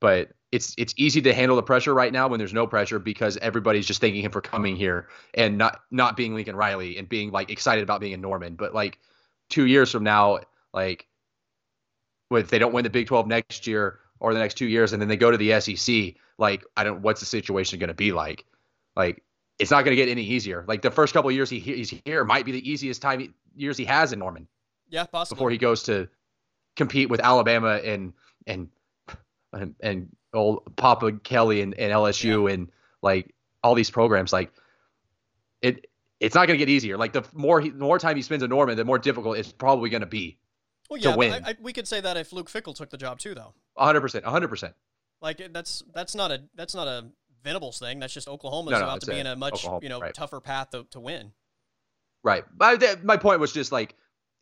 [0.00, 3.36] But it's it's easy to handle the pressure right now when there's no pressure because
[3.38, 7.32] everybody's just thanking him for coming here and not not being Lincoln Riley and being
[7.32, 8.54] like excited about being a Norman.
[8.54, 9.00] But like
[9.48, 10.38] two years from now,
[10.72, 11.08] like
[12.30, 15.02] if they don't win the Big 12 next year or the next two years, and
[15.02, 18.12] then they go to the SEC, like I don't, what's the situation going to be
[18.12, 18.44] like?
[18.94, 19.24] Like
[19.58, 20.64] it's not going to get any easier.
[20.68, 23.76] Like the first couple years he he's here might be the easiest time he, years
[23.76, 24.46] he has in Norman.
[24.88, 25.34] Yeah, possible.
[25.34, 26.08] Before he goes to
[26.76, 28.12] compete with Alabama and
[28.46, 28.68] and
[29.52, 32.54] and, and old Papa Kelly and, and LSU yeah.
[32.54, 34.52] and like all these programs, like
[35.62, 35.86] it
[36.20, 36.96] it's not going to get easier.
[36.96, 39.52] Like the more he, the more time he spends in Norman, the more difficult it's
[39.52, 40.38] probably going to be.
[40.90, 41.32] Well, yeah, to win.
[41.32, 43.54] I, I, we could say that if Luke Fickell took the job too, though.
[43.76, 44.74] hundred percent, hundred percent.
[45.20, 47.06] Like that's that's not a that's not a
[47.42, 48.00] Venables thing.
[48.00, 50.14] That's just Oklahoma's no, no, about to be in a much Oklahoma, you know right.
[50.14, 51.32] tougher path to, to win.
[52.22, 52.44] Right.
[52.56, 53.94] But my point was just like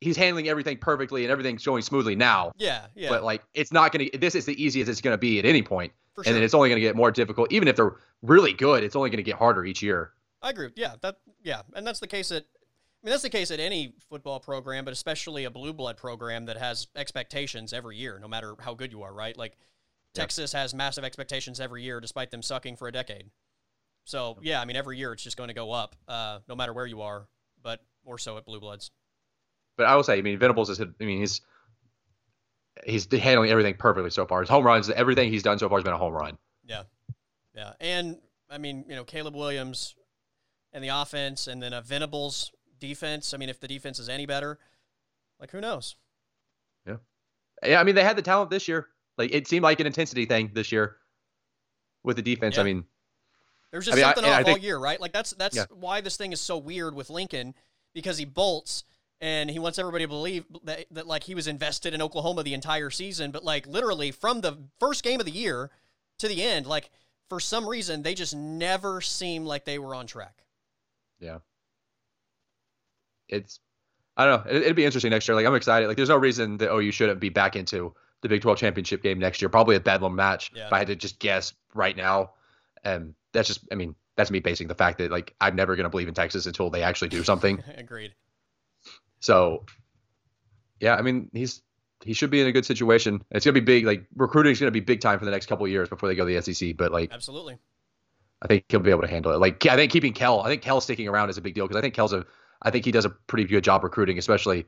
[0.02, 2.52] he's handling everything perfectly and everything's going smoothly now.
[2.56, 3.08] Yeah, yeah.
[3.08, 4.06] But like it's not gonna.
[4.18, 6.24] This is the easiest it's gonna be at any point, sure.
[6.26, 7.52] and then it's only gonna get more difficult.
[7.52, 10.12] Even if they're really good, it's only gonna get harder each year.
[10.42, 10.70] I agree.
[10.74, 12.42] Yeah, that yeah, and that's the case at.
[12.42, 16.46] I mean, that's the case at any football program, but especially a blue blood program
[16.46, 19.36] that has expectations every year, no matter how good you are, right?
[19.36, 19.56] Like
[20.14, 23.30] Texas has massive expectations every year, despite them sucking for a decade.
[24.04, 26.72] So yeah, I mean, every year it's just going to go up, uh, no matter
[26.72, 27.26] where you are,
[27.62, 28.90] but more so at blue bloods.
[29.82, 30.80] But I will say, I mean, Venables is.
[30.80, 31.40] I mean, he's
[32.86, 34.40] he's handling everything perfectly so far.
[34.40, 36.38] His home runs, everything he's done so far has been a home run.
[36.64, 36.84] Yeah,
[37.52, 38.18] yeah, and
[38.48, 39.96] I mean, you know, Caleb Williams
[40.72, 43.34] and the offense, and then a Venables defense.
[43.34, 44.60] I mean, if the defense is any better,
[45.40, 45.96] like who knows?
[46.86, 46.98] Yeah,
[47.64, 47.80] yeah.
[47.80, 48.86] I mean, they had the talent this year.
[49.18, 50.98] Like it seemed like an intensity thing this year
[52.04, 52.54] with the defense.
[52.54, 52.60] Yeah.
[52.60, 52.84] I mean,
[53.72, 55.00] there's just I mean, something I, off think, all year, right?
[55.00, 55.64] Like that's that's yeah.
[55.70, 57.54] why this thing is so weird with Lincoln
[57.94, 58.84] because he bolts
[59.22, 62.54] and he wants everybody to believe that, that like he was invested in Oklahoma the
[62.54, 65.70] entire season, but like literally from the first game of the year
[66.18, 66.90] to the end, like
[67.28, 70.42] for some reason they just never seemed like they were on track.
[71.20, 71.38] Yeah.
[73.28, 73.60] It's
[74.16, 74.52] I don't know.
[74.52, 75.36] It, would be interesting next year.
[75.36, 75.86] Like I'm excited.
[75.86, 79.20] Like there's no reason that OU shouldn't be back into the Big 12 championship game
[79.20, 79.48] next year.
[79.48, 80.50] Probably a Bedlam match.
[80.52, 80.66] Yeah.
[80.66, 82.32] If I had to just guess right now,
[82.82, 85.90] and that's just I mean that's me basing the fact that like I'm never gonna
[85.90, 87.62] believe in Texas until they actually do something.
[87.76, 88.14] Agreed.
[89.22, 89.64] So,
[90.80, 91.62] yeah, I mean, he's
[92.04, 93.22] he should be in a good situation.
[93.30, 93.86] It's gonna be big.
[93.86, 96.26] Like recruiting is gonna be big time for the next couple years before they go
[96.26, 96.76] to the SEC.
[96.76, 97.56] But like, absolutely,
[98.42, 99.38] I think he'll be able to handle it.
[99.38, 101.76] Like, I think keeping Cale, I think Cale sticking around is a big deal because
[101.76, 102.26] I think Cale's a,
[102.62, 104.66] I think he does a pretty good job recruiting, especially.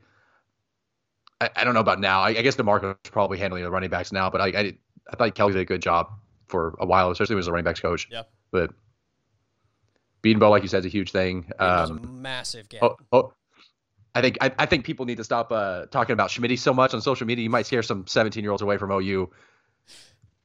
[1.41, 2.21] I, I don't know about now.
[2.21, 4.73] I, I guess DeMarco's probably handling the running backs now, but I I,
[5.11, 6.11] I thought Kelly did a good job
[6.47, 8.07] for a while, especially when he was a running backs coach.
[8.09, 8.23] Yeah.
[8.51, 8.71] But
[10.23, 11.51] Bedenbaugh, like you said, is a huge thing.
[11.59, 12.83] Um, a massive gap.
[12.83, 13.33] Oh, oh,
[14.15, 16.93] I think I, I think people need to stop uh, talking about Schmidt so much
[16.93, 17.43] on social media.
[17.43, 19.29] You might scare some 17 year olds away from OU.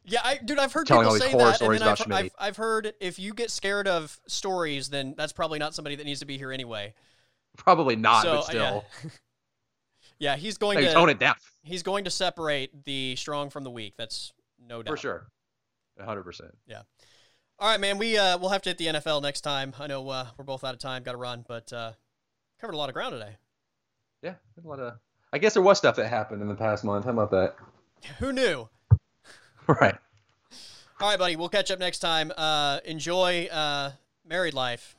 [0.04, 2.94] Yeah, I, dude, I've heard telling people say that, and then I've, I've, I've, heard
[3.00, 6.36] if you get scared of stories, then that's probably not somebody that needs to be
[6.36, 6.94] here anyway.
[7.56, 8.84] Probably not, so, but still.
[9.04, 9.10] Yeah.
[10.18, 11.36] yeah, he's going to tone it down.
[11.62, 13.94] He's going to separate the strong from the weak.
[13.96, 15.26] That's no doubt for sure,
[15.96, 16.24] 100.
[16.24, 16.82] percent Yeah.
[17.60, 17.98] All right, man.
[17.98, 19.74] We uh, we'll have to hit the NFL next time.
[19.78, 21.04] I know uh, we're both out of time.
[21.04, 21.92] Got to run, but uh,
[22.60, 23.36] covered a lot of ground today
[24.22, 24.94] yeah, a lot of.
[25.32, 27.04] I guess there was stuff that happened in the past month.
[27.04, 27.56] How about that?
[28.18, 28.68] Who knew?
[29.66, 29.96] right.
[31.00, 31.36] All right, buddy.
[31.36, 32.32] We'll catch up next time.
[32.36, 33.92] Uh, enjoy uh,
[34.26, 34.96] married life.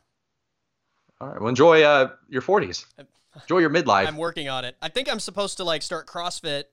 [1.20, 1.40] All right.
[1.40, 2.86] Well, enjoy uh, your 40s.
[3.44, 4.08] Enjoy your midlife.
[4.08, 4.76] I'm working on it.
[4.82, 6.66] I think I'm supposed to like start CrossFit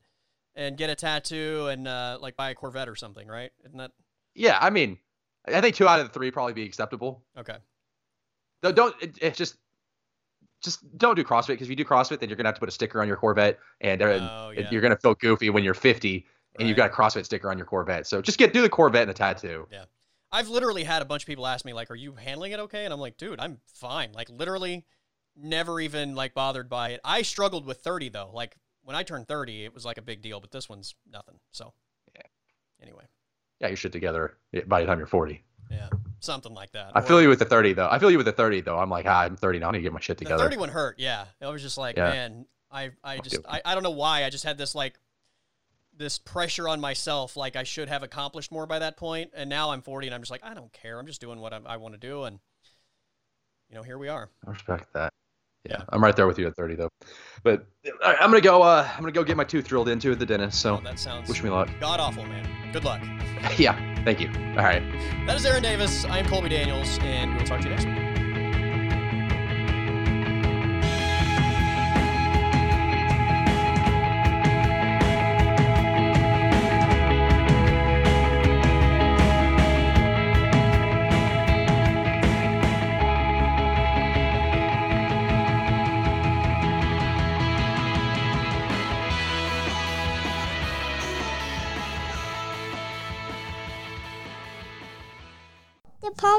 [0.56, 3.52] and get a tattoo and uh, like buy a Corvette or something, right?
[3.64, 3.92] Isn't that?
[4.34, 4.98] Yeah, I mean,
[5.46, 7.22] I think two out of the three probably be acceptable.
[7.38, 7.56] Okay.
[8.62, 9.56] Don't, don't it, it's just
[10.62, 12.68] just don't do CrossFit because if you do CrossFit, then you're gonna have to put
[12.68, 14.68] a sticker on your Corvette, and, uh, oh, yeah.
[14.70, 16.24] you're gonna feel goofy when you're 50 and
[16.58, 16.68] right.
[16.68, 18.06] you've got a CrossFit sticker on your Corvette.
[18.06, 19.66] So just get do the Corvette and the tattoo.
[19.70, 19.84] Yeah,
[20.32, 22.84] I've literally had a bunch of people ask me like, "Are you handling it okay?"
[22.84, 24.84] And I'm like, "Dude, I'm fine." Like literally,
[25.36, 27.00] never even like bothered by it.
[27.04, 28.30] I struggled with 30 though.
[28.32, 31.38] Like when I turned 30, it was like a big deal, but this one's nothing.
[31.52, 31.72] So
[32.14, 32.22] yeah.
[32.82, 33.04] Anyway.
[33.60, 34.36] Yeah, your shit together
[34.66, 35.42] by the time you're 40.
[35.70, 35.88] Yeah
[36.20, 36.92] something like that.
[36.94, 37.88] I or, feel you with the 30 though.
[37.90, 38.78] I feel you with the 30 though.
[38.78, 39.68] I'm like, ah, I'm 30 now.
[39.68, 40.38] I need to get my shit together.
[40.38, 40.98] The 30 one hurt.
[40.98, 41.26] Yeah.
[41.40, 42.10] It was just like, yeah.
[42.10, 44.24] man, I, I just, I, I don't know why.
[44.24, 44.98] I just had this like,
[45.96, 47.36] this pressure on myself.
[47.36, 49.30] Like I should have accomplished more by that point.
[49.34, 50.98] And now I'm 40 and I'm just like, I don't care.
[50.98, 52.24] I'm just doing what I, I want to do.
[52.24, 52.38] And,
[53.68, 54.30] you know, here we are.
[54.46, 55.12] I respect that.
[55.68, 56.90] Yeah, I'm right there with you at 30 though.
[57.42, 57.66] But
[58.02, 58.62] I'm gonna go.
[58.62, 60.60] Uh, I'm gonna go get my tooth drilled into at the dentist.
[60.60, 61.28] So oh, that sounds.
[61.28, 61.68] Wish me luck.
[61.80, 62.72] God awful, man.
[62.72, 63.00] Good luck.
[63.58, 63.76] yeah.
[64.04, 64.28] Thank you.
[64.28, 64.82] All right.
[65.26, 66.04] That is Aaron Davis.
[66.04, 68.07] I am Colby Daniels, and we'll talk to you next week.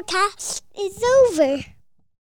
[0.04, 1.79] Podcast is over.